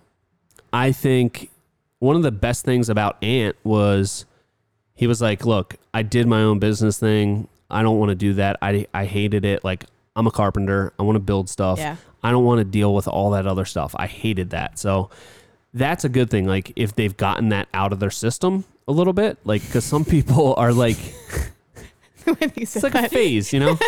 I 0.73 0.93
think 0.93 1.51
one 1.99 2.17
of 2.17 2.23
the 2.23 2.33
best 2.33 2.65
things 2.65 2.89
about 2.89 3.23
Ant 3.23 3.57
was 3.63 4.25
he 4.95 5.07
was 5.07 5.23
like, 5.23 5.47
"Look, 5.47 5.77
I 5.95 6.03
did 6.03 6.27
my 6.27 6.43
own 6.43 6.59
business 6.59 6.99
thing. 6.99 7.49
I 7.71 7.83
don't 7.83 7.99
want 7.99 8.11
to 8.11 8.15
do 8.15 8.35
that. 8.35 8.59
I 8.61 8.87
I 8.93 9.05
hated 9.05 9.45
it. 9.45 9.65
Like 9.65 9.85
I'm 10.21 10.27
a 10.27 10.31
carpenter. 10.31 10.93
I 10.99 11.03
want 11.03 11.17
to 11.17 11.21
build 11.21 11.49
stuff. 11.49 11.79
Yeah. 11.79 11.97
I 12.23 12.31
don't 12.31 12.45
want 12.45 12.59
to 12.59 12.65
deal 12.65 12.95
with 12.95 13.09
all 13.09 13.31
that 13.31 13.47
other 13.47 13.65
stuff. 13.65 13.95
I 13.99 14.07
hated 14.07 14.51
that. 14.51 14.79
So 14.79 15.09
that's 15.73 16.05
a 16.05 16.11
good 16.11 16.29
thing. 16.29 16.47
Like 16.47 16.75
if 16.77 16.95
they've 16.95 17.17
gotten 17.17 17.49
that 17.49 17.69
out 17.73 17.95
of 17.95 18.01
their 18.01 18.11
system 18.11 18.65
a 18.87 18.93
little 18.93 19.15
bit, 19.15 19.39
like 19.45 19.63
because 19.65 19.87
some 19.87 20.05
people 20.05 20.55
are 20.59 20.75
like 20.75 20.99
it's 22.27 22.83
like 22.83 22.95
a 22.95 23.09
phase, 23.09 23.51
you 23.55 23.61
know? 23.61 23.79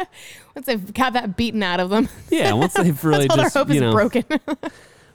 Once 0.56 0.66
they've 0.66 0.92
got 0.92 1.12
that 1.12 1.36
beaten 1.36 1.62
out 1.62 1.78
of 1.78 1.88
them, 1.88 2.08
Yeah. 2.30 2.52
Once 2.54 2.74
they've 2.74 3.04
really 3.04 3.28
just 3.28 3.54
hope 3.54 3.68
you 3.68 3.76
is 3.76 3.80
know, 3.82 3.92
broken. 3.92 4.24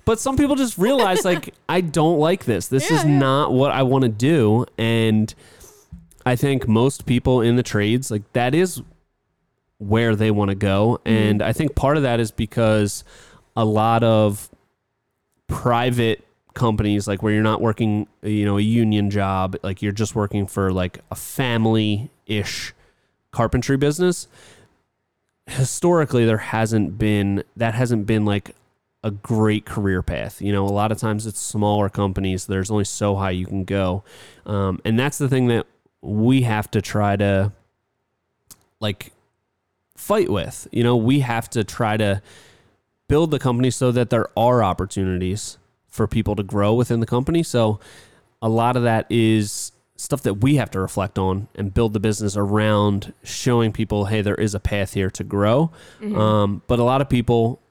But 0.06 0.22
some 0.22 0.38
people 0.38 0.56
just 0.56 0.78
realize 0.78 1.26
like 1.26 1.54
I 1.68 1.82
don't 1.82 2.18
like 2.18 2.46
this. 2.46 2.70
This 2.70 2.90
is 2.90 3.04
Yeah, 3.04 3.10
yeah. 3.10 3.20
not 3.20 3.52
what 3.52 3.72
I 3.72 3.84
want 3.84 4.04
to 4.04 4.10
do 4.10 4.66
and 4.78 5.36
I 6.26 6.38
think 6.38 6.66
most 6.66 7.06
people 7.06 7.42
in 7.42 7.58
the 7.58 7.64
trades 7.64 8.10
like 8.10 8.32
that 8.32 8.56
is 8.56 8.82
where 9.82 10.16
they 10.16 10.32
want 10.32 10.50
to 10.50 10.56
go 10.56 11.00
Mm-hmm. 11.06 11.18
and 11.18 11.42
I 11.42 11.54
think 11.54 11.76
part 11.76 11.98
of 11.98 12.04
that 12.04 12.20
is 12.20 12.32
because 12.32 13.04
a 13.56 13.66
lot 13.66 14.04
of 14.04 14.50
private 15.48 16.24
companies 16.54 17.08
like 17.08 17.24
where 17.24 17.34
you're 17.34 17.44
not 17.44 17.62
working 17.62 18.08
you 18.22 18.46
know 18.46 18.58
a 18.58 18.62
union 18.62 19.10
job 19.10 19.56
like 19.64 19.82
you're 19.82 19.92
just 19.92 20.16
working 20.16 20.46
for 20.46 20.72
like 20.72 21.00
a 21.10 21.16
family-ish 21.16 22.74
carpentry 23.32 23.78
business 23.78 24.28
historically 25.48 26.26
there 26.26 26.38
hasn't 26.38 26.98
been 26.98 27.44
that 27.56 27.74
hasn't 27.74 28.06
been 28.06 28.26
like 28.26 28.56
a 29.04 29.10
great 29.10 29.66
career 29.66 30.04
path. 30.04 30.44
You 30.44 30.52
know, 30.52 30.64
a 30.64 30.70
lot 30.70 30.92
of 30.92 31.00
times 31.00 31.26
it's 31.26 31.40
smaller 31.40 31.90
companies. 31.90 32.46
There's 32.46 32.70
only 32.70 32.84
so 32.84 33.16
high 33.16 33.32
you 33.32 33.48
can 33.48 33.64
go, 33.64 34.04
um, 34.46 34.80
and 34.86 35.00
that's 35.00 35.18
the 35.18 35.28
thing 35.28 35.48
that 35.48 35.66
we 36.02 36.44
have 36.44 36.70
to 36.72 36.84
try 36.84 37.16
to 37.16 37.52
like 38.80 39.12
fight 40.02 40.30
with. 40.30 40.68
You 40.72 40.84
know, 40.84 40.96
we 40.96 41.20
have 41.20 41.50
to 41.52 41.64
try 41.64 41.96
to 41.98 42.22
build 43.08 43.32
the 43.32 43.40
company 43.40 43.70
so 43.70 43.92
that 43.92 44.10
there 44.10 44.28
are 44.38 44.64
opportunities 44.64 45.58
for 45.88 46.08
people 46.08 46.36
to 46.36 46.44
grow 46.44 46.74
within 46.74 47.00
the 47.00 47.06
company. 47.06 47.44
So 47.44 47.80
a 48.42 48.50
lot 48.50 48.76
of 48.76 48.84
that 48.84 49.06
is 49.10 49.72
stuff 49.98 50.24
that 50.24 50.36
we 50.36 50.56
have 50.56 50.72
to 50.72 50.80
reflect 50.80 51.20
on 51.20 51.48
and 51.54 51.74
build 51.74 51.94
the 51.94 52.00
business 52.00 52.36
around 52.36 53.14
showing 53.24 53.72
people, 53.72 54.06
hey, 54.06 54.22
there 54.22 54.36
is 54.36 54.56
a 54.56 54.60
path 54.60 54.94
here 54.94 55.12
to 55.12 55.24
grow. 55.24 55.70
Um, 56.16 56.64
but 56.66 56.80
a 56.80 56.84
lot 56.84 57.02
of 57.02 57.10
people 57.10 57.62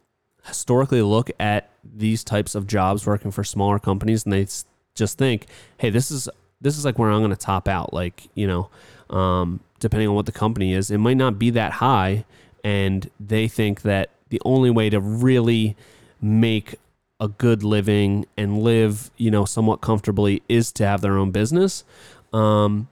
historically 0.46 1.02
look 1.02 1.30
at 1.40 1.70
these 1.82 2.22
types 2.22 2.54
of 2.54 2.66
jobs 2.66 3.06
working 3.06 3.32
for 3.32 3.42
smaller 3.42 3.78
companies 3.80 4.24
and 4.24 4.32
they 4.32 4.46
just 4.94 5.18
think, 5.18 5.46
hey, 5.78 5.90
this 5.90 6.10
is 6.10 6.28
this 6.60 6.76
is 6.76 6.84
like 6.84 6.98
where 6.98 7.10
I'm 7.10 7.20
going 7.20 7.30
to 7.30 7.36
top 7.36 7.66
out. 7.66 7.92
Like 7.92 8.28
you 8.34 8.46
know, 8.46 8.70
um, 9.16 9.60
depending 9.80 10.08
on 10.08 10.14
what 10.14 10.26
the 10.26 10.32
company 10.32 10.72
is, 10.72 10.90
it 10.90 10.98
might 10.98 11.16
not 11.16 11.38
be 11.38 11.50
that 11.50 11.72
high, 11.72 12.24
and 12.62 13.10
they 13.18 13.48
think 13.48 13.82
that 13.82 14.10
the 14.28 14.40
only 14.44 14.70
way 14.70 14.90
to 14.90 15.00
really 15.00 15.76
make 16.20 16.76
a 17.18 17.28
good 17.28 17.62
living 17.62 18.26
and 18.36 18.62
live, 18.62 19.10
you 19.16 19.30
know, 19.30 19.44
somewhat 19.44 19.80
comfortably 19.80 20.42
is 20.48 20.72
to 20.72 20.86
have 20.86 21.00
their 21.00 21.18
own 21.18 21.30
business. 21.30 21.84
Um, 22.32 22.88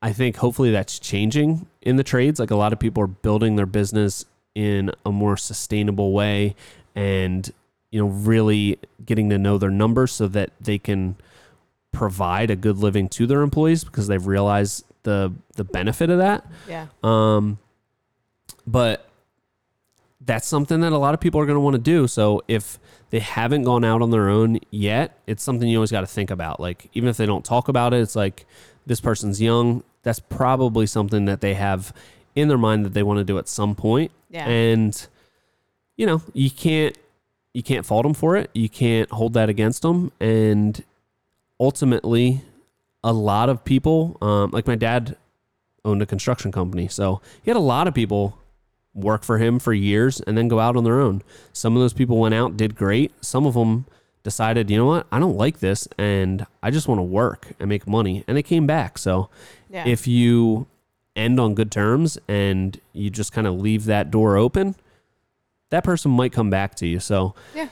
I 0.00 0.12
think 0.12 0.36
hopefully 0.36 0.70
that's 0.70 0.98
changing 0.98 1.66
in 1.80 1.96
the 1.96 2.04
trades. 2.04 2.40
Like 2.40 2.50
a 2.50 2.56
lot 2.56 2.72
of 2.72 2.78
people 2.78 3.02
are 3.02 3.08
building 3.08 3.56
their 3.56 3.66
business 3.66 4.24
in 4.54 4.90
a 5.04 5.12
more 5.12 5.36
sustainable 5.36 6.12
way 6.12 6.54
and 6.94 7.50
you 7.90 8.00
know 8.00 8.08
really 8.08 8.78
getting 9.04 9.30
to 9.30 9.38
know 9.38 9.58
their 9.58 9.70
numbers 9.70 10.12
so 10.12 10.26
that 10.28 10.50
they 10.60 10.78
can 10.78 11.16
provide 11.92 12.50
a 12.50 12.56
good 12.56 12.78
living 12.78 13.08
to 13.08 13.26
their 13.26 13.42
employees 13.42 13.84
because 13.84 14.08
they've 14.08 14.26
realized 14.26 14.84
the 15.02 15.32
the 15.56 15.64
benefit 15.64 16.10
of 16.10 16.18
that. 16.18 16.46
yeah. 16.68 16.86
Um, 17.02 17.58
but 18.66 19.08
that's 20.24 20.46
something 20.46 20.80
that 20.80 20.92
a 20.92 20.98
lot 20.98 21.14
of 21.14 21.20
people 21.20 21.40
are 21.40 21.46
going 21.46 21.56
to 21.56 21.60
want 21.60 21.74
to 21.74 21.80
do. 21.80 22.06
So 22.06 22.42
if 22.46 22.78
they 23.10 23.18
haven't 23.18 23.64
gone 23.64 23.84
out 23.84 24.02
on 24.02 24.10
their 24.10 24.28
own 24.28 24.58
yet, 24.70 25.18
it's 25.26 25.42
something 25.42 25.68
you 25.68 25.78
always 25.78 25.90
got 25.90 26.02
to 26.02 26.06
think 26.06 26.30
about. 26.30 26.60
Like 26.60 26.88
even 26.94 27.08
if 27.08 27.16
they 27.16 27.26
don't 27.26 27.44
talk 27.44 27.68
about 27.68 27.92
it, 27.92 28.00
it's 28.00 28.16
like 28.16 28.46
this 28.86 29.00
person's 29.00 29.40
young. 29.40 29.82
That's 30.02 30.20
probably 30.20 30.86
something 30.86 31.24
that 31.26 31.40
they 31.40 31.54
have 31.54 31.92
in 32.34 32.48
their 32.48 32.58
mind 32.58 32.84
that 32.84 32.94
they 32.94 33.02
want 33.02 33.18
to 33.18 33.24
do 33.24 33.38
at 33.38 33.48
some 33.48 33.74
point. 33.74 34.12
Yeah. 34.30 34.46
And 34.46 35.06
you 35.96 36.06
know, 36.06 36.22
you 36.32 36.50
can't 36.50 36.96
you 37.52 37.62
can't 37.62 37.84
fault 37.84 38.04
them 38.04 38.14
for 38.14 38.36
it. 38.36 38.50
You 38.54 38.68
can't 38.68 39.10
hold 39.10 39.34
that 39.34 39.48
against 39.48 39.82
them. 39.82 40.12
And 40.20 40.82
ultimately, 41.60 42.42
a 43.04 43.12
lot 43.12 43.48
of 43.48 43.64
people, 43.64 44.16
um, 44.22 44.50
like 44.52 44.66
my 44.66 44.76
dad, 44.76 45.16
owned 45.84 46.00
a 46.02 46.06
construction 46.06 46.52
company, 46.52 46.86
so 46.86 47.20
he 47.42 47.50
had 47.50 47.56
a 47.56 47.60
lot 47.60 47.88
of 47.88 47.94
people 47.94 48.38
work 48.94 49.24
for 49.24 49.38
him 49.38 49.58
for 49.58 49.72
years 49.72 50.20
and 50.20 50.36
then 50.38 50.46
go 50.48 50.60
out 50.60 50.76
on 50.76 50.84
their 50.84 51.00
own. 51.00 51.22
Some 51.52 51.74
of 51.76 51.82
those 51.82 51.92
people 51.94 52.18
went 52.18 52.34
out, 52.34 52.56
did 52.56 52.76
great. 52.76 53.10
Some 53.24 53.46
of 53.46 53.54
them 53.54 53.86
decided, 54.22 54.70
you 54.70 54.76
know 54.76 54.86
what, 54.86 55.06
I 55.10 55.18
don't 55.18 55.36
like 55.36 55.58
this, 55.58 55.88
and 55.98 56.46
I 56.62 56.70
just 56.70 56.86
want 56.86 56.98
to 57.00 57.02
work 57.02 57.48
and 57.58 57.68
make 57.68 57.88
money, 57.88 58.22
and 58.28 58.36
they 58.36 58.42
came 58.42 58.66
back. 58.66 58.98
So 58.98 59.28
Yeah. 59.68 59.84
if 59.88 60.06
you 60.06 60.66
end 61.16 61.40
on 61.40 61.54
good 61.54 61.70
terms 61.72 62.16
and 62.28 62.78
you 62.92 63.10
just 63.10 63.32
kind 63.32 63.46
of 63.46 63.54
leave 63.58 63.86
that 63.86 64.10
door 64.10 64.36
open, 64.36 64.76
that 65.70 65.82
person 65.84 66.10
might 66.12 66.32
come 66.32 66.50
back 66.50 66.74
to 66.76 66.86
you. 66.86 67.00
So 67.00 67.34
Yeah. 67.54 67.68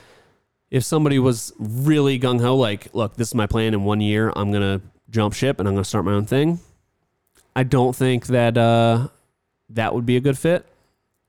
if 0.70 0.82
somebody 0.84 1.18
was 1.20 1.52
really 1.58 2.18
gung 2.18 2.40
ho, 2.40 2.56
like, 2.56 2.88
look, 2.94 3.14
this 3.16 3.28
is 3.28 3.34
my 3.34 3.46
plan 3.46 3.72
in 3.74 3.84
one 3.84 4.00
year, 4.00 4.32
I'm 4.34 4.50
gonna 4.50 4.80
jump 5.10 5.34
ship 5.34 5.58
and 5.58 5.68
I'm 5.68 5.74
gonna 5.74 5.84
start 5.84 6.04
my 6.04 6.12
own 6.12 6.26
thing. 6.26 6.60
I 7.54 7.64
don't 7.64 7.94
think 7.94 8.26
that 8.26 8.56
uh, 8.56 9.08
that 9.68 9.94
would 9.94 10.06
be 10.06 10.16
a 10.16 10.20
good 10.20 10.38
fit. 10.38 10.66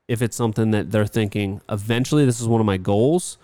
if 0.08 0.20
it's 0.20 0.36
something 0.36 0.72
that 0.72 0.90
they're 0.90 1.06
thinking 1.06 1.60
eventually 1.70 2.24
this 2.24 2.40
is 2.40 2.46
one 2.46 2.60
of 2.60 2.66
my 2.66 2.76
goals, 2.76 3.38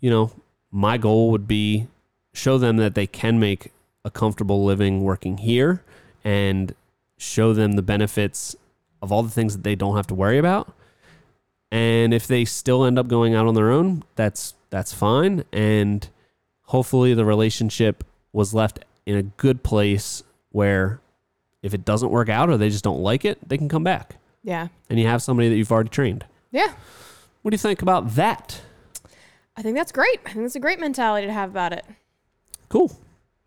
you 0.00 0.10
know, 0.10 0.32
my 0.70 0.96
goal 0.98 1.30
would 1.30 1.46
be 1.46 1.86
show 2.32 2.58
them 2.58 2.78
that 2.78 2.94
they 2.94 3.06
can 3.06 3.38
make 3.38 3.70
a 4.04 4.10
comfortable 4.10 4.64
living 4.64 5.02
working 5.02 5.38
here 5.38 5.82
and 6.24 6.74
show 7.16 7.52
them 7.52 7.72
the 7.72 7.82
benefits 7.82 8.56
of 9.00 9.12
all 9.12 9.22
the 9.22 9.30
things 9.30 9.54
that 9.54 9.62
they 9.62 9.74
don't 9.76 9.96
have 9.96 10.06
to 10.06 10.14
worry 10.14 10.38
about. 10.38 10.72
And 11.70 12.12
if 12.12 12.26
they 12.26 12.44
still 12.44 12.84
end 12.84 12.98
up 12.98 13.06
going 13.08 13.34
out 13.34 13.46
on 13.46 13.54
their 13.54 13.70
own, 13.70 14.02
that's 14.16 14.54
that's 14.70 14.92
fine 14.92 15.44
and 15.52 16.08
hopefully 16.62 17.14
the 17.14 17.24
relationship 17.24 18.02
was 18.32 18.52
left 18.52 18.84
in 19.06 19.16
a 19.16 19.22
good 19.22 19.62
place 19.62 20.22
where 20.50 21.00
if 21.62 21.74
it 21.74 21.84
doesn't 21.84 22.10
work 22.10 22.28
out 22.28 22.50
or 22.50 22.56
they 22.56 22.68
just 22.70 22.84
don't 22.84 23.00
like 23.02 23.24
it, 23.24 23.38
they 23.48 23.56
can 23.58 23.68
come 23.68 23.84
back 23.84 24.16
Yeah. 24.42 24.68
and 24.90 24.98
you 25.00 25.06
have 25.06 25.22
somebody 25.22 25.48
that 25.48 25.56
you've 25.56 25.72
already 25.72 25.88
trained. 25.90 26.24
Yeah. 26.50 26.72
What 27.42 27.50
do 27.50 27.54
you 27.54 27.58
think 27.58 27.82
about 27.82 28.14
that? 28.14 28.60
I 29.56 29.62
think 29.62 29.76
that's 29.76 29.92
great. 29.92 30.20
I 30.26 30.30
think 30.32 30.44
that's 30.44 30.56
a 30.56 30.60
great 30.60 30.80
mentality 30.80 31.26
to 31.26 31.32
have 31.32 31.50
about 31.50 31.72
it. 31.72 31.84
Cool. 32.68 32.90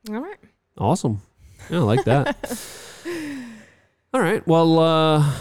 All 0.10 0.20
right. 0.20 0.38
Awesome. 0.78 1.22
Yeah, 1.70 1.80
I 1.80 1.82
like 1.82 2.04
that. 2.06 2.38
All 4.14 4.22
right. 4.22 4.46
Well, 4.48 4.80
uh, 4.80 5.34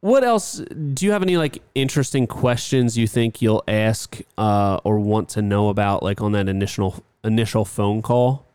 what 0.00 0.22
else? 0.22 0.58
Do 0.94 1.04
you 1.06 1.12
have 1.12 1.22
any 1.22 1.36
like 1.36 1.60
interesting 1.74 2.26
questions 2.26 2.96
you 2.96 3.06
think 3.08 3.42
you'll 3.42 3.64
ask 3.66 4.20
uh, 4.36 4.78
or 4.84 4.98
want 5.00 5.28
to 5.30 5.42
know 5.42 5.68
about, 5.70 6.02
like 6.02 6.20
on 6.20 6.32
that 6.32 6.48
initial 6.48 7.02
initial 7.24 7.64
phone 7.64 8.00
call? 8.02 8.46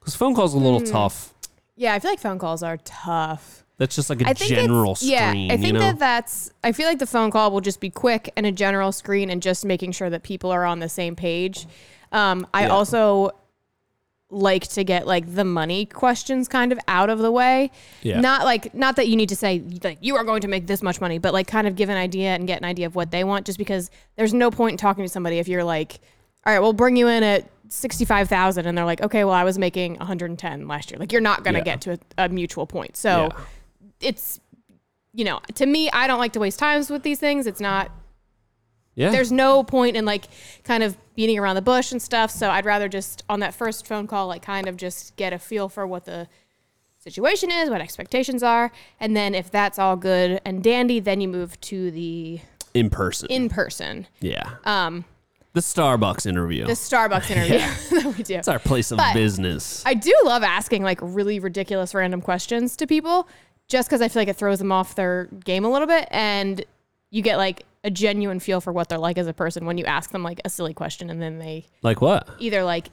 Because 0.00 0.14
phone 0.14 0.34
call's 0.34 0.54
are 0.54 0.58
a 0.58 0.60
little 0.60 0.80
Hmm. 0.80 0.86
tough. 0.92 1.34
Yeah, 1.76 1.94
I 1.94 1.98
feel 2.00 2.10
like 2.10 2.18
phone 2.20 2.38
calls 2.38 2.62
are 2.62 2.76
tough. 2.78 3.64
That's 3.78 3.94
just 3.94 4.10
like 4.10 4.20
a 4.22 4.28
I 4.28 4.32
think 4.34 4.50
general 4.50 4.92
it's, 4.92 5.04
yeah. 5.04 5.30
I 5.30 5.48
think 5.50 5.66
you 5.66 5.72
know? 5.74 5.78
that 5.78 5.98
that's. 6.00 6.50
I 6.64 6.72
feel 6.72 6.88
like 6.88 6.98
the 6.98 7.06
phone 7.06 7.30
call 7.30 7.52
will 7.52 7.60
just 7.60 7.78
be 7.78 7.90
quick 7.90 8.32
and 8.36 8.44
a 8.44 8.50
general 8.50 8.90
screen, 8.90 9.30
and 9.30 9.40
just 9.40 9.64
making 9.64 9.92
sure 9.92 10.10
that 10.10 10.24
people 10.24 10.50
are 10.50 10.64
on 10.64 10.80
the 10.80 10.88
same 10.88 11.14
page. 11.14 11.66
Um, 12.10 12.46
I 12.52 12.62
Yeah. 12.62 12.68
also 12.70 13.30
like 14.30 14.66
to 14.68 14.84
get 14.84 15.06
like 15.06 15.32
the 15.34 15.44
money 15.44 15.86
questions 15.86 16.48
kind 16.48 16.70
of 16.72 16.78
out 16.88 17.08
of 17.08 17.18
the 17.20 17.30
way. 17.32 17.70
Yeah. 18.02 18.20
Not 18.20 18.44
like 18.44 18.74
not 18.74 18.96
that 18.96 19.06
you 19.08 19.16
need 19.16 19.28
to 19.30 19.36
say 19.36 19.62
like 19.84 19.98
you 20.02 20.16
are 20.16 20.24
going 20.24 20.40
to 20.42 20.48
make 20.48 20.66
this 20.66 20.82
much 20.82 21.00
money, 21.00 21.18
but 21.18 21.32
like 21.32 21.46
kind 21.46 21.66
of 21.68 21.76
give 21.76 21.88
an 21.88 21.96
idea 21.96 22.30
and 22.34 22.46
get 22.46 22.58
an 22.58 22.64
idea 22.64 22.86
of 22.86 22.94
what 22.96 23.10
they 23.12 23.22
want. 23.24 23.46
Just 23.46 23.58
because 23.58 23.90
there's 24.16 24.34
no 24.34 24.50
point 24.50 24.72
in 24.72 24.76
talking 24.78 25.04
to 25.04 25.08
somebody 25.08 25.38
if 25.38 25.46
you're 25.48 25.64
like, 25.64 26.00
all 26.44 26.52
right, 26.52 26.58
we'll 26.58 26.72
bring 26.72 26.96
you 26.96 27.06
in 27.08 27.22
at. 27.22 27.48
65,000 27.68 28.66
and 28.66 28.76
they're 28.76 28.84
like, 28.84 29.00
okay, 29.02 29.24
well, 29.24 29.34
I 29.34 29.44
was 29.44 29.58
making 29.58 29.96
110 29.96 30.66
last 30.68 30.90
year. 30.90 30.98
Like, 30.98 31.12
you're 31.12 31.20
not 31.20 31.44
going 31.44 31.54
to 31.54 31.60
Yeah. 31.60 31.64
get 31.64 31.80
to 31.82 31.92
a, 32.18 32.24
a 32.24 32.28
mutual 32.28 32.66
point. 32.66 32.96
So, 32.96 33.28
Yeah. 33.32 33.44
it's 34.00 34.40
you 35.14 35.24
know 35.24 35.40
to 35.54 35.64
me 35.64 35.90
i 35.92 36.06
don't 36.06 36.18
like 36.18 36.32
to 36.34 36.38
waste 36.38 36.58
times 36.58 36.90
with 36.90 37.02
these 37.02 37.18
things 37.18 37.46
it's 37.46 37.62
not 37.62 37.90
yeah. 38.94 39.10
there's 39.10 39.32
no 39.32 39.64
point 39.64 39.96
in 39.96 40.04
like 40.04 40.26
kind 40.64 40.82
of 40.82 40.96
beating 41.16 41.38
around 41.38 41.56
the 41.56 41.62
bush 41.62 41.90
and 41.92 42.00
stuff 42.00 42.30
so 42.30 42.50
i'd 42.50 42.66
rather 42.66 42.88
just 42.88 43.24
on 43.28 43.40
that 43.40 43.54
first 43.54 43.86
phone 43.86 44.06
call 44.06 44.26
like 44.28 44.42
kind 44.42 44.68
of 44.68 44.76
just 44.76 45.16
get 45.16 45.32
a 45.32 45.38
feel 45.38 45.68
for 45.70 45.86
what 45.86 46.04
the 46.04 46.28
situation 46.98 47.50
is 47.50 47.70
what 47.70 47.80
expectations 47.80 48.42
are 48.42 48.70
and 49.00 49.16
then 49.16 49.34
if 49.34 49.50
that's 49.50 49.78
all 49.78 49.96
good 49.96 50.40
and 50.44 50.62
dandy 50.62 51.00
then 51.00 51.20
you 51.22 51.26
move 51.26 51.58
to 51.62 51.90
the 51.90 52.38
in 52.74 52.90
person. 52.90 53.26
in 53.30 53.48
person 53.48 54.06
yeah. 54.20 54.50
um 54.64 55.04
the 55.54 55.60
Starbucks 55.60 56.26
interview. 56.26 56.66
the 56.66 56.72
starbucks 56.72 57.30
interview 57.34 57.58
that 58.02 58.14
we 58.16 58.22
do 58.22 58.34
It's 58.36 58.48
our 58.48 58.58
place 58.58 58.90
of 58.92 58.98
But- 58.98 59.14
business. 59.14 59.82
I 59.86 59.94
do 59.94 60.14
love 60.24 60.42
asking 60.42 60.82
like 60.82 60.98
really 61.02 61.40
ridiculous 61.40 61.94
random 61.94 62.20
questions 62.20 62.76
to 62.76 62.86
people 62.86 63.28
just 63.68 63.88
because 63.88 64.00
I 64.00 64.08
feel 64.08 64.20
like 64.22 64.28
it 64.28 64.36
throws 64.36 64.58
them 64.58 64.72
off 64.72 64.94
their 64.94 65.26
game 65.44 65.64
a 65.64 65.70
little 65.70 65.88
bit 65.88 66.06
and 66.10 66.64
you 67.10 67.22
get 67.22 67.36
like 67.38 67.64
a 67.84 67.90
genuine 67.90 68.40
feel 68.40 68.60
for 68.60 68.72
what 68.72 68.88
they're 68.88 68.98
like 68.98 69.18
as 69.18 69.26
a 69.26 69.32
person 69.32 69.64
when 69.66 69.78
you 69.78 69.84
ask 69.84 70.10
them 70.10 70.22
like 70.22 70.40
a 70.44 70.50
silly 70.50 70.74
question 70.74 71.10
and 71.10 71.20
then 71.22 71.38
they 71.38 71.66
like 71.82 72.00
what? 72.00 72.28
either 72.38 72.62
like 72.64 72.88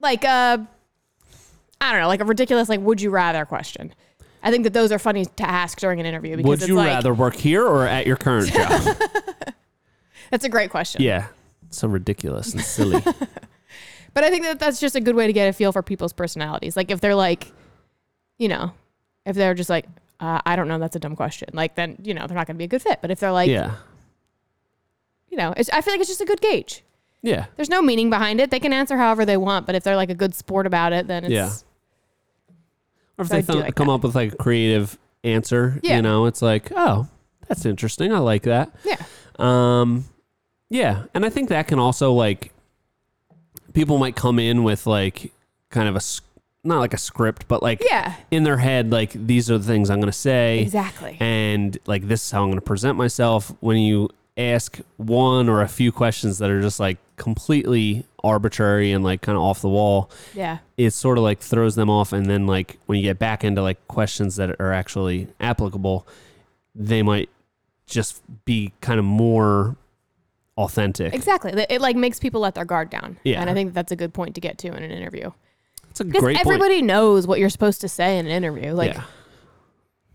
like 0.00 0.24
uh 0.24 0.58
I 1.80 1.92
don't 1.92 2.00
know, 2.00 2.08
like 2.08 2.20
a 2.20 2.24
ridiculous 2.24 2.68
like 2.68 2.80
would 2.80 3.00
you 3.00 3.10
rather 3.10 3.44
question. 3.44 3.94
I 4.42 4.50
think 4.50 4.64
that 4.64 4.72
those 4.72 4.92
are 4.92 4.98
funny 4.98 5.24
to 5.26 5.48
ask 5.48 5.78
during 5.78 5.98
an 6.00 6.06
interview 6.06 6.36
because 6.36 6.60
Would 6.60 6.68
you 6.68 6.74
like 6.76 6.88
rather 6.88 7.12
work 7.14 7.34
here 7.34 7.64
or 7.66 7.86
at 7.86 8.06
your 8.06 8.16
current 8.16 8.52
job? 8.52 8.96
that's 10.30 10.44
a 10.44 10.48
great 10.48 10.70
question. 10.70 11.02
yeah. 11.02 11.26
So 11.70 11.88
ridiculous 11.88 12.52
and 12.52 12.62
silly. 12.62 13.02
But 14.14 14.24
I 14.24 14.30
think 14.30 14.44
that 14.44 14.58
that's 14.58 14.80
just 14.80 14.96
a 14.96 15.00
good 15.02 15.14
way 15.14 15.26
to 15.26 15.32
get 15.34 15.46
a 15.46 15.52
feel 15.52 15.72
for 15.72 15.82
people's 15.82 16.14
personalities. 16.14 16.74
Like 16.74 16.90
if 16.90 17.02
they're 17.02 17.14
like, 17.14 17.52
you 18.38 18.48
know, 18.48 18.72
if 19.26 19.36
they're 19.36 19.52
just 19.52 19.68
like, 19.68 19.84
uh, 20.20 20.40
I 20.46 20.56
don't 20.56 20.68
know, 20.68 20.78
that's 20.78 20.96
a 20.96 20.98
dumb 20.98 21.16
question. 21.16 21.50
Like 21.52 21.74
then 21.74 21.98
you 22.02 22.14
know 22.14 22.26
they're 22.26 22.34
not 22.34 22.46
going 22.46 22.54
to 22.54 22.58
be 22.58 22.64
a 22.64 22.68
good 22.68 22.80
fit. 22.80 23.00
But 23.02 23.10
if 23.10 23.20
they're 23.20 23.30
like, 23.30 23.50
yeah. 23.50 23.74
you 25.28 25.36
know, 25.36 25.52
it's, 25.54 25.68
I 25.68 25.82
feel 25.82 25.92
like 25.92 26.00
it's 26.00 26.08
just 26.08 26.22
a 26.22 26.24
good 26.24 26.40
gauge. 26.40 26.82
Yeah. 27.20 27.44
There's 27.56 27.68
no 27.68 27.82
meaning 27.82 28.08
behind 28.08 28.40
it. 28.40 28.50
They 28.50 28.58
can 28.58 28.72
answer 28.72 28.96
however 28.96 29.26
they 29.26 29.36
want. 29.36 29.66
But 29.66 29.74
if 29.74 29.82
they're 29.84 29.96
like 29.96 30.08
a 30.08 30.14
good 30.14 30.34
sport 30.34 30.66
about 30.66 30.94
it, 30.94 31.06
then 31.08 31.24
it's 31.24 31.32
Yeah. 31.34 31.50
Or 33.18 33.22
if 33.24 33.28
So 33.28 33.34
they 33.36 33.42
th- 33.42 33.64
like 33.64 33.74
come 33.74 33.88
that. 33.88 33.92
up 33.94 34.02
with 34.02 34.14
like 34.14 34.32
a 34.32 34.36
creative 34.36 34.98
answer, 35.24 35.78
Yeah. 35.82 35.96
you 35.96 36.02
know, 36.02 36.24
it's 36.24 36.40
like, 36.40 36.72
oh, 36.74 37.06
that's 37.48 37.66
interesting. 37.66 38.14
I 38.14 38.18
like 38.20 38.44
that. 38.44 38.70
yeah, 38.82 38.96
Um, 39.38 40.06
yeah, 40.68 41.04
and 41.14 41.24
I 41.24 41.30
think 41.30 41.48
that 41.48 41.68
can 41.68 41.78
also 41.78 42.12
like 42.12 42.52
people 43.72 43.98
might 43.98 44.16
come 44.16 44.38
in 44.38 44.64
with 44.64 44.86
like 44.86 45.32
kind 45.70 45.88
of 45.88 45.96
a 45.96 46.00
not 46.64 46.80
like 46.80 46.94
a 46.94 46.98
script, 46.98 47.46
but 47.48 47.62
like 47.62 47.82
yeah, 47.84 48.14
in 48.30 48.42
their 48.44 48.56
head, 48.58 48.90
like 48.90 49.12
these 49.12 49.50
are 49.50 49.58
the 49.58 49.64
things 49.64 49.90
I'm 49.90 50.00
going 50.00 50.10
to 50.10 50.18
say, 50.18 50.60
exactly. 50.60 51.16
and 51.20 51.76
like 51.86 52.08
this 52.08 52.24
is 52.24 52.30
how 52.30 52.42
I'm 52.42 52.48
going 52.48 52.58
to 52.58 52.62
present 52.64 52.96
myself. 52.96 53.52
When 53.60 53.78
you 53.78 54.08
ask 54.36 54.78
one 54.96 55.48
or 55.48 55.62
a 55.62 55.68
few 55.68 55.90
questions 55.92 56.38
that 56.38 56.50
are 56.50 56.60
just 56.60 56.78
like 56.78 56.98
completely 57.16 58.04
arbitrary 58.22 58.92
and 58.92 59.02
like 59.02 59.22
kind 59.22 59.36
of 59.36 59.42
off 59.42 59.60
the 59.62 59.68
wall, 59.68 60.10
Yeah, 60.34 60.58
it 60.76 60.90
sort 60.90 61.16
of 61.16 61.24
like 61.24 61.38
throws 61.38 61.74
them 61.76 61.88
off 61.88 62.12
and 62.12 62.26
then 62.26 62.46
like 62.46 62.78
when 62.86 62.98
you 62.98 63.02
get 63.02 63.18
back 63.18 63.44
into 63.44 63.62
like 63.62 63.86
questions 63.88 64.36
that 64.36 64.60
are 64.60 64.72
actually 64.72 65.28
applicable 65.40 66.06
they 66.78 67.02
might 67.02 67.30
just 67.86 68.20
be 68.44 68.72
kind 68.82 68.98
of 68.98 69.04
more 69.06 69.76
authentic 70.56 71.12
exactly. 71.14 71.52
It, 71.52 71.66
it, 71.70 71.80
like 71.80 71.96
makes 71.96 72.18
people 72.18 72.40
let 72.40 72.54
their 72.54 72.64
guard 72.64 72.90
down. 72.90 73.18
Yeah. 73.24 73.40
and 73.40 73.50
I 73.50 73.54
think 73.54 73.74
that's 73.74 73.92
a 73.92 73.96
good 73.96 74.14
point 74.14 74.34
to 74.36 74.40
get 74.40 74.58
to 74.58 74.68
in 74.68 74.82
an 74.82 74.90
interview 74.90 75.30
it's 75.90 76.00
a 76.00 76.04
because 76.04 76.22
great 76.22 76.36
point 76.36 76.46
everybody 76.46 76.82
knows 76.82 77.26
what 77.26 77.38
you're 77.38 77.50
supposed 77.50 77.80
to 77.82 77.88
say 77.88 78.18
in 78.18 78.26
an 78.26 78.32
interview. 78.32 78.72
Like. 78.72 78.94
yeah 78.94 79.04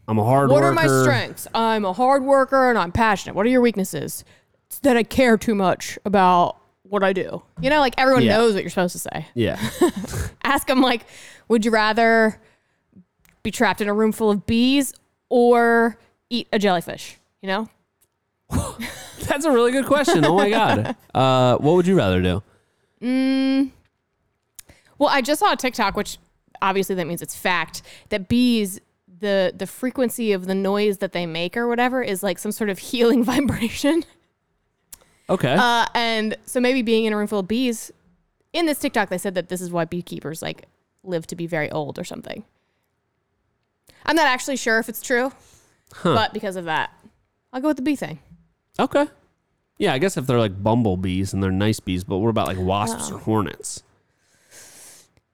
i'm 0.08 0.18
a 0.20 0.24
hard 0.24 0.50
What 0.50 0.62
worker 0.62 0.68
are 0.68 0.74
my 0.74 1.02
strengths? 1.04 1.48
I'm 1.54 1.86
a 1.86 1.94
hard 1.94 2.24
worker 2.24 2.70
and 2.70 2.78
I'm 2.78 2.92
passionate. 2.92 3.34
What 3.36 3.46
are 3.46 3.50
your 3.50 3.62
weaknesses? 3.62 4.26
It's 4.68 4.80
that 4.80 4.98
I 4.98 5.04
care 5.04 5.38
too 5.38 5.56
much 5.56 5.98
about 6.06 6.58
what 6.84 7.04
I 7.04 7.14
do. 7.14 7.44
You 7.62 7.70
know, 7.70 7.80
like 7.80 7.94
everyone 7.98 8.24
Yeah. 8.24 8.38
knows 8.38 8.54
what 8.54 8.64
you're 8.64 8.70
supposed 8.70 8.94
to 8.94 9.00
say. 9.00 9.28
yeah 9.36 9.58
Ask 10.44 10.68
them 10.68 10.82
like, 10.82 11.06
would 11.48 11.64
you 11.66 11.72
rather 11.72 12.42
be 13.44 13.52
trapped 13.52 13.80
in 13.80 13.88
a 13.88 13.94
room 13.94 14.12
full 14.12 14.30
of 14.32 14.46
bees 14.46 14.94
or 15.30 15.98
eat 16.30 16.48
a 16.52 16.60
jellyfish? 16.60 17.18
You 17.42 17.48
know? 17.48 17.70
that's 19.28 19.46
a 19.46 19.52
really 19.52 19.72
good 19.72 19.86
question 19.86 20.24
oh 20.26 20.36
my 20.36 20.50
god 20.50 20.96
uh 21.14 21.58
what 21.58 21.74
would 21.76 21.88
you 21.88 21.96
rather 21.98 22.22
do 22.22 22.42
Well, 25.00 25.10
I 25.10 25.22
just 25.22 25.40
saw 25.40 25.54
a 25.54 25.56
TikTok, 25.58 25.96
which 25.96 26.20
obviously 26.62 26.94
that 26.94 27.08
means 27.08 27.24
it's 27.24 27.36
fact, 27.36 27.82
that 28.10 28.28
bees 28.28 28.80
the 29.20 29.52
the 29.56 29.66
frequency 29.66 30.32
of 30.32 30.46
the 30.46 30.54
noise 30.54 31.00
that 31.00 31.12
they 31.12 31.26
make 31.26 31.58
or 31.58 31.68
whatever 31.68 32.04
is 32.04 32.22
like 32.22 32.38
some 32.38 32.52
sort 32.52 32.70
of 32.70 32.78
healing 32.90 33.24
vibration. 33.24 34.04
okay 35.30 35.56
Uh, 35.58 35.88
and 35.96 36.36
so 36.46 36.60
maybe 36.60 36.84
being 36.84 37.06
in 37.06 37.14
a 37.14 37.18
room 37.18 37.26
full 37.26 37.40
of 37.40 37.48
bees, 37.48 37.92
in 38.54 38.68
this 38.68 38.78
TikTok, 38.78 39.10
they 39.10 39.18
said 39.18 39.34
that 39.34 39.50
this 39.50 39.62
is 39.62 39.72
why 39.72 39.86
beekeepers 39.86 40.44
like 40.44 40.66
live 41.04 41.26
to 41.28 41.36
be 41.36 41.48
very 41.48 41.72
old 41.72 41.98
or 41.98 42.04
something. 42.04 42.44
I'm 44.06 44.16
not 44.16 44.28
actually 44.28 44.58
sure 44.58 44.78
if 44.78 44.90
it's 44.90 45.02
true, 45.02 45.32
but 46.04 46.34
because 46.34 46.56
of 46.56 46.66
that, 46.66 46.92
I'll 47.52 47.62
go 47.62 47.70
with 47.70 47.78
the 47.78 47.84
bee 47.84 47.96
thing. 47.96 48.20
Okay 48.80 49.08
yeah 49.78 49.94
i 49.94 49.98
guess 49.98 50.18
if 50.18 50.26
they're 50.28 50.40
like 50.40 50.62
bumblebees 50.64 51.34
and 51.34 51.42
they're 51.44 51.52
nice 51.52 51.80
bees 51.80 52.04
but 52.04 52.18
what 52.18 52.30
about 52.30 52.48
like 52.48 52.58
wasps 52.60 53.10
Oh. 53.12 53.16
or 53.16 53.20
hornets 53.20 53.84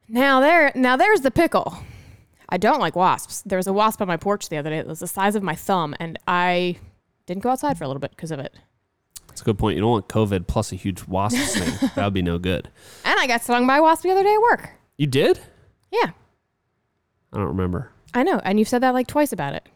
Now 0.10 0.40
there, 0.40 0.72
now 0.74 0.96
there's 0.96 1.22
the 1.22 1.32
pickle. 1.32 1.78
I 2.48 2.56
don't 2.58 2.80
like 2.80 2.96
wasps. 2.96 3.42
There 3.46 3.58
was 3.58 3.68
a 3.68 3.74
wasp 3.74 4.02
on 4.02 4.08
my 4.08 4.16
porch 4.16 4.48
the 4.48 4.56
other 4.56 4.70
day. 4.70 4.78
It 4.78 4.88
was 4.88 5.00
the 5.00 5.08
size 5.08 5.36
of 5.36 5.44
my 5.44 5.54
thumb, 5.54 5.94
and 6.00 6.18
I 6.26 6.78
didn't 7.26 7.44
go 7.44 7.50
outside 7.50 7.78
for 7.78 7.84
a 7.84 7.88
little 7.88 8.00
bit 8.00 8.12
because 8.12 8.32
of 8.32 8.40
it. 8.40 8.56
that's 9.28 9.42
a 9.42 9.44
good 9.44 9.58
point 9.58 9.76
you 9.76 9.82
don't 9.82 9.92
want 9.92 10.08
covid 10.08 10.48
plus 10.48 10.72
a 10.72 10.76
huge 10.76 11.04
wasp 11.08 11.36
thing 11.54 11.90
that 11.96 12.06
would 12.06 12.14
be 12.14 12.22
no 12.22 12.38
good 12.38 12.70
And 13.04 13.20
I 13.20 13.28
got 13.28 13.44
stung 13.44 13.68
by 13.68 13.78
a 13.78 13.82
wasp 13.82 14.04
the 14.04 14.12
other 14.12 14.24
day 14.24 14.34
at 14.34 14.42
work. 14.42 14.70
you 14.98 15.08
did 15.08 15.42
Yeah, 15.92 16.12
i 17.34 17.38
don't 17.38 17.48
remember 17.48 17.92
I 18.14 18.24
know. 18.24 18.40
And 18.46 18.58
you've 18.58 18.70
said 18.70 18.82
that 18.84 18.94
like 18.94 19.08
twice 19.08 19.34
about 19.34 19.54
it. 19.54 19.68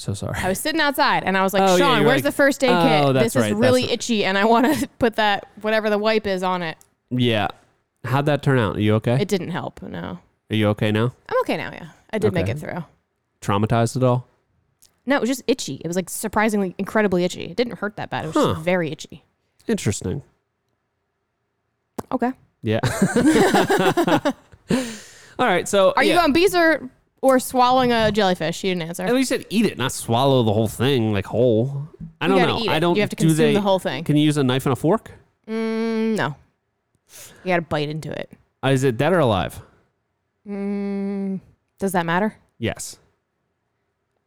So 0.00 0.14
sorry 0.14 0.38
I 0.38 0.48
was 0.48 0.58
sitting 0.58 0.80
outside 0.80 1.24
and 1.24 1.36
I 1.36 1.42
was 1.42 1.52
like, 1.52 1.62
Oh, 1.62 1.76
yeah, 1.76 1.84
Sean, 1.84 1.98
you're 1.98 2.06
where's 2.06 2.18
like, 2.18 2.24
the 2.24 2.32
first 2.32 2.64
aid 2.64 2.70
"Oh, 2.70 3.06
kit? 3.06 3.14
that's 3.14 3.24
This 3.24 3.36
is 3.36 3.42
right, 3.42 3.48
that's 3.50 3.60
really 3.60 3.82
right." 3.82 3.92
itchy 3.92 4.24
and 4.24 4.38
I 4.38 4.44
want 4.46 4.74
to 4.80 4.88
put 4.98 5.16
that, 5.16 5.46
whatever 5.60 5.90
the 5.90 5.98
wipe 5.98 6.26
is 6.26 6.42
on 6.42 6.62
it. 6.62 6.78
Yeah. 7.10 7.48
How'd 8.04 8.24
that 8.26 8.42
turn 8.42 8.58
out? 8.58 8.76
Are 8.76 8.80
you 8.80 8.94
okay? 8.94 9.18
It 9.20 9.28
didn't 9.28 9.50
help. 9.50 9.82
No. 9.82 10.18
Are 10.50 10.56
you 10.56 10.68
okay 10.68 10.90
now? 10.90 11.12
I'm 11.28 11.38
okay 11.40 11.56
now, 11.58 11.70
yeah. 11.72 11.88
I 12.12 12.18
did 12.18 12.32
make 12.32 12.44
Okay. 12.44 12.52
it 12.52 12.58
through. 12.58 12.84
Traumatized 13.42 13.96
at 13.96 14.02
all? 14.02 14.26
No, 15.06 15.16
it 15.16 15.20
was 15.20 15.28
just 15.28 15.42
itchy. 15.46 15.74
It 15.84 15.86
was 15.86 15.96
like 15.96 16.08
surprisingly 16.08 16.74
incredibly 16.78 17.24
itchy. 17.24 17.44
It 17.44 17.56
didn't 17.56 17.78
hurt 17.78 17.96
that 17.96 18.08
bad. 18.10 18.24
It 18.24 18.28
was 18.28 18.36
Huh. 18.36 18.52
just 18.54 18.64
very 18.64 18.90
itchy. 18.90 19.22
Interesting. 19.68 20.22
Okay. 22.10 22.32
Yeah. 22.62 22.80
All 25.38 25.46
right. 25.46 25.68
So 25.68 25.92
Are 25.96 26.04
you 26.04 26.10
yeah. 26.12 26.16
going 26.20 26.32
bees 26.32 26.54
or 26.54 26.88
or 27.22 27.38
swallowing 27.38 27.92
a 27.92 28.10
jellyfish? 28.12 28.62
You 28.64 28.72
didn't 28.74 28.88
answer. 28.88 29.02
At 29.04 29.14
least 29.14 29.28
said 29.30 29.44
eat 29.50 29.66
it, 29.66 29.76
not 29.78 29.92
swallow 29.92 30.42
the 30.42 30.52
whole 30.52 30.68
thing 30.68 31.12
like 31.12 31.26
whole. 31.26 31.88
I 32.20 32.26
You 32.26 32.30
don't 32.32 32.38
gotta 32.38 32.52
know. 32.52 32.60
eat 32.60 32.68
I 32.68 32.78
don't. 32.78 32.94
You 32.96 33.00
have 33.02 33.10
to 33.10 33.16
do 33.16 33.26
consume 33.28 33.36
they- 33.46 33.54
the 33.54 33.60
whole 33.60 33.78
thing. 33.78 34.04
Can 34.04 34.16
you 34.16 34.24
use 34.24 34.36
a 34.36 34.44
knife 34.44 34.66
and 34.66 34.72
a 34.72 34.76
fork? 34.76 35.10
Mm, 35.48 36.16
no. 36.16 36.36
You 37.44 37.48
got 37.48 37.56
to 37.56 37.62
bite 37.62 37.88
into 37.88 38.10
it. 38.10 38.30
Uh, 38.62 38.68
is 38.68 38.84
it 38.84 38.96
dead 38.96 39.12
or 39.12 39.18
alive? 39.18 39.60
Mm, 40.46 41.40
does 41.78 41.92
that 41.92 42.06
matter? 42.06 42.36
Yes. 42.58 42.98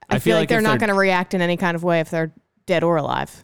I, 0.10 0.20
feel, 0.20 0.36
like, 0.38 0.50
they're 0.50 0.58
if 0.60 0.64
not 0.64 0.80
going 0.80 0.90
to 0.90 0.96
react 0.96 1.34
in 1.34 1.42
any 1.42 1.56
kind 1.58 1.76
of 1.76 1.84
way 1.84 2.00
if 2.00 2.10
they're 2.10 2.32
dead 2.66 2.84
or 2.84 2.98
alive. 2.98 3.44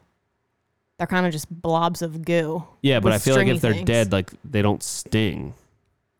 They're 0.97 1.07
kind 1.07 1.25
of 1.25 1.31
just 1.31 1.49
blobs 1.49 2.01
of 2.01 2.25
goo. 2.25 2.63
Yeah, 2.81 2.99
but 2.99 3.05
with 3.05 3.13
I 3.13 3.17
feel 3.19 3.35
like 3.35 3.47
if 3.47 3.61
they're 3.61 3.73
things. 3.73 3.85
dead, 3.87 4.11
like 4.11 4.31
they 4.43 4.61
don't 4.61 4.83
sting. 4.83 5.53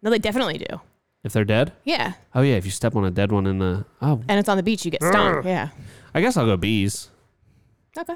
No, 0.02 0.10
they 0.10 0.20
definitely 0.20 0.58
do. 0.60 0.80
If 1.24 1.34
they're 1.34 1.44
dead? 1.46 1.74
Yeah. 1.84 2.14
Oh 2.34 2.42
yeah, 2.42 2.56
if 2.56 2.66
you 2.66 2.72
step 2.72 2.96
on 2.96 3.04
a 3.06 3.12
dead 3.12 3.32
one 3.32 3.46
in 3.46 3.60
the 3.60 3.86
oh, 4.02 4.22
And 4.30 4.40
it's 4.40 4.48
on 4.50 4.58
the 4.58 4.64
beach, 4.64 4.86
you 4.86 4.92
get 4.92 5.04
stung. 5.04 5.46
Yeah. 5.46 5.70
I 6.14 6.22
guess 6.22 6.38
I'll 6.38 6.46
go 6.46 6.56
bees. 6.58 7.10
Okay. 7.98 8.16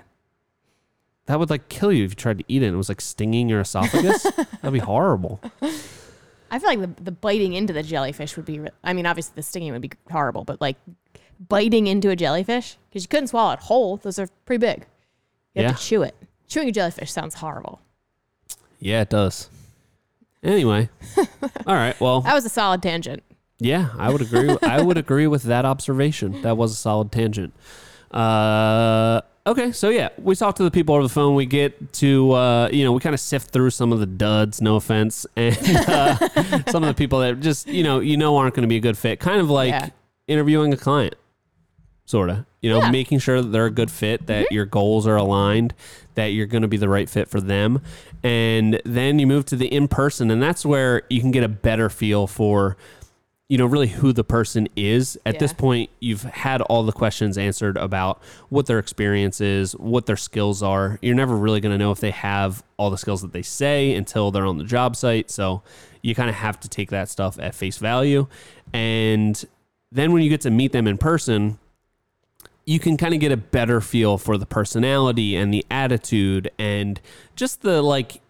That 1.26 1.40
would 1.40 1.50
like 1.50 1.70
kill 1.70 1.92
you 1.92 2.06
if 2.06 2.12
you 2.12 2.16
tried 2.16 2.38
to 2.40 2.44
eat 2.48 2.64
it 2.64 2.68
and 2.68 2.74
it 2.76 2.78
was 2.78 2.90
like 2.90 3.02
stinging 3.02 3.50
your 3.50 3.62
esophagus. 3.62 4.24
That'd 4.62 4.74
be 4.74 4.80
horrible. 4.80 5.42
I 6.52 6.60
feel 6.60 6.70
like 6.70 6.80
the, 6.82 7.04
the 7.04 7.12
biting 7.12 7.54
into 7.54 7.74
the 7.74 7.84
jellyfish 7.84 8.36
would 8.38 8.46
be, 8.46 8.60
re- 8.60 8.70
I 8.84 8.94
mean, 8.94 9.06
obviously 9.06 9.34
the 9.36 9.44
stinging 9.44 9.72
would 9.74 9.82
be 9.82 9.92
horrible, 10.12 10.44
but 10.44 10.62
like 10.62 10.78
biting 11.40 11.88
into 11.88 12.10
a 12.10 12.16
jellyfish, 12.16 12.78
because 12.90 13.04
you 13.04 13.08
couldn't 13.08 13.28
swallow 13.28 13.54
it 13.54 13.60
whole. 13.60 13.98
Those 13.98 14.20
are 14.20 14.28
pretty 14.46 14.60
big. 14.60 14.86
You 15.56 15.64
have 15.64 15.72
Yeah. 15.72 15.76
to 15.78 15.82
chew 15.84 16.02
it. 16.04 16.16
Chewing 16.48 16.70
a 16.70 16.72
jellyfish 16.72 17.12
sounds 17.12 17.36
horrible. 17.36 17.82
Yeah, 18.80 19.02
it 19.02 19.10
does. 19.10 19.50
Anyway, 20.44 20.90
all 21.66 21.76
right. 21.76 21.98
Well, 22.02 22.22
That 22.22 22.34
was 22.34 22.46
a 22.46 22.50
solid 22.50 22.82
tangent. 22.84 23.24
Yeah, 23.60 23.90
I 23.98 24.10
would 24.12 24.22
agree. 24.22 24.58
I 24.62 24.82
would 24.82 24.98
agree 25.06 25.28
with 25.28 25.44
that 25.44 25.64
observation. 25.66 26.42
That 26.42 26.58
was 26.58 26.74
a 26.74 26.76
solid 26.76 27.12
tangent. 27.14 27.54
Uh, 28.12 29.22
okay, 29.48 29.72
so 29.72 29.90
yeah, 29.90 30.10
we 30.18 30.36
talk 30.36 30.56
to 30.56 30.64
the 30.64 30.72
people 30.72 30.96
over 30.96 31.04
the 31.04 31.10
phone. 31.10 31.36
We 31.36 31.46
get 31.46 31.94
to 31.94 32.32
uh, 32.34 32.70
you 32.72 32.84
know 32.84 32.92
we 32.92 33.00
kind 33.00 33.14
of 33.14 33.20
sift 33.20 33.52
through 33.52 33.70
some 33.72 33.92
of 33.94 34.00
the 34.00 34.06
duds. 34.06 34.62
No 34.62 34.76
offense, 34.76 35.26
and 35.36 35.58
uh, 35.88 36.16
some 36.72 36.84
of 36.84 36.88
the 36.88 36.94
people 36.96 37.20
that 37.20 37.40
just 37.40 37.68
you 37.68 37.84
know 37.84 38.00
you 38.00 38.18
know 38.18 38.36
aren't 38.38 38.54
going 38.56 38.64
to 38.64 38.68
be 38.68 38.78
a 38.78 38.82
good 38.82 38.98
fit. 38.98 39.20
Kind 39.20 39.40
of 39.40 39.50
like 39.50 39.70
Yeah. 39.70 39.90
interviewing 40.28 40.74
a 40.74 40.78
client, 40.78 41.16
sort 42.06 42.30
of. 42.30 42.46
You 42.62 42.70
know, 42.70 42.80
Yeah. 42.80 42.92
making 42.92 43.20
sure 43.20 43.42
that 43.42 43.50
they're 43.50 43.66
a 43.66 43.72
good 43.72 43.92
fit, 43.92 44.28
that 44.28 44.46
mm-hmm. 44.46 44.54
your 44.54 44.66
goals 44.66 45.06
are 45.08 45.16
aligned, 45.16 45.74
that 46.16 46.28
you're 46.28 46.46
going 46.46 46.62
to 46.62 46.68
be 46.68 46.78
the 46.78 46.90
right 46.90 47.10
fit 47.10 47.28
for 47.28 47.42
them, 47.42 47.82
and 48.24 48.82
then 48.86 49.20
you 49.20 49.28
move 49.28 49.46
to 49.46 49.56
the 49.56 49.68
in 49.68 49.88
person, 49.88 50.32
and 50.32 50.42
that's 50.42 50.66
where 50.66 51.04
you 51.10 51.20
can 51.20 51.32
get 51.32 51.44
a 51.44 51.50
better 51.50 51.90
feel 51.90 52.28
for 52.28 52.78
you 53.50 53.58
know 53.58 53.66
really 53.66 53.88
who 53.88 54.14
the 54.14 54.24
person 54.24 54.68
is. 54.76 55.18
At 55.26 55.38
this 55.38 55.54
point 55.54 55.92
you've 56.00 56.24
had 56.24 56.62
all 56.64 56.84
the 56.84 56.92
questions 56.92 57.38
answered 57.38 57.78
about 57.78 58.20
what 58.50 58.66
their 58.66 58.80
experience 58.80 59.42
is 59.42 59.74
what 59.74 60.06
their 60.08 60.18
skills 60.18 60.64
are. 60.64 60.98
You're 61.04 61.14
never 61.14 61.36
really 61.36 61.60
going 61.60 61.74
to 61.74 61.78
know 61.78 61.92
if 61.92 62.00
they 62.00 62.10
have 62.12 62.64
all 62.78 62.90
the 62.90 62.98
skills 62.98 63.22
that 63.22 63.34
they 63.34 63.42
say 63.44 63.94
until 63.94 64.32
they're 64.32 64.46
on 64.46 64.58
the 64.58 64.64
job 64.64 64.96
site. 64.96 65.30
So 65.30 65.62
you 66.02 66.16
kind 66.16 66.30
of 66.30 66.36
have 66.38 66.60
to 66.62 66.70
take 66.70 66.90
that 66.92 67.10
stuff 67.10 67.38
at 67.38 67.54
face 67.54 67.78
value. 67.78 68.28
And 68.74 69.44
then 69.92 70.14
when 70.14 70.24
you 70.24 70.30
get 70.30 70.42
to 70.42 70.50
meet 70.50 70.72
them 70.72 70.88
in 70.88 70.98
person 70.98 71.60
you 72.66 72.80
can 72.80 72.96
kind 72.98 73.14
of 73.14 73.20
get 73.20 73.32
a 73.32 73.38
better 73.38 73.82
feel 73.82 74.18
for 74.18 74.38
the 74.38 74.46
personality 74.46 75.36
and 75.36 75.54
the 75.54 75.66
attitude 75.70 76.50
and 76.58 77.00
just 77.36 77.62
the 77.62 77.82
like 77.82 78.22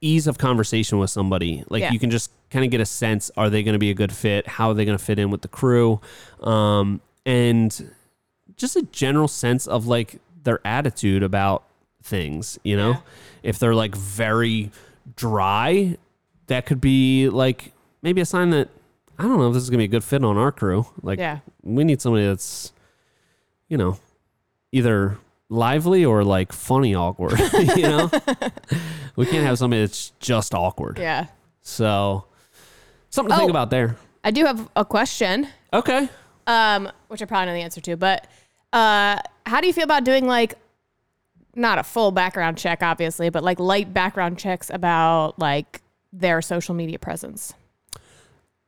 ease 0.00 0.26
of 0.26 0.38
conversation 0.38 0.98
with 0.98 1.10
somebody. 1.10 1.64
Like 1.68 1.82
Yeah. 1.82 1.92
you 1.92 1.98
can 1.98 2.10
just 2.10 2.30
kind 2.50 2.64
of 2.64 2.70
get 2.70 2.80
a 2.80 2.86
sense: 2.86 3.30
are 3.36 3.50
they 3.50 3.62
going 3.62 3.72
to 3.74 3.78
be 3.78 3.90
a 3.90 3.94
good 3.94 4.12
fit? 4.12 4.46
How 4.46 4.70
are 4.70 4.74
they 4.74 4.84
going 4.84 4.98
to 4.98 5.04
fit 5.04 5.18
in 5.18 5.30
with 5.30 5.42
the 5.42 5.48
crew? 5.48 6.00
Um, 6.40 7.00
and 7.26 7.92
just 8.56 8.76
a 8.76 8.82
general 8.82 9.28
sense 9.28 9.66
of 9.66 9.86
like 9.86 10.20
their 10.44 10.60
attitude 10.64 11.22
about 11.22 11.64
things. 12.02 12.58
You 12.64 12.76
know, 12.76 12.90
Yeah. 12.90 13.00
if 13.42 13.58
they're 13.58 13.74
like 13.74 13.94
very 13.96 14.70
dry, 15.16 15.96
that 16.48 16.66
could 16.66 16.80
be 16.80 17.28
like 17.28 17.72
maybe 18.02 18.20
a 18.20 18.26
sign 18.26 18.50
that 18.50 18.68
I 19.18 19.22
don't 19.24 19.38
know 19.38 19.48
if 19.48 19.54
this 19.54 19.62
is 19.62 19.70
going 19.70 19.78
to 19.78 19.82
be 19.82 19.84
a 19.84 19.88
good 19.88 20.04
fit 20.04 20.24
on 20.24 20.36
our 20.36 20.50
crew. 20.52 20.86
Like 21.02 21.18
Yeah. 21.18 21.38
we 21.62 21.84
need 21.84 22.00
somebody 22.00 22.26
that's, 22.26 22.72
you 23.72 23.78
know, 23.78 23.98
either 24.70 25.16
lively 25.48 26.04
or 26.04 26.22
like 26.24 26.52
funny 26.52 26.94
awkward. 26.94 27.38
you 27.74 27.82
know, 27.84 28.10
we 29.16 29.24
can't 29.24 29.46
have 29.46 29.56
somebody 29.56 29.80
that's 29.80 30.10
just 30.20 30.54
awkward. 30.54 30.98
Yeah. 30.98 31.28
So 31.62 32.26
something 33.08 33.30
to 33.32 33.36
think 33.38 33.48
Oh. 33.48 33.50
about 33.50 33.70
there. 33.70 33.96
I 34.22 34.30
do 34.30 34.44
have 34.44 34.68
a 34.76 34.84
question, 34.84 35.48
Okay. 35.72 36.06
um, 36.46 36.90
which 37.08 37.22
I 37.22 37.24
probably 37.24 37.46
know 37.46 37.54
the 37.54 37.62
answer 37.62 37.80
to, 37.80 37.96
but 37.96 38.26
uh, 38.74 39.16
how 39.46 39.60
do 39.62 39.66
you 39.66 39.72
feel 39.72 39.84
about 39.84 40.04
doing 40.04 40.26
like 40.26 40.54
not 41.54 41.78
a 41.78 41.82
full 41.82 42.10
background 42.12 42.58
check, 42.58 42.82
obviously, 42.82 43.30
but 43.30 43.42
like 43.42 43.58
light 43.58 43.94
background 43.94 44.38
checks 44.38 44.68
about 44.68 45.38
like 45.38 45.80
their 46.12 46.42
social 46.42 46.74
media 46.74 46.98
presence? 46.98 47.54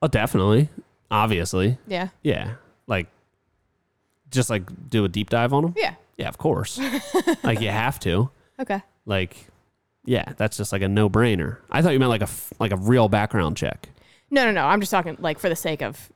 Oh, 0.00 0.08
definitely. 0.08 0.70
Obviously. 1.10 1.76
Yeah. 1.86 2.08
Yeah. 2.22 2.54
Like, 2.86 3.08
just 4.34 4.50
like 4.50 4.62
do 4.90 5.04
a 5.04 5.08
deep 5.08 5.30
dive 5.30 5.52
on 5.52 5.62
them. 5.62 5.74
Yeah. 5.76 5.94
Yeah, 6.16 6.28
of 6.28 6.38
course. 6.38 6.78
like 7.42 7.60
you 7.60 7.70
have 7.70 7.98
to. 8.00 8.30
Okay. 8.60 8.80
Like, 9.06 9.48
yeah, 10.04 10.32
that's 10.36 10.56
just 10.56 10.72
like 10.72 10.82
a 10.82 10.88
no 10.88 11.08
brainer. 11.10 11.58
I 11.70 11.82
thought 11.82 11.92
you 11.92 11.98
meant 11.98 12.10
like 12.10 12.20
a 12.20 12.24
f- 12.24 12.52
like 12.60 12.72
a 12.72 12.76
real 12.76 13.08
background 13.08 13.56
check. 13.56 13.88
No, 14.30 14.44
no, 14.44 14.52
no. 14.52 14.64
I'm 14.66 14.80
just 14.80 14.90
talking 14.90 15.16
like 15.20 15.38
for 15.38 15.48
the 15.48 15.56
sake 15.56 15.82
of 15.82 16.10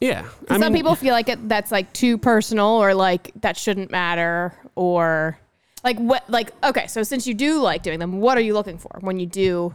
Yeah. 0.00 0.26
some 0.48 0.72
people 0.72 0.94
feel 0.94 1.12
like 1.12 1.28
it, 1.28 1.48
that's 1.48 1.72
like 1.72 1.92
too 1.92 2.18
personal 2.18 2.66
or 2.68 2.94
like 2.94 3.32
that 3.40 3.56
shouldn't 3.56 3.90
matter 3.90 4.52
or 4.74 5.38
like 5.84 5.98
what 5.98 6.28
like 6.28 6.50
okay 6.64 6.86
so 6.86 7.02
since 7.02 7.26
you 7.26 7.34
do 7.34 7.60
like 7.60 7.82
doing 7.82 7.98
them 7.98 8.20
what 8.20 8.36
are 8.36 8.40
you 8.40 8.52
looking 8.54 8.76
for 8.76 8.98
when 9.00 9.18
you 9.20 9.26
do 9.26 9.72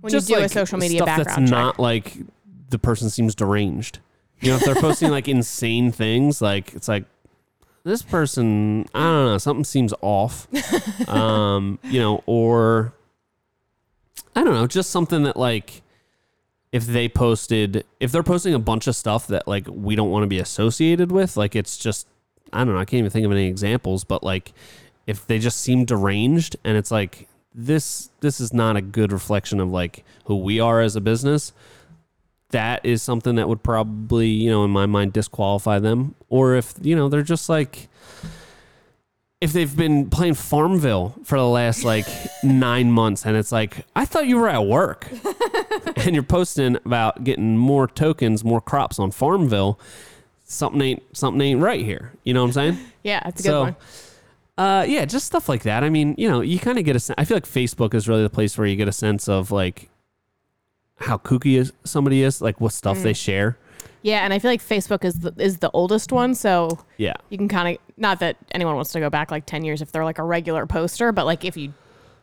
when 0.00 0.12
you 0.12 0.20
do 0.20 0.36
a 0.36 0.48
social 0.48 0.78
media 0.78 0.98
stuff 0.98 1.06
background 1.06 1.28
that's 1.48 1.50
check 1.50 1.50
not 1.50 1.78
like 1.78 2.16
the 2.70 2.78
person 2.78 3.08
seems 3.08 3.34
deranged. 3.34 4.00
You 4.40 4.50
know, 4.50 4.56
if 4.56 4.64
they're 4.64 4.74
posting 4.74 5.10
like 5.10 5.28
insane 5.28 5.90
things, 5.90 6.40
like 6.40 6.74
it's 6.74 6.88
like 6.88 7.04
this 7.84 8.02
person, 8.02 8.86
I 8.94 9.00
don't 9.00 9.24
know, 9.26 9.38
something 9.38 9.64
seems 9.64 9.92
off. 10.00 10.46
um, 11.08 11.78
you 11.84 12.00
know, 12.00 12.22
or 12.26 12.92
I 14.36 14.44
don't 14.44 14.54
know, 14.54 14.66
just 14.66 14.90
something 14.90 15.24
that 15.24 15.36
like 15.36 15.82
if 16.70 16.86
they 16.86 17.08
posted, 17.08 17.84
if 17.98 18.12
they're 18.12 18.22
posting 18.22 18.54
a 18.54 18.58
bunch 18.58 18.86
of 18.86 18.94
stuff 18.94 19.26
that 19.28 19.48
like 19.48 19.66
we 19.68 19.96
don't 19.96 20.10
want 20.10 20.22
to 20.22 20.28
be 20.28 20.38
associated 20.38 21.10
with, 21.10 21.36
like 21.36 21.56
it's 21.56 21.76
just, 21.76 22.06
I 22.52 22.64
don't 22.64 22.74
know, 22.74 22.80
I 22.80 22.84
can't 22.84 22.98
even 22.98 23.10
think 23.10 23.26
of 23.26 23.32
any 23.32 23.46
examples, 23.46 24.04
but 24.04 24.22
like 24.22 24.52
if 25.06 25.26
they 25.26 25.38
just 25.38 25.60
seem 25.60 25.84
deranged 25.84 26.56
and 26.64 26.76
it's 26.76 26.90
like 26.90 27.28
this, 27.54 28.10
this 28.20 28.40
is 28.40 28.52
not 28.52 28.76
a 28.76 28.82
good 28.82 29.10
reflection 29.12 29.60
of 29.60 29.70
like 29.70 30.04
who 30.26 30.36
we 30.36 30.60
are 30.60 30.80
as 30.80 30.94
a 30.94 31.00
business. 31.00 31.52
That 32.50 32.84
is 32.84 33.02
something 33.02 33.34
that 33.36 33.48
would 33.48 33.62
probably, 33.62 34.28
you 34.28 34.50
know, 34.50 34.64
in 34.64 34.70
my 34.70 34.86
mind, 34.86 35.12
disqualify 35.12 35.78
them. 35.78 36.14
Or 36.28 36.54
if, 36.54 36.74
you 36.80 36.96
know, 36.96 37.08
they're 37.08 37.22
just 37.22 37.48
like, 37.48 37.88
if 39.40 39.52
they've 39.52 39.76
been 39.76 40.08
playing 40.10 40.34
Farmville 40.34 41.14
for 41.24 41.38
the 41.38 41.46
last 41.46 41.84
like 41.84 42.06
nine 42.42 42.90
months 42.90 43.26
and 43.26 43.36
it's 43.36 43.52
like, 43.52 43.84
I 43.94 44.04
thought 44.04 44.26
you 44.26 44.36
were 44.36 44.48
at 44.48 44.66
work 44.66 45.08
and 45.96 46.14
you're 46.14 46.22
posting 46.22 46.76
about 46.76 47.22
getting 47.24 47.56
more 47.56 47.86
tokens, 47.86 48.44
more 48.44 48.60
crops 48.60 48.98
on 48.98 49.10
Farmville, 49.10 49.78
something 50.46 50.80
ain't 50.80 51.02
something 51.16 51.40
ain't 51.40 51.60
right 51.60 51.84
here. 51.84 52.12
You 52.24 52.34
know 52.34 52.40
what 52.42 52.56
I'm 52.56 52.74
saying? 52.74 52.78
yeah 53.04 53.20
that's 53.24 53.40
a 53.40 53.42
good 53.42 53.48
so, 53.48 53.60
one 53.62 53.76
uh, 54.58 54.84
yeah, 54.88 55.04
just 55.04 55.24
stuff 55.24 55.48
like 55.48 55.62
that. 55.62 55.84
I 55.84 55.88
mean, 55.88 56.16
you 56.18 56.28
know, 56.28 56.40
you 56.40 56.58
kind 56.58 56.78
of 56.78 56.84
get 56.84 56.96
a 56.96 57.00
sense. 57.00 57.14
I 57.16 57.24
feel 57.24 57.36
like 57.36 57.46
Facebook 57.46 57.94
is 57.94 58.08
really 58.08 58.24
the 58.24 58.30
place 58.30 58.58
where 58.58 58.66
you 58.66 58.74
get 58.74 58.88
a 58.88 58.92
sense 58.92 59.28
of 59.28 59.52
like 59.52 59.88
how 60.98 61.16
kooky 61.18 61.56
is 61.58 61.72
somebody 61.84 62.22
is, 62.22 62.40
like 62.40 62.60
what 62.60 62.72
stuff 62.72 62.98
Mm. 62.98 63.02
they 63.04 63.12
share. 63.12 63.56
yeah 64.02 64.20
and 64.24 64.32
i 64.32 64.38
feel 64.38 64.50
like 64.50 64.62
facebook 64.62 65.04
is 65.04 65.14
the, 65.14 65.32
is 65.38 65.58
the 65.58 65.70
oldest 65.72 66.12
one 66.12 66.34
so 66.34 66.78
Yeah, 66.98 67.14
you 67.30 67.38
can 67.38 67.48
kind 67.48 67.74
of 67.76 67.82
not 67.96 68.20
that 68.20 68.36
anyone 68.52 68.74
wants 68.76 68.92
to 68.92 69.00
go 69.00 69.10
back 69.10 69.30
like 69.30 69.44
10 69.46 69.64
years 69.64 69.82
if 69.82 69.90
they're 69.92 70.04
like 70.04 70.18
a 70.18 70.24
regular 70.24 70.66
poster 70.66 71.10
but 71.12 71.26
like 71.26 71.44
if 71.44 71.56
you 71.56 71.72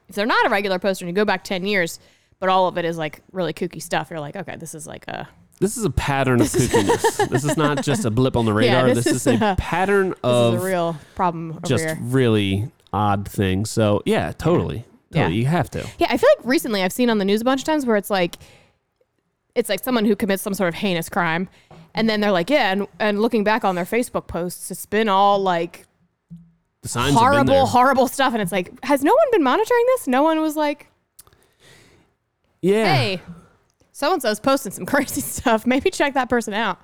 if 0.07 0.15
they're 0.15 0.25
not 0.25 0.45
a 0.45 0.49
regular 0.49 0.79
poster 0.79 1.03
and 1.05 1.09
you 1.09 1.15
go 1.15 1.25
back 1.25 1.43
10 1.43 1.65
years 1.65 1.99
but 2.39 2.49
all 2.49 2.67
of 2.67 2.77
it 2.77 2.85
is 2.85 2.97
like 2.97 3.21
really 3.31 3.53
kooky 3.53 3.81
stuff 3.81 4.07
you're 4.09 4.19
like 4.21 4.35
okay 4.35 4.55
this 4.55 4.73
is 4.75 4.85
like 4.87 5.05
a 5.07 5.27
this 5.59 5.77
is 5.77 5.85
a 5.85 5.89
pattern 5.89 6.41
of 6.41 6.47
kookiness. 6.49 7.29
this 7.29 7.43
is 7.45 7.55
not 7.57 7.81
just 7.83 8.03
a 8.05 8.11
blip 8.11 8.35
on 8.35 8.45
the 8.45 8.53
radar. 8.61 8.87
this 8.93 9.05
this, 9.05 9.07
is 9.15 9.27
is, 9.27 9.41
a 9.41 9.51
a- 9.51 9.55
pattern 9.57 10.09
this 10.09 10.19
of 10.23 10.55
is 10.55 10.61
a 10.63 10.65
real 10.65 10.97
problem 11.15 11.51
over 11.51 11.59
just 11.65 11.83
here 11.85 11.97
really 12.01 12.69
odd 12.93 13.27
things. 13.27 13.69
So 13.69 14.01
yeah, 14.05 14.31
totally, 14.37 14.85
Yeah. 15.11 15.23
totally. 15.23 15.39
You 15.39 15.45
have 15.47 15.69
to. 15.71 15.85
Yeah, 15.97 16.07
I 16.09 16.17
feel 16.17 16.29
like 16.37 16.45
recently 16.45 16.81
I've 16.83 16.93
seen 16.93 17.09
on 17.09 17.17
the 17.19 17.25
news 17.25 17.41
a 17.41 17.43
bunch 17.45 17.59
of 17.61 17.65
times 17.65 17.85
where 17.85 17.95
it's 17.97 18.09
like 18.09 18.35
it's 19.55 19.69
like 19.69 19.83
someone 19.83 20.05
who 20.05 20.15
commits 20.15 20.43
some 20.43 20.53
sort 20.53 20.67
of 20.67 20.75
heinous 20.75 21.09
crime 21.09 21.47
And 21.93 22.09
then 22.09 22.19
they're 22.19 22.31
like, 22.31 22.49
yeah, 22.49 22.71
and, 22.73 22.87
and 22.99 23.21
looking 23.21 23.43
back 23.43 23.63
on 23.63 23.75
their 23.75 23.85
Facebook 23.85 24.27
posts, 24.27 24.69
it's 24.69 24.85
been 24.85 25.07
all 25.09 25.39
like 25.39 25.85
The 26.81 26.89
signs 26.89 27.13
have 27.17 27.31
been 27.31 27.45
there. 27.45 27.55
horrible, 27.55 27.65
horrible 27.65 28.07
stuff. 28.09 28.33
And 28.33 28.41
it's 28.41 28.51
like, 28.51 28.71
has 28.83 29.01
no 29.03 29.13
one 29.13 29.27
been 29.31 29.43
monitoring 29.43 29.85
this? 29.95 30.07
No 30.07 30.21
one 30.23 30.41
was 30.41 30.55
like, 30.57 30.91
yeah. 32.61 32.93
hey, 32.95 33.21
so 33.91 34.11
and 34.11 34.21
so's 34.21 34.39
posting 34.39 34.71
some 34.71 34.85
crazy 34.93 35.21
stuff. 35.21 35.65
Maybe 35.65 35.89
check 35.89 36.13
that 36.15 36.29
person 36.29 36.53
out. 36.53 36.79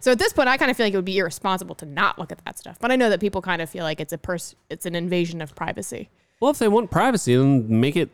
So 0.00 0.10
at 0.10 0.18
this 0.18 0.32
point, 0.32 0.48
I 0.48 0.56
kind 0.56 0.70
of 0.70 0.76
feel 0.76 0.86
like 0.86 0.94
it 0.94 0.96
would 0.96 1.04
be 1.04 1.18
irresponsible 1.18 1.76
to 1.76 1.86
not 1.86 2.18
look 2.18 2.32
at 2.32 2.44
that 2.44 2.58
stuff. 2.58 2.78
But 2.80 2.90
I 2.90 2.96
know 2.96 3.08
that 3.10 3.20
people 3.20 3.40
kind 3.40 3.62
of 3.62 3.70
feel 3.70 3.84
like 3.84 4.00
it's 4.00 4.12
a 4.12 4.18
pers- 4.18 4.56
it's 4.68 4.84
an 4.86 4.96
invasion 4.96 5.40
of 5.40 5.54
privacy. 5.54 6.08
Well, 6.40 6.50
if 6.50 6.58
they 6.58 6.66
want 6.66 6.90
privacy, 6.90 7.36
then 7.36 7.80
make 7.80 7.94
it 7.94 8.10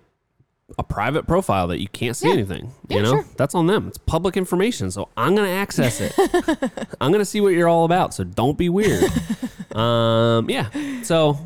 a 0.77 0.83
private 0.83 1.27
profile 1.27 1.67
that 1.69 1.81
you 1.81 1.89
can't 1.89 2.15
see 2.17 2.29
Yeah. 2.29 2.35
anything. 2.35 2.73
You 2.89 2.97
Yeah, 2.97 3.03
know, 3.03 3.11
sure. 3.13 3.25
that's 3.37 3.55
on 3.55 3.67
them. 3.67 3.89
It's 3.89 3.99
public 3.99 4.37
information, 4.37 4.91
so 4.91 5.09
I'm 5.17 5.35
gonna 5.35 5.49
access 5.49 6.01
it. 6.01 6.13
I'm 7.01 7.11
gonna 7.11 7.25
see 7.25 7.41
what 7.41 7.55
you're 7.55 7.69
all 7.69 7.85
about. 7.85 8.13
So 8.15 8.25
don't 8.25 8.59
be 8.59 8.69
weird. 8.69 9.05
um, 9.75 10.51
yeah. 10.51 10.69
So 11.03 11.39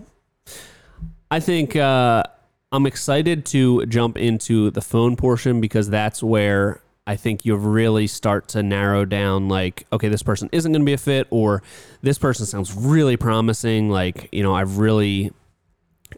I 1.30 1.40
think 1.40 1.76
uh, 1.76 2.24
I'm 2.72 2.86
excited 2.86 3.46
to 3.46 3.86
jump 3.86 4.18
into 4.18 4.70
the 4.70 4.80
phone 4.82 5.16
portion 5.16 5.60
because 5.60 5.88
that's 5.88 6.22
where 6.22 6.80
I 7.06 7.16
think 7.16 7.44
you 7.44 7.56
really 7.56 8.06
start 8.06 8.48
to 8.48 8.62
narrow 8.62 9.04
down 9.04 9.48
like, 9.48 9.86
okay, 9.92 10.08
this 10.08 10.22
person 10.22 10.48
isn't 10.52 10.70
going 10.72 10.82
to 10.82 10.86
be 10.86 10.92
a 10.92 10.98
fit, 10.98 11.26
or 11.30 11.62
this 12.02 12.16
person 12.18 12.46
sounds 12.46 12.72
really 12.74 13.16
promising. 13.16 13.90
Like, 13.90 14.28
you 14.30 14.42
know, 14.42 14.54
I've 14.54 14.78
really 14.78 15.32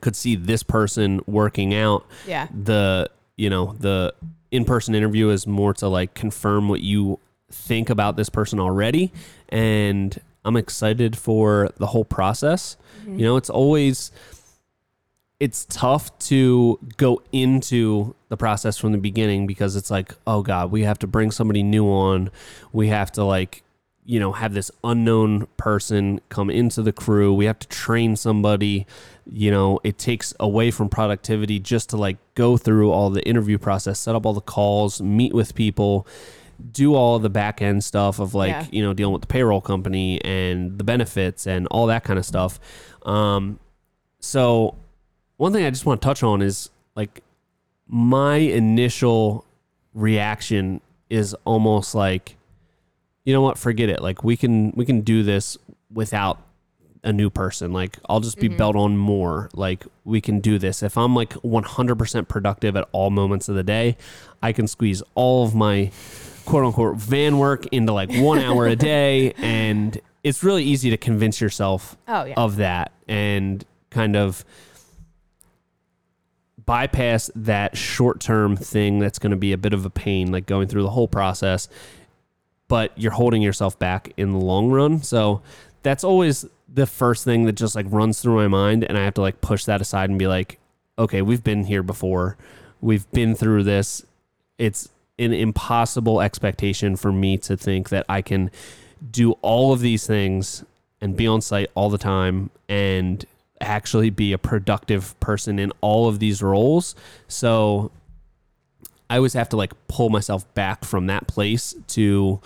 could 0.00 0.16
see 0.16 0.36
this 0.36 0.62
person 0.62 1.20
working 1.26 1.74
out. 1.74 2.06
Yeah. 2.26 2.48
The, 2.52 3.10
you 3.36 3.50
know, 3.50 3.74
the 3.78 4.14
in 4.50 4.64
person 4.64 4.94
interview 4.94 5.30
is 5.30 5.46
more 5.46 5.74
to 5.74 5.88
like 5.88 6.14
confirm 6.14 6.68
what 6.68 6.80
you 6.80 7.18
think 7.50 7.90
about 7.90 8.16
this 8.16 8.28
person 8.28 8.60
already. 8.60 9.12
And 9.48 10.20
I'm 10.44 10.56
excited 10.56 11.16
for 11.16 11.70
the 11.78 11.86
whole 11.88 12.04
process. 12.04 12.76
Mm-hmm. 13.00 13.18
You 13.18 13.24
know, 13.24 13.36
it's 13.36 13.50
always, 13.50 14.12
it's 15.40 15.66
tough 15.68 16.16
to 16.20 16.78
go 16.96 17.20
into 17.32 18.14
the 18.28 18.36
process 18.36 18.78
from 18.78 18.92
the 18.92 18.98
beginning 18.98 19.48
because 19.48 19.74
it's 19.74 19.90
like, 19.90 20.14
oh 20.26 20.42
God, 20.42 20.70
we 20.70 20.82
have 20.82 21.00
to 21.00 21.08
bring 21.08 21.32
somebody 21.32 21.64
new 21.64 21.86
on. 21.86 22.30
We 22.72 22.88
have 22.88 23.10
to 23.12 23.24
like, 23.24 23.63
you 24.06 24.20
know, 24.20 24.32
have 24.32 24.52
this 24.52 24.70
unknown 24.82 25.46
person 25.56 26.20
come 26.28 26.50
into 26.50 26.82
the 26.82 26.92
crew. 26.92 27.32
We 27.32 27.46
have 27.46 27.58
to 27.60 27.68
train 27.68 28.16
somebody. 28.16 28.86
You 29.26 29.50
know, 29.50 29.80
it 29.82 29.96
takes 29.98 30.34
away 30.38 30.70
from 30.70 30.90
productivity 30.90 31.58
just 31.58 31.88
to 31.90 31.96
like 31.96 32.18
go 32.34 32.56
through 32.58 32.90
all 32.92 33.08
the 33.10 33.22
interview 33.26 33.56
process, 33.56 33.98
set 33.98 34.14
up 34.14 34.26
all 34.26 34.34
the 34.34 34.42
calls, 34.42 35.00
meet 35.00 35.32
with 35.32 35.54
people, 35.54 36.06
do 36.70 36.94
all 36.94 37.18
the 37.18 37.30
back 37.30 37.62
end 37.62 37.82
stuff 37.82 38.18
of 38.20 38.34
like, 38.34 38.50
Yeah. 38.50 38.66
you 38.70 38.82
know, 38.82 38.92
dealing 38.92 39.14
with 39.14 39.22
the 39.22 39.26
payroll 39.28 39.62
company 39.62 40.20
and 40.22 40.76
the 40.78 40.84
benefits 40.84 41.46
and 41.46 41.66
all 41.68 41.86
that 41.86 42.04
kind 42.04 42.18
of 42.18 42.26
stuff. 42.26 42.60
Um, 43.06 43.58
so 44.20 44.74
one 45.38 45.52
thing 45.52 45.64
I 45.64 45.70
just 45.70 45.86
want 45.86 46.02
to 46.02 46.04
touch 46.06 46.22
on 46.22 46.42
is 46.42 46.68
like 46.94 47.22
my 47.88 48.36
initial 48.36 49.46
reaction 49.94 50.80
is 51.08 51.34
almost 51.44 51.94
like 51.94 52.36
you 53.24 53.32
know 53.32 53.40
what? 53.40 53.58
Forget 53.58 53.88
it. 53.88 54.02
Like 54.02 54.22
we 54.22 54.36
can 54.36 54.72
we 54.72 54.84
can 54.84 55.00
do 55.00 55.22
this 55.22 55.56
without 55.92 56.40
a 57.02 57.12
new 57.12 57.30
person. 57.30 57.72
Like 57.72 57.98
I'll 58.08 58.20
just 58.20 58.38
be 58.38 58.48
mm-hmm. 58.48 58.56
belt 58.56 58.76
on 58.76 58.96
more. 58.96 59.50
Like 59.54 59.84
we 60.04 60.20
can 60.20 60.40
do 60.40 60.58
this. 60.58 60.82
If 60.82 60.96
I'm 60.96 61.14
like 61.14 61.34
100% 61.34 62.28
productive 62.28 62.76
at 62.76 62.88
all 62.92 63.10
moments 63.10 63.48
of 63.48 63.54
the 63.54 63.62
day 63.62 63.96
I 64.42 64.52
can 64.52 64.66
squeeze 64.66 65.02
all 65.14 65.44
of 65.44 65.54
my 65.54 65.90
quote 66.44 66.64
unquote 66.64 66.96
van 66.96 67.38
work 67.38 67.66
into 67.66 67.92
like 67.92 68.10
1 68.12 68.38
hour 68.40 68.66
a 68.66 68.76
day. 68.76 69.32
And 69.38 69.98
it's 70.22 70.44
really 70.44 70.64
easy 70.64 70.90
to 70.90 70.96
convince 70.96 71.40
yourself 71.40 71.96
Oh, 72.06 72.24
yeah. 72.24 72.34
of 72.36 72.56
that 72.56 72.92
and 73.08 73.64
kind 73.90 74.16
of 74.16 74.44
bypass 76.66 77.30
that 77.34 77.76
short 77.76 78.20
term 78.20 78.56
thing 78.56 78.98
that's 78.98 79.18
going 79.18 79.30
to 79.30 79.36
be 79.36 79.52
a 79.52 79.58
bit 79.58 79.72
of 79.72 79.84
a 79.84 79.90
pain, 79.90 80.32
like 80.32 80.46
going 80.46 80.68
through 80.68 80.82
the 80.82 80.90
whole 80.90 81.08
process, 81.08 81.68
but 82.68 82.92
you're 82.96 83.12
holding 83.12 83.42
yourself 83.42 83.78
back 83.78 84.12
in 84.16 84.32
the 84.32 84.38
long 84.38 84.70
run. 84.70 85.02
So 85.02 85.42
that's 85.82 86.04
always 86.04 86.46
the 86.72 86.86
first 86.86 87.24
thing 87.24 87.44
that 87.44 87.52
just 87.52 87.74
like 87.74 87.86
runs 87.88 88.20
through 88.20 88.36
my 88.36 88.48
mind. 88.48 88.84
And 88.84 88.98
I 88.98 89.04
have 89.04 89.14
to 89.14 89.20
like 89.20 89.40
push 89.40 89.64
that 89.64 89.80
aside 89.80 90.10
and 90.10 90.18
be 90.18 90.26
like, 90.26 90.58
okay, 90.98 91.22
we've 91.22 91.44
been 91.44 91.64
here 91.64 91.82
before. 91.82 92.36
We've 92.80 93.10
been 93.12 93.34
through 93.34 93.64
this. 93.64 94.04
It's 94.58 94.88
an 95.18 95.32
impossible 95.32 96.20
expectation 96.20 96.96
for 96.96 97.12
me 97.12 97.38
to 97.38 97.56
think 97.56 97.90
that 97.90 98.04
I 98.08 98.22
can 98.22 98.50
do 99.10 99.32
all 99.42 99.72
of 99.72 99.80
these 99.80 100.06
things 100.06 100.64
and 101.00 101.16
be 101.16 101.26
on 101.26 101.40
site 101.40 101.70
all 101.74 101.90
the 101.90 101.98
time 101.98 102.50
and 102.68 103.24
actually 103.60 104.10
be 104.10 104.32
a 104.32 104.38
productive 104.38 105.18
person 105.20 105.58
in 105.58 105.72
all 105.80 106.08
of 106.08 106.18
these 106.18 106.42
roles. 106.42 106.94
So 107.28 107.90
I 109.10 109.16
always 109.16 109.34
have 109.34 109.48
to 109.50 109.56
like 109.56 109.72
pull 109.88 110.10
myself 110.10 110.52
back 110.54 110.84
from 110.84 111.06
that 111.06 111.26
place 111.26 111.74
to 111.88 112.40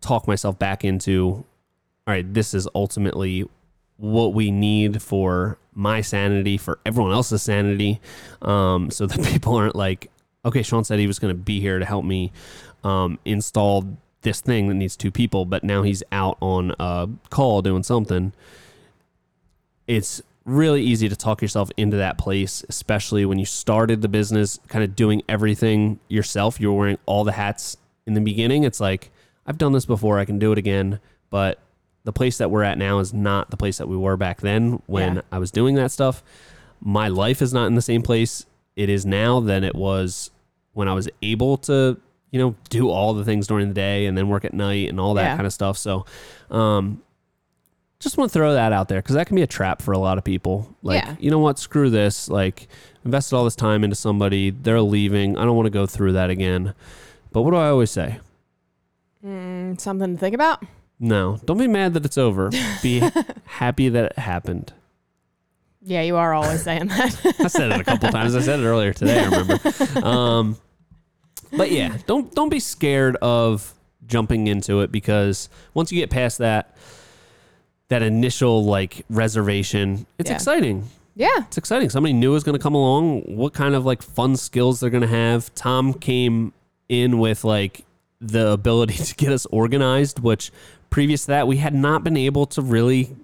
talk 0.00 0.26
myself 0.26 0.58
back 0.58 0.84
into 0.84 1.44
all 2.06 2.14
right, 2.14 2.34
this 2.34 2.54
is 2.54 2.68
ultimately 2.74 3.48
what 3.96 4.32
we 4.32 4.50
need 4.50 5.02
for 5.02 5.58
my 5.74 6.00
sanity, 6.00 6.56
for 6.56 6.78
everyone 6.86 7.12
else's 7.12 7.42
sanity. 7.42 8.00
Um, 8.42 8.90
so 8.90 9.06
that 9.06 9.24
people 9.32 9.56
aren't 9.56 9.74
like, 9.74 10.10
okay, 10.44 10.62
Sean 10.62 10.84
said 10.84 10.98
he 10.98 11.06
was 11.08 11.18
going 11.18 11.34
to 11.34 11.40
be 11.40 11.60
here 11.60 11.78
to 11.78 11.84
help 11.84 12.04
me 12.04 12.32
um, 12.84 13.18
install 13.24 13.98
this 14.22 14.40
thing 14.40 14.68
that 14.68 14.74
needs 14.74 14.96
two 14.96 15.10
people, 15.10 15.44
but 15.44 15.64
now 15.64 15.82
he's 15.82 16.02
out 16.12 16.36
on 16.40 16.74
a 16.78 17.08
call 17.30 17.62
doing 17.62 17.82
something. 17.82 18.32
It's 19.86 20.22
really 20.46 20.82
easy 20.82 21.08
to 21.08 21.16
talk 21.16 21.42
yourself 21.42 21.70
into 21.76 21.96
that 21.98 22.16
place, 22.16 22.64
especially 22.68 23.26
when 23.26 23.38
you 23.38 23.44
started 23.44 24.00
the 24.00 24.08
business, 24.08 24.58
kind 24.68 24.82
of 24.84 24.96
doing 24.96 25.22
everything 25.28 25.98
yourself. 26.08 26.58
You're 26.60 26.72
wearing 26.72 26.98
all 27.04 27.24
the 27.24 27.32
hats 27.32 27.76
in 28.06 28.14
the 28.14 28.20
beginning. 28.20 28.62
It's 28.64 28.80
like, 28.80 29.10
I've 29.46 29.58
done 29.58 29.72
this 29.72 29.84
before, 29.86 30.18
I 30.18 30.24
can 30.24 30.38
do 30.38 30.52
it 30.52 30.58
again. 30.58 31.00
But 31.30 31.58
the 32.04 32.12
place 32.12 32.38
that 32.38 32.50
we're 32.50 32.62
at 32.62 32.78
now 32.78 33.00
is 33.00 33.12
not 33.12 33.50
the 33.50 33.56
place 33.56 33.78
that 33.78 33.88
we 33.88 33.96
were 33.96 34.16
back 34.16 34.40
then 34.40 34.80
when 34.86 35.16
Yeah. 35.16 35.22
I 35.32 35.38
was 35.38 35.50
doing 35.50 35.74
that 35.74 35.90
stuff. 35.90 36.22
My 36.80 37.08
life 37.08 37.42
is 37.42 37.52
not 37.52 37.66
in 37.66 37.74
the 37.74 37.82
same 37.82 38.02
place 38.02 38.46
it 38.76 38.88
is 38.88 39.04
now 39.04 39.40
than 39.40 39.64
it 39.64 39.74
was 39.74 40.30
when 40.74 40.86
I 40.86 40.92
was 40.94 41.08
able 41.22 41.56
to, 41.58 41.96
you 42.30 42.38
know, 42.38 42.54
do 42.68 42.90
all 42.90 43.14
the 43.14 43.24
things 43.24 43.46
during 43.46 43.68
the 43.68 43.74
day 43.74 44.06
and 44.06 44.16
then 44.16 44.28
work 44.28 44.44
at 44.44 44.52
night 44.54 44.88
and 44.90 45.00
all 45.00 45.14
that 45.14 45.22
Yeah. 45.24 45.36
kind 45.36 45.46
of 45.46 45.52
stuff. 45.52 45.78
So, 45.78 46.04
um, 46.50 47.02
just 48.06 48.16
want 48.16 48.30
to 48.30 48.38
throw 48.38 48.54
that 48.54 48.72
out 48.72 48.88
there 48.88 49.00
because 49.00 49.14
that 49.16 49.26
can 49.26 49.34
be 49.36 49.42
a 49.42 49.46
trap 49.46 49.82
for 49.82 49.92
a 49.92 49.98
lot 49.98 50.16
of 50.18 50.24
people. 50.24 50.74
Like, 50.82 51.02
Yeah. 51.04 51.16
you 51.18 51.30
know 51.30 51.38
what? 51.40 51.58
Screw 51.58 51.90
this. 51.90 52.28
Like, 52.28 52.68
invested 53.04 53.34
all 53.36 53.44
this 53.44 53.56
time 53.56 53.82
into 53.84 53.96
somebody. 53.96 54.50
They're 54.50 54.80
leaving. 54.80 55.36
I 55.36 55.44
don't 55.44 55.56
want 55.56 55.66
to 55.66 55.70
go 55.70 55.86
through 55.86 56.12
that 56.12 56.30
again. 56.30 56.74
But 57.32 57.42
what 57.42 57.50
do 57.50 57.56
I 57.56 57.68
always 57.68 57.90
say? 57.90 58.18
Mm, 59.24 59.80
something 59.80 60.14
to 60.14 60.20
think 60.20 60.34
about. 60.34 60.62
No, 60.98 61.38
don't 61.44 61.58
be 61.58 61.66
mad 61.66 61.94
that 61.94 62.04
it's 62.04 62.16
over. 62.16 62.50
Be 62.82 63.02
happy 63.44 63.88
that 63.88 64.04
it 64.12 64.18
happened. 64.18 64.72
Yeah, 65.82 66.02
you 66.02 66.16
are 66.16 66.32
always 66.32 66.62
saying 66.62 66.86
that. 66.88 67.36
I 67.40 67.48
said 67.48 67.70
it 67.72 67.80
a 67.80 67.84
couple 67.84 68.08
times. 68.10 68.34
I 68.34 68.40
said 68.40 68.60
it 68.60 68.64
earlier 68.64 68.92
today. 68.92 69.20
I 69.20 69.24
remember. 69.28 70.06
Um, 70.06 70.56
but 71.52 71.70
yeah, 71.70 71.96
don't 72.06 72.34
don't 72.34 72.48
be 72.48 72.60
scared 72.60 73.16
of 73.16 73.74
jumping 74.06 74.46
into 74.46 74.80
it 74.80 74.90
because 74.90 75.48
once 75.74 75.92
you 75.92 75.98
get 76.00 76.10
past 76.10 76.38
that 76.38 76.76
that 77.88 78.02
initial 78.02 78.64
like 78.64 79.04
reservation, 79.10 80.06
it's 80.18 80.30
Yeah. 80.30 80.36
exciting. 80.36 80.84
yeah. 81.14 81.28
It's 81.46 81.56
exciting. 81.58 81.88
Somebody 81.90 82.12
new 82.12 82.34
is 82.34 82.44
going 82.44 82.56
to 82.58 82.62
come 82.62 82.74
along. 82.74 83.22
What 83.22 83.52
kind 83.54 83.74
of 83.74 83.84
like 83.86 84.02
fun 84.02 84.36
skills 84.36 84.80
they're 84.80 84.90
going 84.90 85.02
to 85.02 85.06
have? 85.08 85.54
Tom 85.54 85.94
came 85.94 86.52
in 86.88 87.18
with 87.18 87.44
like 87.44 87.84
the 88.20 88.48
ability 88.50 88.94
to 89.04 89.14
get 89.14 89.30
us 89.32 89.46
organized, 89.46 90.18
which 90.18 90.50
previous 90.90 91.22
to 91.22 91.28
that 91.28 91.46
we 91.46 91.56
had 91.58 91.74
not 91.74 92.02
been 92.04 92.16
able 92.16 92.46
to 92.46 92.62
really 92.62 93.14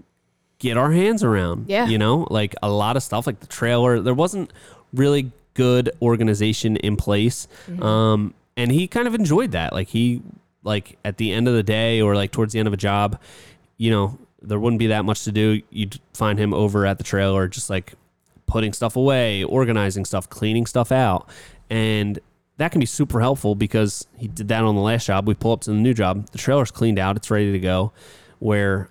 get 0.58 0.76
our 0.76 0.92
hands 0.92 1.24
around. 1.24 1.66
Yeah. 1.68 1.86
You 1.86 1.98
know, 1.98 2.26
like 2.30 2.54
a 2.62 2.70
lot 2.70 2.96
of 2.96 3.02
stuff 3.02 3.26
like 3.26 3.40
the 3.40 3.46
trailer, 3.46 4.00
there 4.00 4.14
wasn't 4.14 4.52
really 4.94 5.32
good 5.54 5.90
organization 6.00 6.76
in 6.76 6.96
place. 6.96 7.48
Um, 7.80 8.32
and 8.56 8.70
he 8.70 8.86
kind 8.86 9.06
of 9.08 9.14
enjoyed 9.14 9.52
that. 9.52 9.72
Like 9.72 9.88
he 9.88 10.22
like 10.62 10.98
at 11.04 11.16
the 11.16 11.32
end 11.32 11.48
of 11.48 11.54
the 11.54 11.62
day 11.64 12.00
or 12.00 12.14
like 12.14 12.30
towards 12.30 12.52
the 12.52 12.58
end 12.60 12.68
of 12.68 12.72
a 12.74 12.76
job, 12.78 13.18
you 13.76 13.90
know, 13.90 14.18
there 14.42 14.58
wouldn't 14.58 14.78
be 14.78 14.88
that 14.88 15.04
much 15.04 15.24
to 15.24 15.32
do. 15.32 15.62
You'd 15.70 16.00
find 16.14 16.38
him 16.38 16.52
over 16.52 16.86
at 16.86 16.98
the 16.98 17.04
trailer 17.04 17.48
just 17.48 17.70
like 17.70 17.94
putting 18.46 18.72
stuff 18.72 18.96
away, 18.96 19.44
organizing 19.44 20.04
stuff, 20.04 20.28
cleaning 20.28 20.66
stuff 20.66 20.92
out. 20.92 21.28
And 21.70 22.18
that 22.58 22.70
can 22.70 22.80
be 22.80 22.86
super 22.86 23.20
helpful 23.20 23.54
because 23.54 24.06
he 24.16 24.28
did 24.28 24.48
that 24.48 24.62
on 24.62 24.74
the 24.74 24.80
last 24.80 25.06
job. 25.06 25.26
We 25.26 25.34
pull 25.34 25.52
up 25.52 25.62
to 25.62 25.70
the 25.70 25.76
new 25.76 25.94
job, 25.94 26.30
the 26.30 26.38
trailer's 26.38 26.70
cleaned 26.70 26.98
out, 26.98 27.16
it's 27.16 27.30
ready 27.30 27.52
to 27.52 27.58
go. 27.58 27.92
Where 28.40 28.90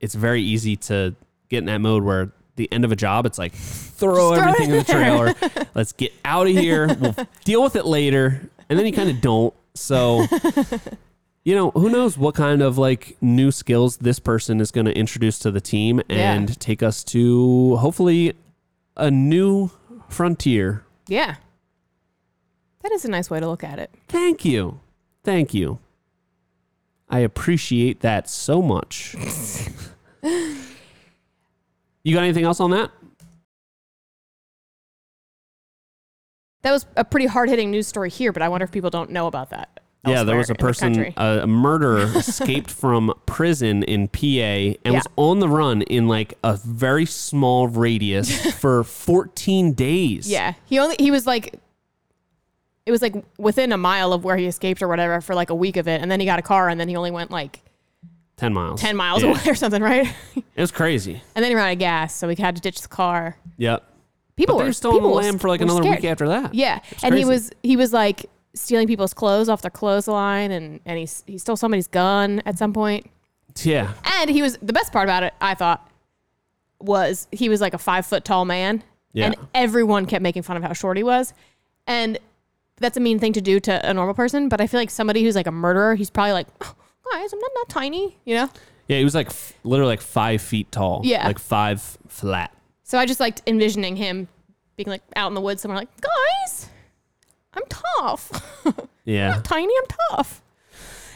it's 0.00 0.14
very 0.14 0.42
easy 0.42 0.76
to 0.76 1.14
get 1.48 1.58
in 1.58 1.66
that 1.66 1.80
mode 1.80 2.02
where 2.02 2.32
the 2.56 2.70
end 2.72 2.84
of 2.84 2.92
a 2.92 2.96
job, 2.96 3.26
it's 3.26 3.38
like 3.38 3.52
throw 3.52 4.14
throw 4.14 4.32
everything 4.32 4.70
in 4.70 4.78
the 4.78 4.84
trailer. 4.84 5.34
Let's 5.74 5.92
get 5.92 6.12
out 6.24 6.46
of 6.46 6.52
here. 6.52 6.94
We'll 6.94 7.14
deal 7.44 7.62
with 7.62 7.76
it 7.76 7.86
later. 7.86 8.48
And 8.68 8.78
then 8.78 8.86
you 8.86 8.92
kind 8.92 9.10
of 9.10 9.20
don't. 9.20 9.54
So 9.74 10.26
you 11.44 11.54
know, 11.54 11.70
who 11.70 11.88
knows 11.88 12.18
what 12.18 12.34
kind 12.34 12.60
of 12.62 12.76
like 12.78 13.16
new 13.20 13.50
skills 13.50 13.96
this 13.98 14.18
person 14.18 14.60
is 14.60 14.70
going 14.70 14.84
to 14.86 14.96
introduce 14.96 15.38
to 15.40 15.50
the 15.50 15.60
team 15.60 16.00
Yeah. 16.08 16.32
and 16.34 16.58
take 16.60 16.82
us 16.82 17.02
to 17.04 17.76
hopefully 17.76 18.34
a 18.96 19.10
new 19.10 19.70
frontier. 20.08 20.84
Yeah. 21.08 21.36
That 22.82 22.92
is 22.92 23.04
a 23.04 23.10
nice 23.10 23.30
way 23.30 23.40
to 23.40 23.48
look 23.48 23.64
at 23.64 23.78
it. 23.78 23.90
Thank 24.08 24.44
you. 24.44 24.80
Thank 25.24 25.52
you. 25.54 25.78
I 27.08 27.20
appreciate 27.20 28.00
that 28.00 28.28
so 28.28 28.62
much. 28.62 29.14
you 30.22 32.14
got 32.14 32.22
anything 32.22 32.44
else 32.44 32.60
on 32.60 32.70
that? 32.70 32.90
That 36.62 36.72
was 36.72 36.86
a 36.96 37.04
pretty 37.04 37.26
hard 37.26 37.48
hitting 37.48 37.70
news 37.70 37.86
story 37.86 38.10
here, 38.10 38.32
but 38.32 38.42
I 38.42 38.48
wonder 38.48 38.64
if 38.64 38.70
people 38.70 38.90
don't 38.90 39.10
know 39.10 39.26
about 39.26 39.50
that. 39.50 39.79
Yeah, 40.06 40.22
there 40.24 40.36
was 40.36 40.48
a 40.48 40.54
person, 40.54 40.94
country. 40.94 41.14
a, 41.16 41.40
a 41.42 41.46
murderer 41.46 42.04
escaped 42.16 42.70
from 42.70 43.12
prison 43.26 43.82
in 43.82 44.08
PA 44.08 44.78
and 44.84 44.94
was 44.94 45.06
on 45.16 45.40
the 45.40 45.48
run 45.48 45.82
in 45.82 46.08
like 46.08 46.34
a 46.42 46.56
very 46.56 47.04
small 47.04 47.68
radius 47.68 48.52
for 48.60 48.82
14 48.82 49.74
days. 49.74 50.30
Yeah, 50.30 50.54
he 50.64 50.78
only 50.78 50.96
he 50.98 51.10
was 51.10 51.26
like, 51.26 51.54
it 52.86 52.90
was 52.90 53.02
like 53.02 53.14
within 53.38 53.72
a 53.72 53.76
mile 53.76 54.12
of 54.12 54.24
where 54.24 54.36
he 54.36 54.46
escaped 54.46 54.80
or 54.82 54.88
whatever 54.88 55.20
for 55.20 55.34
like 55.34 55.50
a 55.50 55.54
week 55.54 55.76
of 55.76 55.86
it, 55.86 56.00
and 56.00 56.10
then 56.10 56.18
he 56.18 56.26
got 56.26 56.38
a 56.38 56.42
car, 56.42 56.68
and 56.68 56.80
then 56.80 56.88
he 56.88 56.96
only 56.96 57.10
went 57.10 57.30
like 57.30 57.60
10 58.38 58.54
miles. 58.54 58.80
ten 58.80 58.96
miles 58.96 59.22
Yeah. 59.22 59.30
away 59.32 59.40
or 59.46 59.54
something, 59.54 59.82
right? 59.82 60.08
It 60.56 60.60
was 60.62 60.70
crazy. 60.72 61.22
and 61.34 61.42
then 61.44 61.50
he 61.50 61.54
ran 61.54 61.68
out 61.68 61.72
of 61.72 61.78
gas, 61.78 62.14
so 62.14 62.28
he 62.28 62.40
had 62.40 62.56
to 62.56 62.62
ditch 62.62 62.80
the 62.82 62.88
car. 62.88 63.36
Yep. 63.58 63.82
People 64.36 64.54
But 64.54 64.58
they 64.58 64.64
were 64.64 64.68
were 64.70 64.72
still 64.72 64.90
on 64.92 64.96
the 64.96 65.00
people 65.00 65.14
lam 65.16 65.38
for 65.38 65.48
like 65.48 65.60
another 65.60 65.82
scared. 65.82 65.96
week 66.02 66.04
after 66.10 66.28
that. 66.28 66.54
Yeah, 66.54 66.80
It's 66.90 67.04
and 67.04 67.14
he 67.14 67.24
was 67.26 67.50
he 67.62 67.76
was 67.76 67.92
like 67.92 68.26
stealing 68.54 68.86
people's 68.86 69.14
clothes 69.14 69.48
off 69.48 69.62
their 69.62 69.70
clothesline, 69.70 70.50
and 70.50 70.80
and 70.86 70.98
he 70.98 71.08
he 71.26 71.38
stole 71.38 71.56
somebody's 71.56 71.86
gun 71.88 72.42
at 72.46 72.58
some 72.58 72.72
point. 72.72 73.06
Yeah. 73.62 73.92
And 74.18 74.30
he 74.30 74.42
was 74.42 74.56
the 74.62 74.72
best 74.72 74.92
part 74.92 75.06
about 75.06 75.22
it, 75.24 75.34
I 75.40 75.54
thought, 75.54 75.88
was 76.80 77.28
he 77.32 77.48
was 77.48 77.60
like 77.60 77.74
a 77.74 77.78
five 77.78 78.06
foot 78.06 78.24
tall 78.24 78.44
man, 78.44 78.82
Yeah. 79.12 79.26
and 79.26 79.36
everyone 79.54 80.06
kept 80.06 80.22
making 80.22 80.42
fun 80.42 80.56
of 80.56 80.62
how 80.62 80.72
short 80.72 80.96
he 80.96 81.02
was, 81.02 81.34
and 81.86 82.18
that's 82.76 82.96
a 82.96 83.00
mean 83.00 83.18
thing 83.18 83.32
to 83.34 83.40
do 83.40 83.60
to 83.60 83.88
a 83.88 83.92
normal 83.92 84.14
person. 84.14 84.48
But 84.48 84.60
I 84.60 84.66
feel 84.66 84.80
like 84.80 84.90
somebody 84.90 85.22
who's 85.22 85.34
like 85.36 85.46
a 85.46 85.52
murderer, 85.52 85.94
he's 85.94 86.10
probably 86.10 86.32
like, 86.32 86.46
"Oh, 86.62 86.74
guys, 87.12 87.32
I'm 87.32 87.38
not 87.38 87.50
that 87.54 87.66
tiny, 87.68 88.16
you 88.24 88.34
know. 88.36 88.48
Yeah, 88.88 88.98
he 88.98 89.04
was 89.04 89.14
like 89.14 89.28
f- 89.28 89.52
literally 89.62 89.92
like 89.92 90.00
five 90.00 90.40
feet 90.42 90.72
tall. 90.72 91.02
Yeah. 91.04 91.26
Like 91.26 91.38
five 91.38 91.80
flat. 92.08 92.52
So 92.82 92.98
I 92.98 93.06
just 93.06 93.20
liked 93.20 93.42
envisioning 93.46 93.94
him 93.96 94.26
being 94.76 94.88
like 94.88 95.02
out 95.14 95.28
in 95.28 95.34
the 95.34 95.40
woods 95.40 95.62
somewhere, 95.62 95.78
like, 95.78 95.90
guys, 96.00 96.68
I'm 97.54 97.62
tough, 97.68 98.30
Yeah. 99.04 99.40
tiny, 99.42 99.72
I'm 99.76 100.16
tough. 100.16 100.42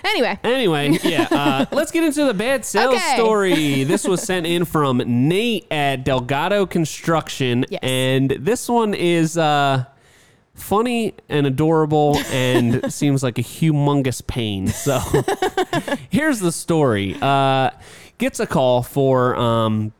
Anyway, 0.04 0.38
Anyway, 0.44 0.98
yeah, 1.04 1.28
uh, 1.30 1.66
let's 1.72 1.90
get 1.90 2.04
into 2.04 2.24
the 2.26 2.34
bad 2.34 2.64
sales 2.64 2.94
Okay. 2.96 3.14
story. 3.16 3.84
This 3.84 4.04
was 4.06 4.20
sent 4.22 4.44
in 4.46 4.64
from 4.66 4.98
Nate 5.06 5.66
at 5.70 6.04
Delgado 6.04 6.66
Construction, 6.66 7.64
Yes. 7.70 7.80
and 7.82 8.30
this 8.30 8.68
one 8.68 8.92
is 8.94 9.38
uh, 9.38 9.84
funny 10.54 11.14
and 11.30 11.46
adorable 11.46 12.18
and 12.30 12.92
seems 12.92 13.22
like 13.22 13.38
a 13.38 13.42
humongous 13.42 14.24
pain. 14.26 14.66
So 14.66 15.00
here's 16.10 16.40
the 16.40 16.52
story. 16.52 17.16
Uh, 17.22 17.70
gets 18.18 18.40
a 18.40 18.46
call 18.46 18.82
for 18.82 19.34
um, 19.36 19.92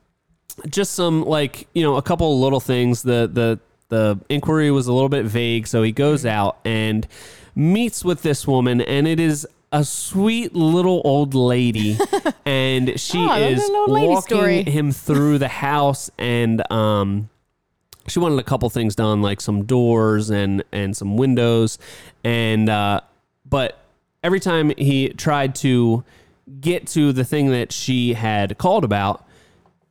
just 0.69 0.93
some 0.93 1.25
like 1.25 1.67
you 1.75 1.83
know 1.83 1.97
a 1.97 2.03
couple 2.03 2.31
of 2.35 2.41
little 2.41 2.61
things. 2.61 3.03
The 3.03 3.29
the 3.33 3.59
the 3.95 4.19
inquiry 4.29 4.71
was 4.71 4.87
a 4.87 4.93
little 4.93 5.09
bit 5.09 5.25
vague, 5.25 5.67
so 5.67 5.83
he 5.83 5.93
goes 5.93 6.27
out 6.27 6.59
and 6.65 7.07
meets 7.55 8.05
with 8.05 8.23
this 8.23 8.47
woman, 8.47 8.81
and 8.81 9.07
it 9.07 9.21
is 9.21 9.47
a 9.73 9.85
sweet 9.85 10.55
little 10.55 11.01
old 11.05 11.35
lady, 11.35 11.97
and 12.45 12.99
she 13.01 13.19
Oh, 13.19 13.35
is 13.39 13.69
an 13.69 13.75
old 13.77 13.91
lady 13.91 14.09
walking 14.09 14.37
story. 14.37 14.63
him 14.65 14.93
through 14.93 15.39
the 15.39 15.49
house, 15.49 16.11
and 16.19 16.63
um, 16.73 17.29
she 18.09 18.19
wanted 18.19 18.39
a 18.39 18.43
couple 18.45 18.69
things 18.71 18.95
done, 18.95 19.23
like 19.23 19.41
some 19.41 19.65
doors 19.65 20.31
and 20.31 20.63
and 20.73 20.97
some 20.97 21.17
windows, 21.17 21.79
and 22.23 22.69
uh, 22.69 23.01
but 23.49 23.79
every 24.23 24.41
time 24.41 24.73
he 24.79 25.09
tried 25.11 25.55
to 25.57 26.05
get 26.61 26.87
to 26.89 27.13
the 27.13 27.25
thing 27.25 27.51
that 27.51 27.73
she 27.73 28.15
had 28.15 28.57
called 28.59 28.85
about, 28.85 29.27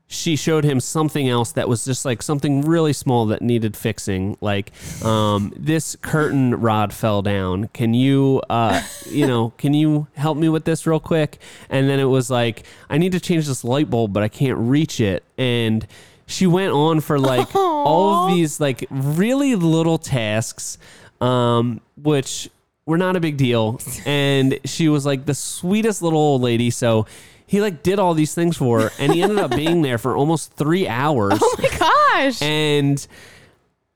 she 0.08 0.36
showed 0.36 0.64
him 0.64 0.80
something 0.80 1.28
else 1.28 1.54
that 1.54 1.68
was 1.68 1.86
just 1.86 2.06
like 2.06 2.22
something 2.22 2.62
really 2.62 2.94
small 2.94 3.26
that 3.28 3.42
needed 3.42 3.76
fixing. 3.76 4.38
Like, 4.42 4.72
um, 5.04 5.54
this 5.56 5.96
curtain 6.02 6.60
rod 6.60 6.94
fell 6.94 7.22
down. 7.22 7.70
Can 7.70 7.94
you, 7.94 8.42
uh, 8.50 8.82
you 9.10 9.26
know, 9.26 9.50
can 9.58 9.74
you 9.74 10.08
help 10.16 10.38
me 10.38 10.50
with 10.50 10.66
this 10.66 10.86
real 10.86 11.00
quick? 11.00 11.40
And 11.70 11.90
then 11.90 12.00
it 12.00 12.06
was 12.06 12.30
like, 12.30 12.64
I 12.90 12.98
need 12.98 13.12
to 13.14 13.20
change 13.20 13.48
this 13.48 13.64
light 13.64 13.90
bulb, 13.90 14.14
but 14.14 14.24
I 14.24 14.28
can't 14.28 14.58
reach 14.58 15.00
it. 15.00 15.24
And 15.38 15.88
she 16.26 16.48
went 16.48 16.74
on 16.74 17.00
for 17.00 17.20
like 17.20 17.54
all 17.56 18.26
of 18.26 18.32
these 18.36 18.60
like 18.60 18.86
really 18.90 19.56
little 19.56 19.98
tasks, 19.98 20.78
um, 21.22 21.82
which 21.98 22.50
were 22.86 22.98
not 22.98 23.16
a 23.16 23.20
big 23.20 23.38
deal. 23.38 23.80
And 24.06 24.60
she 24.66 24.90
was 24.90 25.06
like 25.06 25.26
the 25.26 25.36
sweetest 25.36 26.02
little 26.02 26.20
old 26.20 26.42
lady. 26.42 26.70
So 26.70 27.06
he 27.46 27.62
like 27.62 27.84
did 27.84 28.00
all 28.00 28.14
these 28.14 28.34
things 28.34 28.58
for 28.58 28.82
her, 28.82 28.92
and 29.00 29.14
he 29.14 29.22
ended 29.22 29.40
up 29.40 29.52
being 29.52 29.82
there 29.82 29.98
for 29.98 30.16
almost 30.16 30.54
three 30.54 30.88
hours. 30.88 31.38
oh 31.42 31.56
my 31.60 31.78
gosh, 31.78 32.42
And 32.42 33.06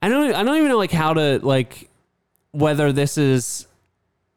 I 0.01 0.09
don't, 0.09 0.33
I 0.33 0.43
don't 0.43 0.57
even 0.57 0.69
know 0.69 0.77
like 0.77 0.91
how 0.91 1.13
to 1.13 1.39
like 1.43 1.89
whether 2.51 2.91
this 2.91 3.17
is 3.17 3.67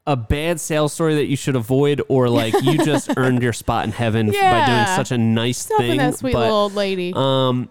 a 0.07 0.17
bad 0.17 0.59
sales 0.59 0.93
story 0.93 1.17
that 1.17 1.27
you 1.27 1.37
should 1.37 1.55
avoid 1.57 2.03
or 2.09 2.29
like 2.29 2.55
you 2.63 2.79
just 2.85 3.11
earned 3.17 3.43
your 3.43 3.53
spot 3.53 3.85
in 3.85 3.93
heaven 3.93 4.27
by 4.27 4.33
doing 4.33 4.43
Yeah. 4.43 4.97
such 4.97 5.13
a 5.13 5.19
nice 5.19 5.65
thing. 5.67 5.99
that 5.99 6.17
sweet 6.17 6.33
but, 6.33 6.41
little 6.41 6.57
old 6.57 6.75
lady. 6.75 7.13
um, 7.15 7.69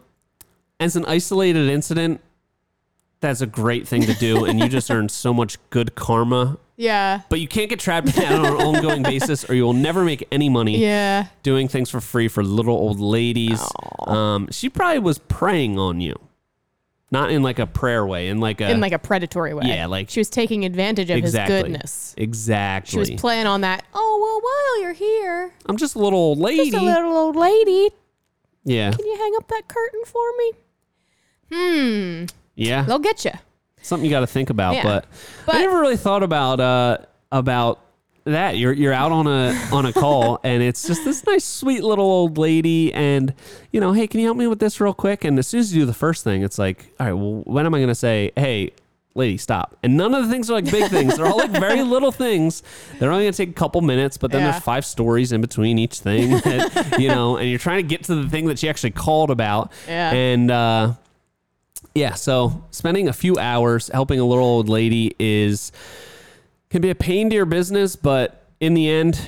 as 0.80 0.96
an 0.96 1.06
isolated 1.06 1.70
incident, 1.70 2.22
that's 3.20 3.42
a 3.42 3.48
great 3.48 3.88
thing 3.88 4.04
to 4.04 4.14
do, 4.14 4.46
and 4.46 4.60
you 4.60 4.70
just 4.70 4.90
earned 4.90 5.12
so 5.12 5.34
much 5.34 5.58
good 5.72 5.96
karma. 5.96 6.58
Yeah, 6.80 7.24
But 7.28 7.42
you 7.42 7.48
can't 7.50 7.70
get 7.70 7.82
trapped 7.82 8.18
in 8.18 8.24
on 8.32 8.46
an 8.46 8.54
ongoing 8.54 9.04
basis, 9.04 9.44
or 9.50 9.54
you 9.54 9.64
will 9.66 9.74
never 9.74 10.06
make 10.06 10.26
any 10.32 10.48
money 10.48 10.78
yeah. 10.78 11.28
doing 11.44 11.68
things 11.68 11.90
for 11.90 12.00
free 12.00 12.30
for 12.30 12.42
little 12.42 12.74
old 12.74 13.02
ladies. 13.02 13.62
Um, 14.08 14.48
she 14.50 14.70
probably 14.70 15.00
was 15.00 15.18
preying 15.18 15.78
on 15.78 16.00
you, 16.00 16.16
not 17.12 17.32
in 17.32 17.44
like 17.44 17.60
a 17.60 17.68
prayer 17.68 18.06
way, 18.08 18.30
in 18.30 18.40
like 18.40 18.62
a 18.62 18.72
in 18.72 18.80
like 18.80 18.94
a 18.94 18.98
predatory 19.00 19.54
way. 19.54 19.66
Yeah, 19.66 19.88
like- 19.88 20.10
she 20.10 20.22
was 20.22 20.30
taking 20.30 20.64
advantage 20.64 21.10
of 21.10 21.18
exactly 21.18 21.56
his 21.56 21.64
goodness. 21.64 22.16
Exactly. 22.16 22.92
She 22.92 23.12
was 23.12 23.20
playing 23.20 23.46
on 23.46 23.60
that. 23.60 23.84
Oh 23.94 24.20
well, 24.22 24.40
while 24.42 24.82
you're 24.82 24.94
here, 24.94 25.52
I'm 25.66 25.76
just 25.76 25.96
a 25.96 26.00
little 26.00 26.18
old 26.20 26.38
lady. 26.38 26.72
just 26.72 26.82
a 26.82 26.86
little 26.86 27.12
old 27.12 27.36
lady. 27.36 27.90
yeah, 28.64 28.92
Can 28.92 29.06
you 29.06 29.18
hang 29.18 29.34
up 29.36 29.50
that 29.50 29.68
curtain 29.68 30.04
for 30.06 30.24
me? 30.38 30.52
Hmm, 31.52 32.26
yeah. 32.56 32.84
they'll 32.84 33.00
get 33.00 33.26
you. 33.26 33.32
Something 33.82 34.06
you 34.06 34.12
got 34.12 34.22
to 34.22 34.28
think 34.28 34.50
about. 34.50 34.76
Yeah. 34.76 34.84
But, 34.84 35.06
But- 35.46 35.56
I 35.56 35.62
never 35.62 35.80
really 35.80 35.98
thought 35.98 36.24
about 36.24 36.60
uh, 36.60 36.98
about 37.32 37.80
that. 38.26 38.58
You're 38.58 38.74
you're 38.74 38.94
out 38.94 39.12
on 39.12 39.28
a 39.28 39.56
on 39.72 39.86
a 39.86 39.94
call, 39.94 40.40
and 40.44 40.62
it's 40.62 40.86
just 40.88 41.04
this 41.06 41.26
nice, 41.26 41.46
sweet 41.46 41.84
little 41.84 42.06
old 42.06 42.38
lady, 42.38 42.94
and 42.94 43.34
you 43.72 43.80
know, 43.80 43.94
hey, 43.94 44.08
can 44.08 44.20
you 44.20 44.26
help 44.28 44.38
me 44.38 44.48
with 44.48 44.60
this 44.60 44.80
real 44.82 44.94
quick? 44.94 45.24
And 45.24 45.40
as 45.40 45.48
soon 45.48 45.62
as 45.62 45.74
you 45.74 45.82
do 45.82 45.86
the 45.86 45.94
first 45.94 46.24
thing, 46.24 46.44
it's 46.44 46.60
like, 46.60 46.94
all 47.00 47.06
right, 47.08 47.14
well, 47.14 47.42
when 47.46 47.66
am 47.66 47.74
I 47.74 47.80
going 47.80 47.88
to 47.90 47.96
say, 47.96 48.32
hey? 48.36 48.72
Lady, 49.16 49.38
stop. 49.38 49.76
And 49.82 49.98
none 49.98 50.14
of 50.14 50.24
the 50.24 50.32
things 50.32 50.50
are 50.52 50.54
like 50.54 50.70
big 50.70 50.90
things. 50.90 51.18
They're 51.18 51.26
all 51.26 51.40
like 51.40 51.50
very 51.50 51.82
little 51.96 52.12
things. 52.12 52.62
They're 53.00 53.12
only 53.12 53.24
going 53.26 53.34
to 53.34 53.38
take 53.38 53.50
a 53.50 53.54
couple 53.54 53.82
minutes, 53.82 54.18
but 54.18 54.32
then 54.32 54.42
Yeah. 54.44 54.52
there's 54.52 54.64
five 54.64 54.86
stories 54.86 55.32
in 55.32 55.42
between 55.42 55.80
each 55.80 56.00
thing, 56.00 56.30
that, 56.30 56.96
you 57.00 57.08
know, 57.10 57.36
and 57.36 57.50
you're 57.50 57.58
trying 57.60 57.78
to 57.78 57.84
get 57.88 58.04
to 58.04 58.16
the 58.16 58.30
thing 58.30 58.46
that 58.46 58.60
she 58.60 58.70
actually 58.70 58.92
called 58.92 59.32
about. 59.32 59.72
Yeah. 59.88 60.12
And, 60.14 60.52
uh, 60.52 60.94
yeah, 61.96 62.14
so 62.14 62.64
spending 62.72 63.08
a 63.08 63.14
few 63.14 63.38
hours 63.38 63.90
helping 63.90 64.20
a 64.20 64.26
little 64.26 64.44
old 64.46 64.70
lady 64.70 65.16
is 65.20 65.72
can 66.70 66.82
be 66.82 66.90
a 66.90 66.96
pain 66.96 67.30
to 67.30 67.36
your 67.36 67.46
business, 67.46 67.96
but 67.96 68.46
in 68.60 68.74
the 68.76 68.90
end, 68.90 69.20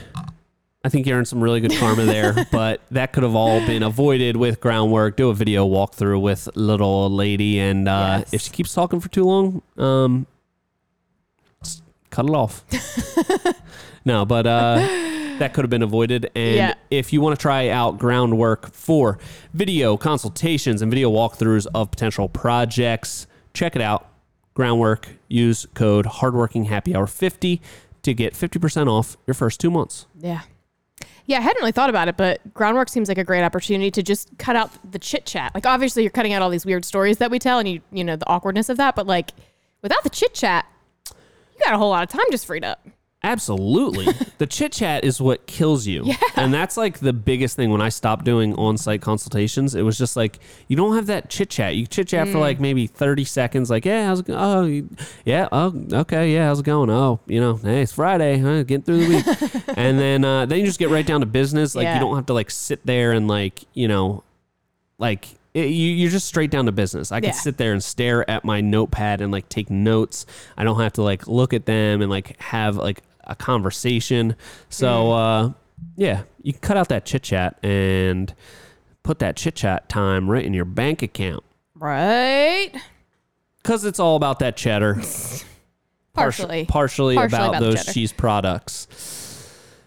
I 0.84 0.90
think 0.90 1.06
you 1.08 1.14
earned 1.14 1.28
some 1.28 1.42
really 1.42 1.60
good 1.60 1.74
karma 1.78 2.06
there. 2.06 2.46
but 2.52 2.82
that 2.92 3.14
could 3.14 3.24
have 3.24 3.36
all 3.36 3.60
been 3.66 3.84
avoided 3.84 4.36
with 4.38 4.60
groundwork. 4.60 5.16
Do 5.18 5.30
a 5.30 5.34
video 5.34 5.68
walkthrough 5.68 6.22
with 6.22 6.50
little 6.56 6.88
old 6.88 7.12
lady, 7.12 7.60
and 7.60 7.88
uh, 7.88 8.18
Yes. 8.20 8.34
if 8.34 8.42
she 8.42 8.50
keeps 8.52 8.74
talking 8.74 9.00
for 9.00 9.10
too 9.10 9.24
long, 9.24 9.62
um, 9.78 10.26
just 11.64 11.84
cut 12.10 12.26
it 12.26 12.32
off. 12.36 12.64
no, 14.06 14.26
but 14.26 14.46
uh, 14.48 14.88
that 15.42 15.54
could 15.54 15.64
have 15.64 15.70
been 15.70 15.82
avoided. 15.84 16.30
And 16.36 16.56
Yeah. 16.56 16.74
if 16.90 17.12
you 17.12 17.20
want 17.20 17.38
to 17.38 17.42
try 17.42 17.68
out 17.70 17.98
groundwork 17.98 18.72
for 18.74 19.18
video 19.54 19.98
consultations 19.98 20.82
and 20.82 20.90
video 20.92 21.12
walkthroughs 21.12 21.68
of 21.74 21.92
potential 21.92 22.30
projects, 22.30 23.28
check 23.54 23.76
it 23.76 23.82
out. 23.82 24.08
Groundwork. 24.54 25.10
Use 25.28 25.66
code 25.74 26.06
hardworking 26.06 26.66
happy 26.66 26.96
hour 26.96 27.08
50 27.08 27.62
to 28.04 28.14
get 28.14 28.34
50% 28.34 28.88
off 28.88 29.18
your 29.28 29.34
first 29.34 29.60
two 29.60 29.72
months. 29.72 30.06
Yeah. 30.20 30.42
Yeah, 31.26 31.38
I 31.38 31.42
hadn't 31.42 31.62
really 31.62 31.72
thought 31.72 31.90
about 31.90 32.08
it, 32.08 32.18
but 32.18 32.42
groundwork 32.54 32.90
seems 32.90 33.08
like 33.08 33.18
a 33.18 33.24
great 33.24 33.44
opportunity 33.44 33.90
to 33.92 34.04
just 34.04 34.38
cut 34.38 34.56
out 34.56 34.72
the 34.92 35.00
chit 35.00 35.26
chat. 35.26 35.52
Like 35.56 35.66
obviously 35.66 36.04
you're 36.04 36.12
cutting 36.12 36.34
out 36.34 36.42
all 36.42 36.50
these 36.50 36.66
weird 36.66 36.84
stories 36.84 37.18
that 37.20 37.32
we 37.32 37.40
tell 37.40 37.60
and 37.60 37.68
you 37.70 37.82
you 37.92 38.04
know, 38.04 38.16
the 38.16 38.28
awkwardness 38.28 38.70
of 38.70 38.78
that, 38.78 38.96
but 38.96 39.08
like 39.08 39.32
without 39.82 40.04
the 40.04 40.10
chit 40.10 40.34
chat, 40.34 40.66
you 41.10 41.60
got 41.64 41.74
a 41.74 41.78
whole 41.78 41.90
lot 41.90 42.04
of 42.04 42.10
time 42.10 42.26
just 42.32 42.46
freed 42.46 42.64
up. 42.64 42.86
Absolutely. 43.24 44.08
the 44.40 44.48
chit 44.48 44.72
chat 44.72 45.04
is 45.04 45.22
what 45.22 45.46
kills 45.46 45.86
you. 45.86 46.04
Yeah. 46.06 46.16
And 46.36 46.52
that's 46.54 46.76
like 46.76 47.00
the 47.00 47.14
biggest 47.14 47.56
thing 47.56 47.70
when 47.70 47.82
I 47.82 47.90
stopped 47.90 48.26
doing 48.26 48.56
on 48.56 48.78
site 48.78 49.02
consultations. 49.02 49.76
It 49.76 49.84
was 49.84 49.98
just 49.98 50.16
like, 50.16 50.40
you 50.68 50.76
don't 50.76 50.96
have 50.96 51.06
that 51.08 51.30
chit 51.30 51.50
chat. 51.52 51.76
You 51.76 51.86
chit 51.86 52.08
chat 52.08 52.30
for 52.30 52.40
like 52.40 52.60
maybe 52.60 52.88
30 52.88 53.24
seconds, 53.26 53.70
like, 53.70 53.86
yeah, 53.86 54.08
how's 54.08 54.22
it 54.22 54.26
going? 54.26 54.40
Oh, 54.40 54.98
yeah. 55.24 55.48
Oh, 55.52 55.72
okay. 55.94 56.34
Yeah. 56.34 56.48
How's 56.48 56.62
it 56.62 56.66
going? 56.66 56.90
Oh, 56.90 57.20
you 57.28 57.40
know, 57.40 57.56
hey, 57.58 57.82
it's 57.84 57.92
Friday. 57.94 58.40
Huh? 58.40 58.64
Getting 58.64 58.82
through 58.84 59.06
the 59.06 59.16
week. 59.16 59.64
and 59.78 60.00
then, 60.00 60.26
uh, 60.26 60.46
then 60.48 60.60
you 60.60 60.66
just 60.66 60.80
get 60.80 60.90
right 60.90 61.06
down 61.06 61.20
to 61.20 61.28
business. 61.28 61.76
Like, 61.76 61.84
Yeah. 61.84 61.94
you 61.96 62.00
don't 62.00 62.16
have 62.16 62.26
to 62.28 62.34
like 62.34 62.50
sit 62.50 62.86
there 62.86 63.12
and 63.12 63.28
like, 63.28 63.64
you 63.74 63.88
know, 63.88 64.24
like 64.98 65.28
it, 65.54 65.68
you, 65.68 65.92
you're 65.92 66.10
just 66.12 66.28
straight 66.28 66.50
down 66.50 66.66
to 66.66 66.72
business. 66.72 67.12
I 67.12 67.20
can 67.20 67.30
Yeah. 67.30 67.34
sit 67.36 67.58
there 67.58 67.74
and 67.74 67.84
stare 67.84 68.28
at 68.30 68.44
my 68.46 68.62
notepad 68.62 69.22
and 69.22 69.32
like 69.32 69.48
take 69.50 69.70
notes. 69.70 70.26
I 70.58 70.64
don't 70.64 70.80
have 70.80 70.94
to 70.94 71.04
like 71.04 71.28
look 71.28 71.54
at 71.54 71.66
them 71.66 72.02
and 72.02 72.10
like 72.10 72.40
have 72.42 72.78
like 72.78 73.02
a 73.32 73.36
conversation. 73.36 74.36
So 74.70 75.12
uh, 75.12 75.52
yeah, 75.96 76.24
you 76.44 76.54
cut 76.54 76.78
out 76.78 76.90
that 76.90 77.06
chit 77.06 77.24
chat 77.24 77.58
and 77.64 78.34
put 79.04 79.20
that 79.20 79.36
chit 79.36 79.56
chat 79.56 79.90
time 79.90 80.30
right 80.30 80.46
in 80.46 80.54
your 80.54 80.66
bank 80.66 81.02
account 81.02 81.44
Right. 81.76 82.72
because 83.64 83.86
it's 83.86 84.00
all 84.00 84.16
about 84.16 84.40
that 84.40 84.56
cheddar. 84.58 84.96
Partial- 86.14 86.46
Partially. 86.48 86.66
partially, 86.66 87.16
Partially 87.16 87.38
about, 87.38 87.50
about 87.52 87.60
the 87.62 87.66
those 87.68 87.76
cheddar. 87.86 87.94
cheese 87.94 88.12
products. 88.14 88.88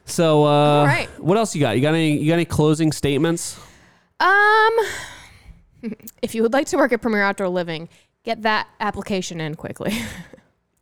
So 0.06 0.44
uh, 0.44 0.48
All 0.48 0.84
right. 0.86 1.08
what 1.20 1.36
else 1.36 1.54
you 1.54 1.60
got? 1.60 1.76
You 1.76 1.82
got 1.82 1.94
any? 1.94 2.16
You 2.18 2.28
got 2.28 2.34
any 2.34 2.44
closing 2.46 2.92
statements? 2.92 3.58
Um, 4.20 4.72
if 6.22 6.34
you 6.34 6.42
would 6.42 6.52
like 6.54 6.66
to 6.68 6.76
work 6.78 6.92
at 6.92 7.02
Premier 7.02 7.22
Outdoor 7.22 7.48
Living, 7.48 7.88
get 8.22 8.42
that 8.42 8.68
application 8.80 9.40
in 9.40 9.54
quickly. 9.54 9.94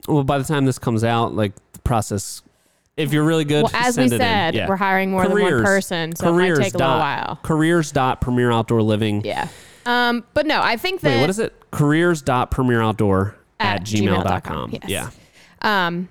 Well, 0.09 0.25
by 0.25 0.39
the 0.39 0.43
time 0.45 0.65
this 0.65 0.81
comes 0.81 1.05
out, 1.05 1.37
like 1.37 1.53
the 1.75 1.79
process, 1.79 2.43
if 2.97 3.13
you're 3.13 3.25
really 3.25 3.45
good, 3.45 3.65
well, 3.65 3.73
as 3.75 3.97
we 3.97 4.09
send 4.09 4.13
it 4.13 4.15
in. 4.17 4.21
said, 4.21 4.55
Yeah. 4.55 4.69
we're 4.69 4.77
hiring 4.77 5.11
more 5.11 5.27
than 5.27 5.41
one 5.41 5.63
person, 5.65 6.15
so 6.15 6.29
it 6.29 6.33
might 6.33 6.39
careers 6.39 6.59
take 6.59 6.75
a 6.75 6.79
dot, 6.79 6.89
little 6.89 7.01
while. 7.01 7.39
Careers 7.43 7.93
dot 7.93 8.21
premier 8.21 8.51
outdoor 8.51 8.83
living. 8.83 9.25
Yeah. 9.25 9.49
Um, 9.87 10.25
but 10.35 10.47
no, 10.47 10.61
I 10.63 10.77
think 10.77 11.01
that 11.01 11.17
Wait, 11.17 11.21
what 11.23 11.31
is 11.31 11.39
it? 11.39 11.53
Careers 11.71 12.23
dot 12.23 12.51
premier 12.51 12.81
outdoor 12.83 13.35
at, 13.59 13.81
At 13.81 13.87
gmail.com. 13.87 14.71
gmail.com, 14.71 14.79
yes. 14.87 14.89
Yeah. 14.89 15.87
Um, 15.87 16.09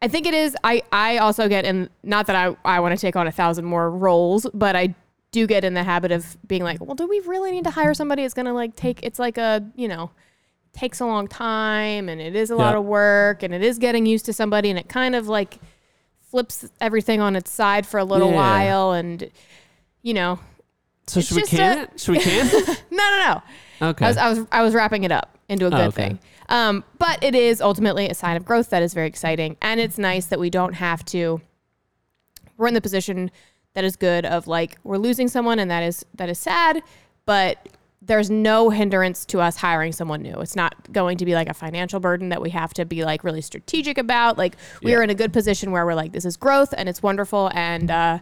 I 0.00 0.08
think 0.08 0.26
it 0.26 0.34
is. 0.34 0.54
I 0.62 0.82
I 0.92 1.18
also 1.18 1.48
get 1.48 1.64
in. 1.64 1.88
Not 2.02 2.26
that 2.26 2.36
I 2.36 2.54
I 2.64 2.80
want 2.80 2.94
to 2.96 3.00
take 3.00 3.16
on 3.16 3.26
a 3.26 3.32
thousand 3.32 3.64
more 3.64 3.90
roles, 3.90 4.46
but 4.52 4.76
I 4.76 4.94
do 5.32 5.46
get 5.46 5.64
in 5.64 5.74
the 5.74 5.82
habit 5.82 6.12
of 6.12 6.36
being 6.46 6.62
like, 6.62 6.80
well, 6.80 6.94
do 6.94 7.06
we 7.08 7.20
really 7.20 7.50
need 7.50 7.64
to 7.64 7.70
hire 7.70 7.94
somebody? 7.94 8.22
It's 8.22 8.34
gonna 8.34 8.52
like 8.52 8.76
take. 8.76 9.00
It's 9.02 9.18
like 9.18 9.38
a 9.38 9.64
you 9.76 9.88
know 9.88 10.10
takes 10.74 11.00
a 11.00 11.06
long 11.06 11.28
time 11.28 12.08
and 12.08 12.20
it 12.20 12.34
is 12.34 12.50
a 12.50 12.56
lot 12.56 12.74
of 12.74 12.84
work 12.84 13.42
and 13.42 13.54
it 13.54 13.62
is 13.62 13.78
getting 13.78 14.04
used 14.06 14.26
to 14.26 14.32
somebody 14.32 14.68
and 14.70 14.78
it 14.78 14.88
kind 14.88 15.14
of 15.14 15.28
like 15.28 15.58
flips 16.30 16.68
everything 16.80 17.20
on 17.20 17.36
its 17.36 17.50
side 17.50 17.86
for 17.86 17.98
a 17.98 18.04
little 18.04 18.30
Yeah. 18.30 18.34
while 18.36 18.92
and 18.92 19.30
you 20.02 20.14
know 20.14 20.38
So 21.06 21.20
should 21.20 21.36
we 21.36 21.42
can 21.44 21.78
a- 21.78 21.82
it? 21.82 22.00
Should 22.00 22.16
we 22.16 22.20
can? 22.22 22.46
no 22.90 22.96
no 22.98 23.42
no 23.80 23.88
Okay. 23.90 24.04
I 24.04 24.08
was, 24.08 24.16
I 24.16 24.28
was 24.28 24.38
I 24.52 24.62
was 24.62 24.74
wrapping 24.74 25.04
it 25.04 25.12
up 25.12 25.36
into 25.48 25.66
a 25.66 25.70
good 25.70 25.80
Oh, 25.80 25.84
okay. 25.86 26.08
thing. 26.08 26.18
Um, 26.48 26.84
but 26.98 27.22
it 27.22 27.34
is 27.34 27.60
ultimately 27.60 28.08
a 28.08 28.14
sign 28.14 28.36
of 28.36 28.44
growth 28.44 28.70
that 28.70 28.82
is 28.82 28.94
very 28.94 29.08
exciting, 29.08 29.56
and 29.62 29.80
it's 29.80 29.98
nice 29.98 30.26
that 30.26 30.38
we 30.38 30.48
don't 30.50 30.74
have 30.74 31.04
to. 31.06 31.40
We're 32.56 32.68
in 32.68 32.74
the 32.74 32.80
position 32.80 33.30
that 33.74 33.82
is 33.82 33.96
good 33.96 34.24
of 34.26 34.46
like 34.46 34.78
we're 34.84 34.96
losing 34.98 35.26
someone, 35.28 35.58
and 35.58 35.70
that 35.70 35.82
is 35.82 36.04
that 36.14 36.28
is 36.28 36.38
sad, 36.38 36.82
but 37.26 37.68
there's 38.06 38.28
no 38.30 38.68
hindrance 38.70 39.24
to 39.26 39.40
us 39.40 39.56
hiring 39.56 39.90
someone 39.92 40.20
new. 40.20 40.34
It's 40.40 40.54
not 40.56 40.92
going 40.92 41.16
to 41.18 41.24
be 41.24 41.34
like 41.34 41.48
a 41.48 41.54
financial 41.54 42.00
burden 42.00 42.28
that 42.28 42.42
we 42.42 42.50
have 42.50 42.74
to 42.74 42.84
be 42.84 43.02
like 43.04 43.24
really 43.24 43.40
strategic 43.40 43.96
about. 43.96 44.36
Like 44.36 44.56
we 44.82 44.90
Yeah. 44.90 44.98
are 44.98 45.02
in 45.02 45.10
a 45.10 45.14
good 45.14 45.32
position 45.32 45.70
where 45.70 45.86
we're 45.86 45.94
like 45.94 46.12
this 46.12 46.24
is 46.26 46.36
growth 46.36 46.74
and 46.76 46.88
it's 46.88 47.02
wonderful, 47.02 47.50
and 47.54 47.90
uh, 47.90 48.18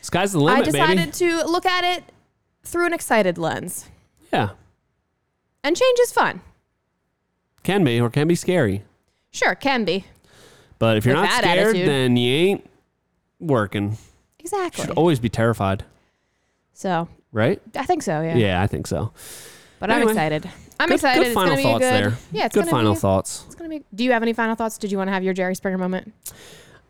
Sky's 0.00 0.32
the 0.32 0.40
limit. 0.40 0.62
I 0.62 0.70
decided 0.70 0.96
baby. 0.96 1.10
to 1.12 1.44
look 1.46 1.66
at 1.66 1.84
it 1.84 2.04
through 2.64 2.86
an 2.86 2.94
excited 2.94 3.36
lens, 3.36 3.88
Yeah. 4.32 4.50
and 5.62 5.76
change 5.76 5.98
is 6.00 6.12
fun. 6.12 6.40
Can 7.62 7.84
be 7.84 8.00
or 8.00 8.08
can 8.08 8.26
be 8.26 8.34
scary. 8.34 8.84
Sure, 9.30 9.54
can 9.54 9.84
be. 9.84 10.06
But 10.78 10.96
if 10.96 11.04
you're 11.04 11.14
With 11.16 11.24
not 11.24 11.42
scared, 11.44 11.58
attitude. 11.76 11.86
then 11.88 12.16
you 12.16 12.32
ain't 12.34 12.70
working. 13.38 13.98
Exactly. 14.38 14.82
You 14.82 14.88
Should 14.88 14.96
always 14.96 15.20
be 15.20 15.28
terrified, 15.28 15.84
So 16.72 17.08
right? 17.32 17.60
I 17.76 17.84
think 17.84 18.02
so, 18.02 18.20
yeah. 18.22 18.36
Yeah, 18.36 18.62
I 18.62 18.66
think 18.66 18.86
so. 18.86 19.12
But 19.78 19.90
I'm 19.90 20.06
excited. 20.06 20.48
I'm 20.78 20.88
good, 20.88 20.94
excited. 20.94 21.20
Good 21.20 21.26
it's 21.28 21.34
final 21.34 21.50
gonna 21.50 21.56
be 21.56 21.62
a 21.62 21.72
thoughts 21.72 21.84
good. 21.84 22.04
there. 22.04 22.18
Yeah, 22.32 22.46
it's 22.46 22.54
good 22.54 22.60
gonna 22.62 22.70
final 22.70 22.94
be, 22.94 23.00
thoughts. 23.00 23.44
It's 23.46 23.54
gonna 23.54 23.70
be. 23.70 23.82
Do 23.94 24.04
you 24.04 24.12
have 24.12 24.22
any 24.22 24.32
final 24.32 24.54
thoughts? 24.54 24.78
Did 24.78 24.92
you 24.92 24.98
want 24.98 25.08
to 25.08 25.12
have 25.12 25.22
your 25.24 25.34
Jerry 25.34 25.54
Springer 25.54 25.78
moment? 25.78 26.12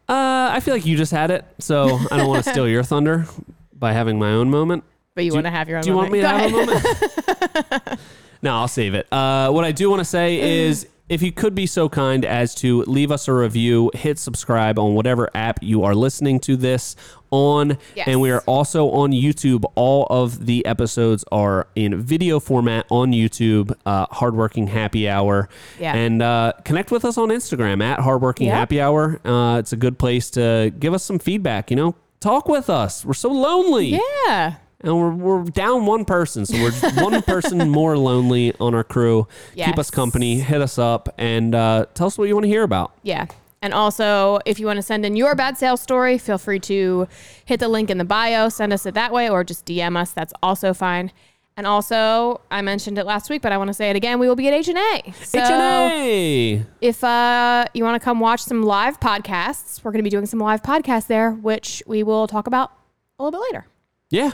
Uh, 0.09 0.49
I 0.53 0.61
feel 0.61 0.75
like 0.75 0.85
you 0.87 0.97
just 0.97 1.13
had 1.13 1.31
it, 1.31 1.45
so 1.61 1.99
I 2.11 2.17
don't 2.17 2.29
want 2.29 2.45
to 2.45 2.51
steal 2.51 2.69
your 2.69 2.83
thunder 2.83 3.27
by 3.73 3.93
having 3.93 4.19
my 4.19 4.33
own 4.33 4.51
moment. 4.51 4.83
But 5.15 5.25
you 5.25 5.31
Do 5.31 5.37
want 5.37 5.47
to 5.47 5.51
have 5.51 5.69
your 5.69 5.79
own. 5.79 5.85
Do 5.85 5.91
you 5.91 5.97
want 5.97 6.11
moment. 6.11 6.23
me 6.25 6.49
to 6.49 6.53
Go 6.53 6.69
have 6.69 6.69
ahead. 6.69 7.69
a 7.69 7.81
moment? 7.87 8.01
no, 8.43 8.55
I'll 8.57 8.69
save 8.69 8.95
it. 8.95 9.07
Uh, 9.13 9.51
what 9.51 9.65
I 9.65 9.73
do 9.73 9.89
want 9.89 10.01
to 10.01 10.05
say 10.05 10.41
is 10.67 10.89
if 11.11 11.23
you 11.23 11.33
could 11.33 11.57
be 11.57 11.67
so 11.67 11.89
kind 11.89 12.25
as 12.25 12.55
to 12.55 12.83
leave 12.85 13.11
us 13.11 13.27
a 13.27 13.35
review, 13.35 13.91
hit 13.95 14.17
subscribe 14.19 14.79
on 14.79 14.95
whatever 14.95 15.29
app 15.35 15.61
you 15.61 15.83
are 15.83 15.95
listening 15.95 16.39
to 16.41 16.57
this 16.57 16.95
on. 17.31 17.77
Yes. 17.97 18.07
And 18.07 18.21
we 18.21 18.31
are 18.31 18.43
also 18.47 18.91
on 18.91 19.11
YouTube. 19.11 19.65
All 19.75 20.07
of 20.09 20.47
the 20.47 20.65
episodes 20.65 21.25
are 21.33 21.67
in 21.75 22.01
video 22.01 22.39
format 22.39 22.87
on 22.91 23.11
YouTube, 23.11 23.77
uh, 23.85 24.07
Hardworking 24.11 24.69
Happy 24.69 25.09
Hour. 25.09 25.49
Yeah. 25.81 25.97
And 25.97 26.23
uh, 26.23 26.53
connect 26.65 26.93
with 26.93 27.05
us 27.05 27.19
on 27.19 27.31
Instagram 27.31 27.83
at 27.83 27.99
Hardworking 27.99 28.47
Yep. 28.47 28.57
Happy 28.57 28.81
Hour. 28.81 29.21
Uh, 29.27 29.59
it's 29.59 29.73
a 29.73 29.77
good 29.77 29.99
place 29.99 30.31
to 30.31 30.73
give 30.79 30.95
us 30.95 31.03
some 31.03 31.19
feedback, 31.19 31.71
you 31.71 31.77
know? 31.77 31.97
Talk 32.21 32.47
with 32.49 32.71
us. 32.71 33.05
We're 33.05 33.15
so 33.15 33.33
lonely 33.33 33.99
Yeah. 34.27 34.55
And 34.83 34.97
we're, 34.97 35.11
we're 35.11 35.45
down 35.45 35.87
one 35.87 36.05
person 36.05 36.47
so 36.47 36.57
we're 36.59 37.03
one 37.03 37.21
person 37.23 37.69
more 37.71 37.97
lonely 37.97 38.55
on 38.61 38.75
our 38.75 38.85
crew 38.85 39.27
keep 39.55 39.79
us 39.79 39.91
company 39.91 40.41
hit 40.41 40.61
us 40.61 40.79
up 40.79 41.09
and 41.19 41.55
uh, 41.55 41.87
tell 41.95 42.07
us 42.07 42.17
what 42.17 42.29
you 42.29 42.35
want 42.35 42.45
to 42.45 42.49
hear 42.49 42.63
about 42.63 42.93
Yeah. 43.03 43.27
And 43.63 43.75
also, 43.75 44.39
if 44.47 44.59
you 44.59 44.67
want 44.67 44.79
to 44.79 44.83
send 44.83 45.05
in 45.05 45.17
your 45.17 45.35
bad 45.35 45.59
sales 45.59 45.83
story, 45.83 46.17
feel 46.17 46.39
free 46.39 46.61
to 46.61 47.07
hit 47.45 47.61
the 47.61 47.69
link 47.69 47.91
in 47.91 47.99
the 47.99 48.07
bio, 48.07 48.49
send 48.49 48.73
us 48.73 48.87
it 48.87 48.95
that 48.95 49.13
way, 49.13 49.29
or 49.29 49.45
just 49.45 49.67
DM 49.67 49.99
us. 49.99 50.13
That's 50.13 50.33
also 50.43 50.73
fine. 50.73 51.13
And 51.59 51.67
also, 51.67 52.41
I 52.51 52.63
mentioned 52.63 52.97
it 52.97 53.05
last 53.05 53.29
week, 53.29 53.43
but 53.43 53.53
I 53.53 53.59
want 53.59 53.69
to 53.69 53.75
say 53.75 53.91
it 53.91 53.97
again. 53.97 54.19
We 54.19 54.29
will 54.29 54.37
be 54.37 54.49
at 54.49 54.55
H 54.55 54.69
and 54.69 54.79
A. 54.79 55.13
So 55.25 55.39
H&A. 55.39 56.65
if 56.81 57.05
uh, 57.05 57.67
you 57.75 57.85
want 57.85 58.01
to 58.01 58.05
come 58.05 58.19
watch 58.19 58.43
some 58.43 58.63
live 58.63 58.99
podcasts, 58.99 59.85
we're 59.85 59.91
going 59.91 59.99
to 59.99 60.05
be 60.05 60.11
doing 60.11 60.25
some 60.25 60.39
live 60.39 60.63
podcasts 60.63 61.07
there, 61.07 61.33
which 61.33 61.83
we 61.87 62.03
will 62.03 62.27
talk 62.27 62.47
about 62.47 62.73
a 63.19 63.25
little 63.25 63.39
bit 63.39 63.47
later. 63.53 63.67
yeah 64.09 64.33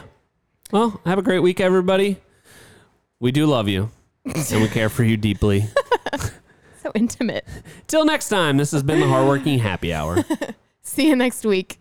well 0.71 0.99
have 1.05 1.17
a 1.17 1.21
great 1.21 1.39
week 1.39 1.59
everybody 1.59 2.17
we 3.19 3.31
do 3.31 3.45
love 3.45 3.67
you 3.67 3.89
and 4.25 4.61
we 4.61 4.67
care 4.67 4.89
for 4.89 5.03
you 5.03 5.17
deeply 5.17 5.65
So 6.83 6.91
intimate. 6.95 7.45
till 7.87 8.05
next 8.05 8.29
time 8.29 8.57
this 8.57 8.71
has 8.71 8.83
been 8.83 8.99
the 8.99 9.07
hardworking 9.07 9.59
happy 9.59 9.93
hour 9.93 10.23
See 10.81 11.07
you 11.09 11.17
next 11.17 11.43
week. 11.45 11.79